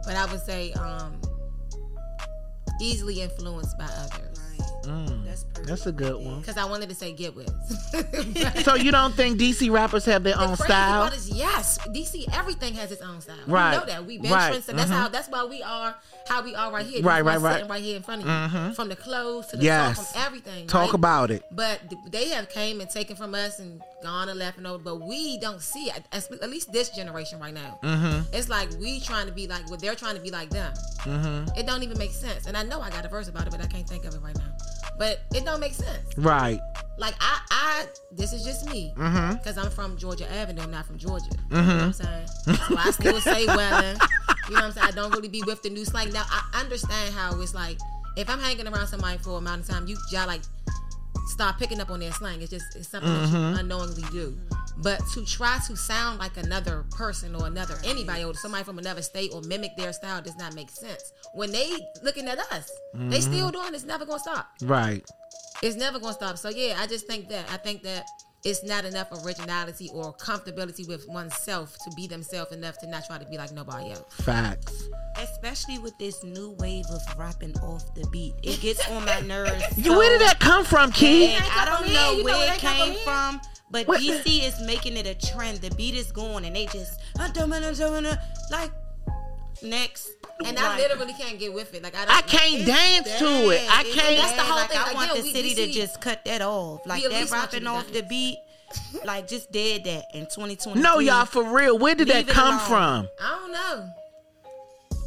But 0.06 0.16
I 0.16 0.26
would 0.32 0.40
say 0.40 0.72
um 0.74 1.20
easily 2.82 3.20
influenced 3.22 3.78
by 3.78 3.84
others. 3.98 4.39
Mm, 4.90 5.26
that's 5.26 5.44
that's 5.68 5.86
a 5.86 5.92
good 5.92 6.16
one. 6.16 6.40
Because 6.40 6.58
I 6.58 6.66
wanted 6.66 6.90
to 6.90 6.96
say 6.96 7.14
get 7.14 7.36
with. 7.36 7.50
So 8.64 8.76
you 8.76 8.92
don't 8.92 9.14
think 9.14 9.40
DC 9.40 9.72
rappers 9.72 10.06
have 10.06 10.24
their 10.24 10.34
The 10.36 10.42
own 10.42 10.48
crazy 10.56 10.64
style? 10.66 11.02
part 11.02 11.14
is 11.16 11.30
yes, 11.30 11.78
DC 11.90 12.26
everything 12.38 12.74
has 12.76 12.92
its 12.92 13.02
own 13.02 13.22
style. 13.22 13.36
Right. 13.48 13.72
We 13.74 13.78
know 13.80 13.86
that. 13.86 14.06
We've 14.06 14.22
been 14.22 14.32
Right. 14.32 14.50
trends, 14.50 14.70
and 14.70 14.78
that's 14.80 14.90
Mhm. 14.90 14.96
how 14.96 15.08
that's 15.10 15.28
why 15.30 15.46
we 15.46 15.62
are 15.64 15.96
how 16.28 16.42
we 16.44 16.56
are 16.56 16.72
right 16.72 16.86
here. 16.86 17.04
Right, 17.04 17.22
right, 17.24 17.40
right. 17.40 17.54
Sitting 17.56 17.70
right 17.70 17.82
here 17.84 17.96
in 17.98 18.04
front 18.04 18.22
of 18.22 18.28
you. 18.28 18.34
Mhm. 18.34 18.76
From 18.76 18.90
the 18.90 18.96
clothes 18.96 19.48
to 19.48 19.58
the 19.58 19.64
Yes. 19.64 19.96
song, 19.98 20.06
from 20.06 20.22
everything. 20.24 20.68
Talk 20.68 20.88
right? 20.88 20.94
about 20.94 21.32
it. 21.32 21.44
But 21.52 21.80
they 22.12 22.30
have 22.30 22.50
came 22.50 22.82
and 22.82 22.90
taken 22.90 23.16
from 23.16 23.34
us 23.36 23.60
and 23.60 23.82
gone 24.04 24.30
and 24.30 24.40
left 24.40 24.58
and 24.58 24.66
over. 24.68 24.84
But 24.84 24.98
we 25.02 25.38
don't 25.40 25.62
see 25.62 25.86
it. 25.90 26.04
At 26.12 26.32
at 26.42 26.50
least 26.50 26.72
this 26.72 26.90
generation 26.90 27.40
right 27.40 27.54
now. 27.54 27.80
Mm-hmm. 27.84 28.34
It's 28.34 28.50
like 28.50 28.70
we 28.80 29.00
trying 29.00 29.28
to 29.28 29.32
be 29.34 29.48
like 29.48 29.70
what 29.70 29.80
they're 29.80 29.96
trying 29.96 30.16
to 30.16 30.22
be 30.22 30.32
like 30.32 30.50
them. 30.50 30.74
Mm-hmm. 31.00 31.58
It 31.60 31.66
don't 31.68 31.84
even 31.84 31.98
make 31.98 32.12
sense. 32.14 32.46
And 32.48 32.56
I 32.58 32.64
know 32.64 32.82
I 32.82 32.90
got 32.90 33.06
a 33.06 33.10
verse 33.10 33.28
about 33.28 33.46
it, 33.48 33.52
but 33.52 33.62
I 33.62 33.68
can't 33.68 33.88
think 33.88 34.06
of 34.06 34.14
it 34.14 34.22
right 34.22 34.36
now. 34.38 34.44
But 34.98 35.22
it 35.34 35.46
don't 35.46 35.60
make 35.60 35.74
sense. 35.74 36.18
Right. 36.18 36.60
Like 36.98 37.16
I, 37.22 37.40
I 37.52 37.86
this 38.12 38.34
is 38.34 38.44
just 38.44 38.70
me 38.70 38.94
Mm-hmm. 38.98 39.38
because 39.38 39.58
I'm 39.58 39.70
from 39.72 39.96
Georgia 39.98 40.30
Avenue. 40.34 40.62
I'm 40.62 40.72
not 40.72 40.86
from 40.86 40.98
Georgia. 40.98 41.30
You 41.50 41.58
know 41.58 41.64
what 41.64 41.70
I'm 41.70 41.94
saying? 41.94 42.28
So 42.28 42.76
I 42.78 42.92
still 42.92 43.22
say 43.22 43.46
Wellen. 43.48 43.98
You 44.50 44.56
know 44.56 44.62
what 44.62 44.64
I'm 44.64 44.72
saying? 44.74 44.88
I 44.88 44.92
don't 44.92 45.12
really 45.14 45.30
be 45.30 45.42
with 45.46 45.62
the 45.64 45.70
new 45.70 45.86
slang. 45.86 46.12
Now 46.12 46.26
I 46.30 46.60
understand 46.60 47.14
how 47.16 47.40
it's 47.40 47.54
like 47.54 47.78
if 48.18 48.30
I'm 48.30 48.40
hanging 48.40 48.68
around 48.68 48.88
somebody 48.88 49.18
for 49.20 49.32
a 49.32 49.34
amount 49.36 49.62
of 49.62 49.68
time, 49.70 49.88
you 49.88 49.96
y'all 50.12 50.28
like 50.28 50.42
start 51.30 51.58
picking 51.58 51.80
up 51.80 51.90
on 51.90 52.00
their 52.00 52.12
slang. 52.12 52.42
It's 52.42 52.50
just 52.50 52.76
it's 52.76 52.90
something 52.90 53.12
that 53.12 53.30
you 53.30 53.36
mm-hmm. 53.36 53.60
unknowingly 53.60 54.04
do. 54.12 54.38
But 54.78 55.02
to 55.14 55.26
try 55.26 55.60
to 55.68 55.76
sound 55.76 56.20
like 56.20 56.38
another 56.38 56.86
person 56.92 57.36
or 57.36 57.48
another 57.48 57.76
anybody 57.84 58.24
or 58.24 58.34
somebody 58.34 58.64
from 58.64 58.80
another 58.80 59.02
state 59.02 59.32
or 59.34 59.42
mimic 59.42 59.76
their 59.78 59.94
style 59.94 60.22
does 60.22 60.38
not 60.38 60.56
make 60.56 60.70
sense. 60.70 61.12
When 61.34 61.52
they 61.52 61.70
looking 62.04 62.28
at 62.28 62.40
us, 62.40 62.72
they 62.94 63.00
mm-hmm. 63.00 63.34
still 63.34 63.52
doing. 63.52 63.74
It's 63.74 63.86
never 63.86 64.06
gonna 64.06 64.20
stop. 64.20 64.50
Right. 64.64 65.04
It's 65.62 65.76
never 65.76 66.00
gonna 66.00 66.14
stop. 66.14 66.38
So 66.38 66.50
yeah, 66.50 66.78
I 66.80 66.88
just 66.88 67.08
think 67.08 67.30
that 67.30 67.46
I 67.52 67.58
think 67.58 67.84
that 67.84 68.06
it's 68.46 68.64
not 68.64 68.86
enough 68.86 69.08
originality 69.26 69.90
or 69.94 70.14
comfortability 70.14 70.88
with 70.88 71.08
oneself 71.10 71.76
to 71.84 71.92
be 71.96 72.08
themselves 72.08 72.52
enough 72.52 72.78
to 72.80 72.88
not 72.88 73.06
try 73.06 73.18
to 73.18 73.26
be 73.26 73.38
like 73.38 73.52
nobody 73.52 73.92
else. 73.92 74.14
Facts. 74.22 74.88
especially 75.18 75.78
with 75.80 75.98
this 76.00 76.24
new 76.24 76.52
wave 76.60 76.86
of 76.92 77.02
rapping 77.18 77.54
off 77.60 77.84
the 77.96 78.08
beat, 78.12 78.34
it 78.44 78.60
gets 78.62 78.88
on 78.90 79.04
my 79.06 79.20
nerves. 79.22 79.64
You, 79.78 79.98
where 79.98 80.10
did 80.18 80.22
that 80.28 80.40
come 80.40 80.64
from, 80.64 80.92
Key? 80.92 81.36
I 81.36 81.66
don't 81.66 81.92
know 81.94 82.12
You 82.12 82.18
know 82.20 82.24
where 82.24 82.38
where 82.38 82.54
it 82.54 82.60
came 82.60 82.94
from? 83.04 83.40
from, 83.40 83.42
but 83.72 83.88
What- 83.88 84.00
DC 84.02 84.44
is 84.48 84.62
making 84.66 84.96
it 84.98 85.06
a 85.06 85.16
trend. 85.34 85.60
The 85.60 85.72
beat 85.76 85.96
is 85.96 86.12
going, 86.12 86.46
and 86.46 86.56
they 86.56 86.66
just 86.68 87.00
like 88.52 88.72
next. 89.64 90.10
And 90.46 90.58
I 90.58 90.78
literally 90.78 91.14
can't 91.14 91.38
get 91.38 91.54
with 91.54 91.74
it. 91.74 91.84
Like 91.84 91.96
I 91.96 92.06
don't. 92.06 92.18
I 92.18 92.22
can't 92.22 92.62
it's- 92.62 92.68
dance 92.68 93.20
to 93.20 93.50
it. 93.50 93.62
I 93.70 93.84
can't. 93.84 94.18
That's 94.18 94.34
the 94.34 94.42
whole 94.42 94.56
like, 94.56 94.70
thing. 94.70 94.80
I 94.80 94.84
Like, 94.86 94.96
want 94.96 95.08
yeah, 95.10 95.22
the 95.22 95.28
we- 95.28 95.34
city 95.34 95.50
we 95.50 95.56
to 95.56 95.72
just 95.72 96.02
cut 96.02 96.24
that 96.26 96.42
off. 96.42 96.86
Like 96.86 97.04
that 97.04 97.12
least 97.12 97.32
want 97.32 97.52
rapping 97.54 97.68
off 97.68 97.92
the 97.92 98.04
beat, 98.04 98.38
like 99.06 99.28
just 99.28 99.52
did 99.52 99.84
that 99.84 100.06
in 100.14 100.22
2020. 100.26 100.80
No, 100.82 101.00
y'all, 101.00 101.26
for 101.26 101.44
real. 101.44 101.78
Where 101.78 101.96
did 101.96 102.08
that 102.08 102.16
Leave 102.18 102.30
it 102.30 102.34
come 102.34 102.60
from? 102.60 103.10
I 103.22 103.30
don't 103.40 103.52
know. 103.52 103.90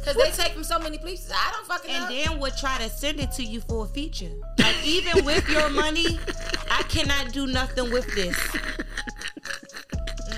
Cause 0.05 0.15
they 0.15 0.31
take 0.31 0.51
from 0.51 0.65
so 0.65 0.77
many 0.79 0.97
places. 0.97 1.31
I 1.33 1.51
don't 1.53 1.65
fucking 1.65 1.89
know. 1.93 2.07
And 2.07 2.13
then 2.13 2.39
would 2.41 2.57
try 2.57 2.77
to 2.79 2.89
send 2.89 3.21
it 3.21 3.31
to 3.33 3.43
you 3.43 3.61
for 3.61 3.85
a 3.85 3.87
feature. 3.87 4.31
Like 4.59 4.75
even 4.85 5.23
with 5.23 5.47
your 5.47 5.69
money, 5.69 6.19
I 6.69 6.83
cannot 6.89 7.31
do 7.31 7.47
nothing 7.47 7.89
with 7.89 8.13
this. 8.13 8.35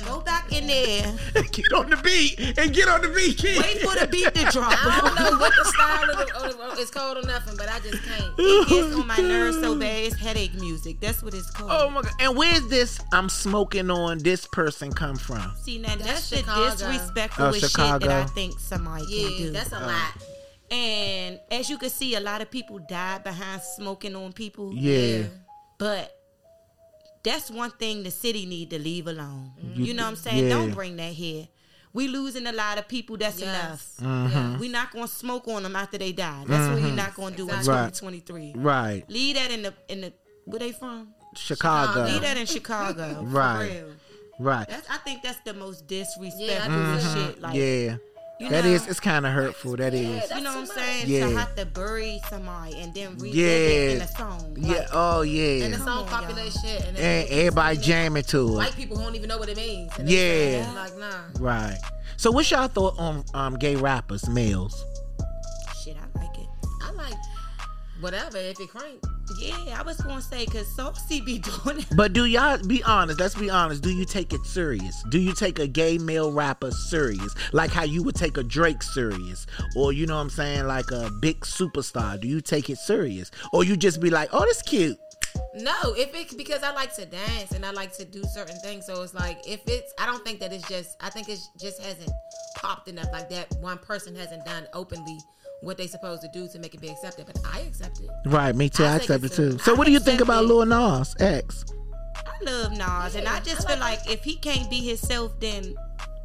Go 0.06 0.22
back 0.22 0.52
in 0.52 0.68
there. 0.68 1.14
get 1.52 1.74
on 1.74 1.90
the 1.90 1.98
beat 1.98 2.40
and 2.58 2.74
get 2.74 2.88
on 2.88 3.02
the 3.02 3.10
beat, 3.10 3.38
Key. 3.38 3.58
Wait 3.60 3.82
for 3.82 4.00
the 4.00 4.08
beat 4.08 4.34
to 4.36 4.46
drop. 4.52 4.74
I 4.86 5.00
don't 5.02 5.16
know 5.16 5.38
what 5.40 5.52
the 5.58 5.66
style 5.66 6.10
of 6.12 6.18
the, 6.18 6.82
it's 6.82 6.92
called 6.92 7.18
or 7.18 7.24
nothing, 7.28 7.58
but 7.58 7.70
I 7.70 7.80
just 7.80 8.04
can't. 8.04 8.24
It 8.24 8.34
oh, 8.40 8.66
gets 8.68 8.96
on 8.96 9.08
my 9.08 9.18
nerves 9.18 9.60
so 9.60 9.78
bad. 9.78 10.04
It's 10.04 10.16
headache 10.20 10.54
music. 10.56 11.00
That's 11.00 11.24
what 11.24 11.34
it's 11.34 11.50
called. 11.50 11.72
Oh 11.74 11.90
my 11.90 12.02
god! 12.02 12.12
And 12.20 12.38
where's 12.38 12.68
this? 12.68 13.00
I'm 13.14 13.30
smoking 13.30 13.90
on 13.90 14.20
this 14.20 14.46
person 14.48 14.92
come 14.94 15.16
from? 15.16 15.54
See 15.64 15.78
now 15.80 15.96
that's, 15.96 16.04
That's 16.06 16.30
the 16.30 16.38
Chicago. 16.38 16.70
disrespectful 16.72 17.46
Oh, 17.46 17.52
shit 17.54 17.74
that 17.74 18.04
I 18.12 18.26
think 18.26 18.60
somebody 18.60 19.06
can 19.06 19.14
Yeah, 19.32 19.38
do. 19.38 19.52
that's 19.52 19.72
a 19.72 19.84
oh. 19.84 19.88
lot. 19.88 20.24
and 20.72 21.40
as 21.52 21.70
you 21.70 21.78
can 21.78 21.90
see, 21.90 22.16
a 22.16 22.20
lot 22.20 22.42
of 22.42 22.52
people 22.52 22.80
die 22.80 23.18
behind 23.20 23.62
smoking 23.62 24.16
on 24.16 24.34
people. 24.34 24.74
Yeah. 24.76 25.24
But 25.78 26.12
that's 27.26 27.52
one 27.52 27.72
thing 27.72 28.04
the 28.04 28.12
city 28.12 28.46
need 28.46 28.70
to 28.70 28.80
leave 28.80 29.08
alone. 29.08 29.52
You- 29.74 29.86
You, 29.86 29.94
know 29.94 30.04
what 30.04 30.10
I'm 30.12 30.16
saying? 30.16 30.44
yeah. 30.44 30.50
Don't 30.50 30.72
bring 30.72 30.96
that 30.98 31.12
here. 31.14 31.48
We 31.92 32.08
losing 32.10 32.46
a 32.48 32.52
lot 32.52 32.78
of 32.78 32.88
people. 32.88 33.16
That's 33.18 33.40
Yes. 33.40 33.96
enough. 34.00 34.32
Mm-hmm. 34.32 34.60
We 34.60 34.68
not 34.70 34.92
gonna 34.92 35.08
smoke 35.08 35.48
on 35.48 35.64
them 35.64 35.76
after 35.76 35.98
they 35.98 36.12
die. 36.12 36.44
That's 36.48 36.70
what 36.74 36.82
we 36.84 36.92
not 36.92 37.16
gonna 37.16 37.36
do 37.36 37.46
Exactly. 37.46 37.74
in 37.74 37.80
Right. 37.84 37.94
2023. 37.94 38.54
Right. 38.56 39.04
Leave 39.10 39.36
that 39.36 39.50
in 39.52 39.62
the 39.64 39.74
in 39.90 40.02
the 40.02 40.14
where 40.46 40.60
they 40.60 40.72
from? 40.74 41.14
Chicago. 41.36 42.04
Leave 42.06 42.22
that 42.22 42.38
in 42.38 42.46
Chicago. 42.46 43.22
Right. 43.28 43.70
For 43.70 43.74
real. 43.86 43.92
Right. 44.40 44.68
That's 44.68 44.90
I 44.90 44.98
think 44.98 45.24
that's 45.24 45.40
the 45.46 45.54
most 45.54 45.88
disrespectful 45.88 46.46
Yeah, 46.46 46.66
I 46.66 46.98
do 46.98 47.28
shit. 47.28 47.42
Like 47.42 47.56
yeah. 47.56 47.98
You 48.40 48.50
That 48.50 48.64
know, 48.66 48.70
is. 48.72 48.88
It's 48.88 49.00
kind 49.00 49.26
of 49.26 49.32
hurtful. 49.34 49.76
That 49.78 49.94
is. 49.94 50.28
that's 50.28 50.36
you 50.36 50.42
know 50.42 50.52
what 50.52 50.60
I'm 50.60 50.66
saying? 50.66 51.08
Yeah. 51.08 51.30
To 51.30 51.38
have 51.38 51.56
to 51.56 51.66
bury 51.66 52.22
somebody 52.30 52.80
and 52.80 52.94
then 52.94 53.16
relive 53.18 53.36
Yeah. 53.36 53.46
it 53.48 53.96
in 53.96 54.02
a 54.02 54.08
song. 54.08 54.58
Yeah. 54.60 54.74
Like, 54.80 54.88
Oh 54.94 55.22
And 55.22 55.30
the 55.30 55.78
yeah. 55.78 55.78
Song 55.78 55.88
on, 56.04 56.08
popular 56.08 56.42
y'all. 56.44 56.52
shit. 56.52 56.86
And, 56.86 56.98
And 56.98 57.30
everybody 57.30 57.78
jamming 57.78 58.24
to 58.24 58.56
White 58.56 58.70
it. 58.70 58.76
people 58.76 58.96
people 58.98 59.04
don't 59.06 59.16
even 59.16 59.30
know 59.30 59.38
what 59.38 59.50
it 59.50 59.58
means. 59.58 59.92
And 59.98 60.10
Yeah. 60.10 60.72
Like, 60.76 60.98
nah. 60.98 61.14
Right. 61.40 61.78
So, 62.18 62.32
what's 62.32 62.50
y'all 62.52 62.68
thought 62.68 62.98
on 63.00 63.24
um 63.34 63.56
gay 63.58 63.76
rappers, 63.76 64.28
males? 64.30 64.86
Whatever 68.06 68.38
if 68.38 68.60
it 68.60 68.70
crank. 68.70 69.04
Yeah, 69.40 69.80
I 69.80 69.82
was 69.82 70.00
gonna 70.00 70.22
say 70.22 70.46
because 70.46 70.68
Saucy 70.76 71.22
be 71.22 71.40
doing 71.64 71.80
it. 71.80 71.88
But 71.98 72.14
do 72.14 72.26
y'all 72.26 72.60
be 72.60 72.84
honest? 72.84 73.20
Let's 73.20 73.34
be 73.34 73.50
honest. 73.50 73.82
Do 73.82 73.90
you 73.90 74.06
take 74.06 74.32
it 74.32 74.46
serious? 74.46 75.04
Do 75.10 75.20
you 75.20 75.34
take 75.34 75.58
a 75.58 75.66
gay 75.66 75.98
male 75.98 76.32
rapper 76.32 76.70
serious? 76.70 77.34
Like 77.52 77.72
how 77.72 77.84
you 77.84 78.04
would 78.04 78.14
take 78.14 78.38
a 78.38 78.44
Drake 78.44 78.84
serious, 78.84 79.48
or 79.76 79.92
you 79.92 80.06
know 80.06 80.18
what 80.18 80.22
I'm 80.22 80.30
saying, 80.30 80.68
like 80.68 80.92
a 80.92 81.10
big 81.20 81.40
superstar? 81.40 82.22
Do 82.22 82.28
you 82.28 82.42
take 82.42 82.70
it 82.70 82.78
serious, 82.78 83.32
or 83.52 83.64
you 83.64 83.76
just 83.76 84.00
be 84.00 84.12
like, 84.12 84.30
oh, 84.32 84.46
that's 84.46 84.62
cute? 84.62 85.00
No, 85.56 85.76
if 85.98 86.14
it's 86.14 86.36
because 86.36 86.62
I 86.62 86.72
like 86.74 86.94
to 86.96 87.08
dance 87.08 87.54
and 87.54 87.66
I 87.66 87.72
like 87.72 87.92
to 87.98 88.06
do 88.06 88.24
certain 88.36 88.60
things, 88.60 88.86
so 88.86 89.02
it's 89.02 89.16
like 89.16 89.40
if 89.48 89.62
it's, 89.66 89.92
I 90.00 90.06
don't 90.06 90.24
think 90.24 90.40
that 90.42 90.54
it's 90.54 90.68
just. 90.70 90.96
I 91.02 91.10
think 91.10 91.28
it 91.28 91.40
just 91.60 91.82
hasn't 91.82 92.12
popped 92.56 92.88
enough. 92.88 93.08
Like 93.12 93.30
that 93.32 93.52
one 93.60 93.80
person 93.80 94.16
hasn't 94.16 94.46
done 94.46 94.68
openly 94.74 95.18
what 95.62 95.78
they 95.78 95.88
supposed 95.88 96.22
to 96.22 96.28
do 96.30 96.48
to 96.48 96.60
make 96.60 96.74
it 96.74 96.82
be 96.82 96.90
accepted. 96.90 97.26
But 97.26 97.40
I 97.46 97.62
accept 97.62 98.00
it. 98.00 98.10
Right, 98.26 98.56
me 98.56 98.70
too. 98.70 98.84
I, 98.84 98.94
I 98.94 98.96
accept 98.98 99.24
it 99.24 99.32
too. 99.34 99.58
So, 99.60 99.74
I 99.74 99.76
what 99.78 99.86
do 99.86 99.92
you 99.92 100.00
think 100.00 100.22
about 100.22 100.44
it. 100.44 100.48
Lil 100.48 100.66
Nas 100.66 101.16
X? 101.20 101.66
I 102.26 102.44
love 102.44 102.72
Nas, 102.72 103.16
and 103.16 103.28
I 103.28 103.40
just 103.40 103.66
I 103.66 103.72
feel 103.72 103.80
like 103.80 104.00
like 104.06 104.10
if 104.12 104.24
he 104.24 104.36
can't 104.36 104.70
be 104.70 104.80
himself, 104.80 105.40
then 105.40 105.76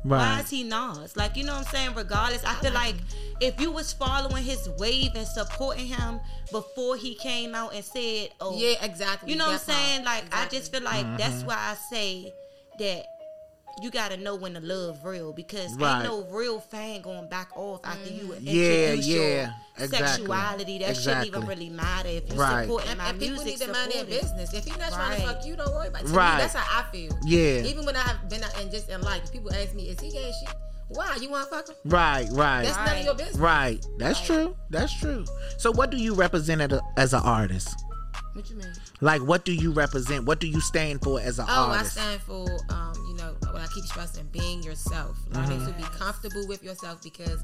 why 0.03 0.16
Right. 0.37 0.41
is 0.45 0.51
he 0.51 0.62
Nas? 0.64 1.16
Like 1.16 1.37
you 1.37 1.45
know 1.45 1.53
what 1.55 1.66
I'm 1.66 1.72
saying? 1.74 1.95
Regardless, 1.95 2.43
I 2.45 2.55
feel 2.55 2.72
like 2.72 2.95
if 3.41 3.61
you 3.61 3.70
was 3.70 3.93
following 3.93 4.43
his 4.45 4.68
wave 4.78 5.11
and 5.14 5.26
supporting 5.26 5.87
him 5.87 6.20
before 6.51 6.97
he 6.97 7.14
came 7.14 7.55
out 7.55 7.74
and 7.74 7.85
said, 7.85 8.31
"Oh, 8.41 8.57
Yeah, 8.57 8.74
exactly. 8.85 9.31
You 9.31 9.39
know 9.39 9.47
what 9.47 9.53
I'm 9.55 9.59
saying? 9.59 10.05
Like 10.05 10.24
I 10.33 10.47
just 10.49 10.72
feel 10.72 10.83
like 10.83 11.05
Mm-hmm. 11.07 11.16
that's 11.18 11.43
why 11.45 11.55
I 11.55 11.74
say 11.91 12.33
that 12.78 13.05
you 13.83 13.91
gotta 13.91 14.16
know 14.16 14.35
when 14.37 14.55
to 14.55 14.61
love 14.61 15.05
real 15.05 15.33
because 15.33 15.72
Right. 15.76 15.97
ain't 15.97 16.05
no 16.05 16.24
real 16.31 16.61
fan 16.61 17.01
going 17.03 17.28
back 17.28 17.49
off 17.57 17.81
after 17.85 18.11
you 18.11 18.35
Yeah, 18.41 18.62
introduce 18.93 19.07
yeah, 19.07 19.16
your 19.16 19.55
exactly. 19.78 19.99
sexuality. 20.09 20.78
That 20.78 20.97
shouldn't 20.97 21.26
even 21.26 21.47
really 21.47 21.70
matter 21.70 22.09
if 22.09 22.28
you 22.33 22.39
Right. 22.39 22.64
supporting 22.64 22.91
And, 22.91 22.99
my 22.99 23.09
and 23.11 23.18
people 23.20 23.45
need 23.45 23.59
to 23.59 23.66
mind 23.72 23.93
their 23.93 24.01
support 24.01 24.09
it. 24.09 24.20
business. 24.22 24.55
If 24.55 24.66
you're 24.66 24.78
not 24.78 24.93
trying 24.93 25.20
to 25.20 25.26
fuck 25.26 25.47
you, 25.47 25.57
don't 25.57 25.72
worry 25.72 25.89
about 25.89 26.03
it. 26.03 26.07
To 26.09 26.12
Right. 26.12 26.35
Me, 26.37 26.41
that's 26.43 26.55
how 26.55 26.81
I 26.81 26.91
feel. 26.93 27.18
Yeah. 27.24 27.62
Even 27.64 27.85
when 27.87 27.97
I've 27.97 28.28
been 28.28 28.43
out 28.45 28.59
and 28.61 28.70
just 28.70 28.89
in 28.89 29.01
life, 29.03 29.31
people 29.33 29.53
ask 29.55 29.74
me, 29.74 29.89
"Is 29.89 29.99
he 30.01 30.11
gay?" 30.11 30.33
Shit. 30.45 30.55
Why? 30.89 31.16
You 31.20 31.31
want 31.31 31.49
to 31.49 31.57
fuck 31.57 31.68
him? 31.68 31.76
Right, 31.85 32.26
right, 32.33 32.64
That's 32.64 32.76
none 32.76 32.99
of 32.99 33.05
your 33.05 33.14
business. 33.14 33.37
right. 33.37 33.85
That's 33.99 34.20
true. 34.20 34.57
That's 34.70 34.93
true. 34.93 35.24
So, 35.57 35.70
what 35.70 35.91
do 35.91 35.97
you 35.97 36.14
represent 36.14 36.61
as 36.61 36.72
a- 36.72 36.81
as 36.97 37.14
an 37.14 37.20
artist? 37.22 37.68
What 38.33 38.49
you 38.51 38.57
mean? 38.57 38.72
Like, 39.01 39.22
what 39.22 39.45
do 39.45 39.53
you 39.53 39.70
represent? 39.72 40.24
What 40.24 40.41
do 40.41 40.47
you 40.49 40.61
stand 40.61 41.03
for 41.03 41.20
as 41.20 41.39
an 41.39 41.47
Oh, 41.49 41.70
artist? 41.70 41.97
Oh, 41.97 42.01
I 42.01 42.05
stand 42.07 42.22
for, 42.22 42.45
um, 42.45 42.49
you 42.51 42.74
know, 42.74 42.89
what 42.89 42.89
I 43.61 43.66
keep 43.68 43.84
stressing, 43.84 44.26
being 44.32 44.62
yourself, 44.62 45.16
learning 45.30 45.61
Mm-hmm. 45.61 45.66
to 45.72 45.90
be 45.90 45.98
comfortable 45.98 46.46
with 46.48 46.62
yourself 46.62 47.02
because 47.02 47.42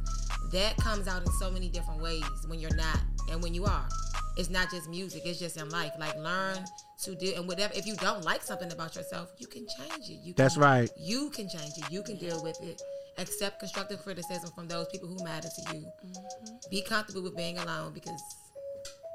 that 0.53 0.77
comes 0.79 1.09
out 1.09 1.23
in 1.23 1.33
so 1.33 1.51
many 1.51 1.69
different 1.69 2.01
ways 2.03 2.25
when 2.47 2.59
you're 2.59 2.75
not 2.77 3.01
and 3.31 3.43
when 3.43 3.55
you 3.55 3.65
are. 3.65 3.89
It's 4.37 4.51
not 4.51 4.71
just 4.71 4.89
music, 4.91 5.23
it's 5.25 5.39
just 5.39 5.57
in 5.57 5.69
life. 5.71 5.93
Like 5.99 6.17
learn 6.19 6.59
to 7.05 7.15
do 7.15 7.33
and 7.37 7.47
whatever 7.49 7.73
if 7.75 7.87
you 7.87 7.97
don't 7.97 8.25
like 8.25 8.43
something 8.43 8.71
about 8.71 8.95
yourself, 8.95 9.31
you 9.39 9.47
can 9.47 9.67
change 9.79 10.09
it. 10.11 10.21
You 10.23 10.35
can, 10.35 10.45
That's 10.45 10.57
right. 10.57 10.91
You 10.99 11.31
can 11.31 11.49
change 11.49 11.73
it. 11.79 11.91
You 11.91 12.03
can 12.03 12.17
deal 12.17 12.43
with 12.43 12.59
it. 12.63 12.81
Accept 13.19 13.59
constructive 13.61 14.03
criticism 14.03 14.51
from 14.55 14.69
those 14.69 14.87
people 14.89 15.09
who 15.09 15.23
matter 15.25 15.49
to 15.49 15.77
you. 15.77 15.87
Be 16.71 16.83
comfortable 16.83 17.23
with 17.23 17.35
being 17.37 17.57
alone 17.59 17.93
because 17.95 18.23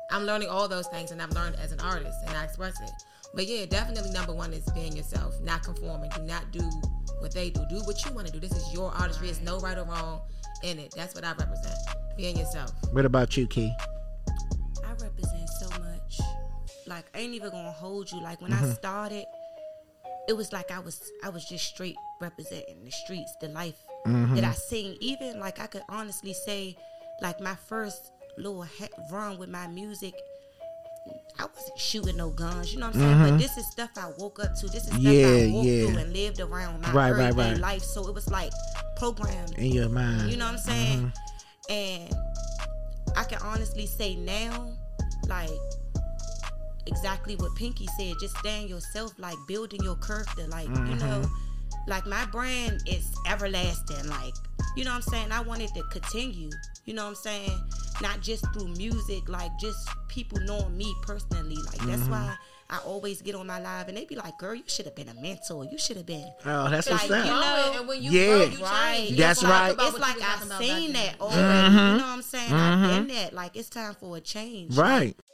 I'm 0.09 0.23
learning 0.23 0.49
all 0.49 0.67
those 0.67 0.87
things 0.87 1.11
and 1.11 1.21
I've 1.21 1.31
learned 1.33 1.55
as 1.57 1.71
an 1.71 1.79
artist 1.81 2.17
and 2.27 2.35
I 2.35 2.43
express 2.43 2.79
it. 2.81 2.89
But 3.33 3.47
yeah, 3.47 3.65
definitely 3.65 4.11
number 4.11 4.33
one 4.33 4.51
is 4.53 4.65
being 4.73 4.95
yourself, 4.95 5.39
not 5.41 5.63
conforming. 5.63 6.09
Do 6.15 6.21
not 6.23 6.51
do 6.51 6.61
what 7.19 7.33
they 7.33 7.49
do. 7.49 7.61
Do 7.69 7.77
what 7.85 8.03
you 8.05 8.11
want 8.13 8.27
to 8.27 8.33
do. 8.33 8.39
This 8.39 8.51
is 8.51 8.73
your 8.73 8.91
artistry. 8.91 9.27
There's 9.27 9.41
no 9.41 9.59
right 9.59 9.77
or 9.77 9.85
wrong 9.85 10.21
in 10.63 10.79
it. 10.79 10.93
That's 10.95 11.15
what 11.15 11.23
I 11.23 11.29
represent. 11.31 11.75
Being 12.17 12.37
yourself. 12.37 12.71
What 12.91 13.05
about 13.05 13.37
you, 13.37 13.47
Key? 13.47 13.71
I 14.85 14.91
represent 15.01 15.49
so 15.59 15.69
much. 15.79 16.19
Like 16.87 17.05
I 17.15 17.19
ain't 17.19 17.33
even 17.33 17.51
gonna 17.51 17.71
hold 17.71 18.11
you. 18.11 18.21
Like 18.21 18.41
when 18.41 18.51
Mm-hmm. 18.51 18.65
I 18.65 18.73
started, 18.73 19.25
it 20.27 20.33
was 20.33 20.51
like 20.51 20.69
I 20.71 20.79
was 20.79 21.01
I 21.23 21.29
was 21.29 21.45
just 21.45 21.65
straight 21.65 21.95
representing 22.19 22.83
the 22.83 22.91
streets, 22.91 23.33
the 23.39 23.47
life 23.49 23.75
Mm-hmm. 24.05 24.33
that 24.35 24.43
I 24.43 24.51
sing. 24.53 24.97
Even 24.99 25.39
like 25.39 25.59
I 25.59 25.67
could 25.67 25.83
honestly 25.87 26.33
say, 26.33 26.75
like 27.21 27.39
my 27.39 27.53
first 27.69 28.11
little 28.37 28.63
he- 28.63 28.89
run 29.11 29.37
with 29.37 29.47
my 29.49 29.67
music. 29.67 30.15
I 31.41 31.45
wasn't 31.45 31.79
shooting 31.79 32.17
no 32.17 32.29
guns, 32.29 32.71
you 32.73 32.79
know 32.79 32.87
what 32.87 32.95
I'm 32.95 33.01
saying? 33.19 33.31
But 33.31 33.37
this 33.39 33.57
is 33.57 33.65
stuff 33.71 33.89
I 33.97 34.11
woke 34.19 34.39
up 34.43 34.53
to. 34.59 34.67
This 34.67 34.83
is 34.83 34.87
stuff 34.87 34.99
Mm-hmm. 35.01 35.07
Yeah, 35.11 35.49
I 35.49 35.51
walked 35.51 35.67
yeah. 35.67 35.85
through 35.87 35.97
and 35.97 36.13
lived 36.13 36.39
around 36.39 36.81
my 36.81 36.91
Right, 36.91 37.11
right, 37.11 37.21
everyday 37.29 37.51
right. 37.51 37.57
life. 37.59 37.81
So 37.83 38.07
it 38.07 38.13
was 38.13 38.29
like 38.29 38.51
programmed 38.97 39.57
In 39.57 39.71
your 39.71 39.89
mind. 39.89 40.29
you 40.29 40.37
know 40.37 40.45
what 40.45 40.53
I'm 40.53 40.59
saying? 40.59 41.13
And 41.69 42.13
I 43.17 43.23
can 43.23 43.39
honestly 43.43 43.87
say 43.87 44.15
now, 44.15 44.71
like 45.27 45.49
exactly 46.87 47.35
what 47.35 47.55
Pinky 47.55 47.87
said, 47.97 48.13
just 48.19 48.37
stand 48.37 48.69
yourself, 48.69 49.11
like 49.17 49.37
building 49.47 49.81
your 49.83 49.95
character, 49.97 50.47
like 50.47 50.67
you 50.67 50.95
know, 50.95 51.23
like 51.87 52.05
my 52.05 52.25
brand 52.25 52.83
is 52.87 53.13
everlasting, 53.27 54.07
like 54.09 54.33
you 54.75 54.83
know 54.85 54.91
what 54.91 54.97
I'm 54.97 55.01
saying. 55.01 55.31
I 55.31 55.41
want 55.41 55.61
it 55.61 55.71
to 55.75 55.83
continue. 55.91 56.49
You 56.85 56.93
know 56.93 57.03
what 57.03 57.09
I'm 57.09 57.15
saying? 57.15 57.59
Not 58.01 58.21
just 58.21 58.45
through 58.53 58.69
music, 58.69 59.27
like 59.27 59.51
just 59.59 59.89
people 60.07 60.39
knowing 60.41 60.75
me 60.77 60.93
personally. 61.03 61.57
Like 61.57 61.79
that's 61.79 62.01
mm-hmm. 62.03 62.11
why 62.11 62.35
I 62.69 62.79
always 62.79 63.21
get 63.21 63.35
on 63.35 63.47
my 63.47 63.59
live 63.59 63.89
and 63.89 63.97
they 63.97 64.05
be 64.05 64.15
like, 64.15 64.37
"Girl, 64.37 64.55
you 64.55 64.63
should 64.65 64.85
have 64.85 64.95
been 64.95 65.09
a 65.09 65.13
mentor. 65.15 65.65
You 65.65 65.77
should 65.77 65.97
have 65.97 66.05
been." 66.05 66.31
Oh, 66.45 66.69
that's 66.69 66.89
what's 66.89 67.09
Like, 67.09 67.19
up. 67.19 67.25
you 67.25 67.31
know, 67.31 67.41
oh, 67.43 67.79
and 67.79 67.87
when 67.87 68.01
you 68.01 68.11
Yeah. 68.11 68.27
grow, 68.27 68.43
you 68.45 68.63
Right. 68.63 68.95
change. 68.95 69.11
You 69.11 69.17
That's 69.17 69.43
right. 69.43 69.75
It's 69.77 69.99
like 69.99 70.21
I've 70.21 70.39
seen 70.39 70.93
back 70.93 71.17
that 71.19 71.19
then. 71.19 71.21
already. 71.21 71.75
You 71.75 71.81
know 71.81 71.97
what 71.97 72.03
I'm 72.05 72.21
saying? 72.21 72.53
I've 72.53 72.89
been 72.89 73.07
mm-hmm. 73.07 73.15
that. 73.15 73.33
Like 73.33 73.55
it's 73.55 73.69
time 73.69 73.95
for 73.99 74.17
a 74.17 74.21
change. 74.21 74.77
right. 74.77 75.15
Dark 75.15 75.25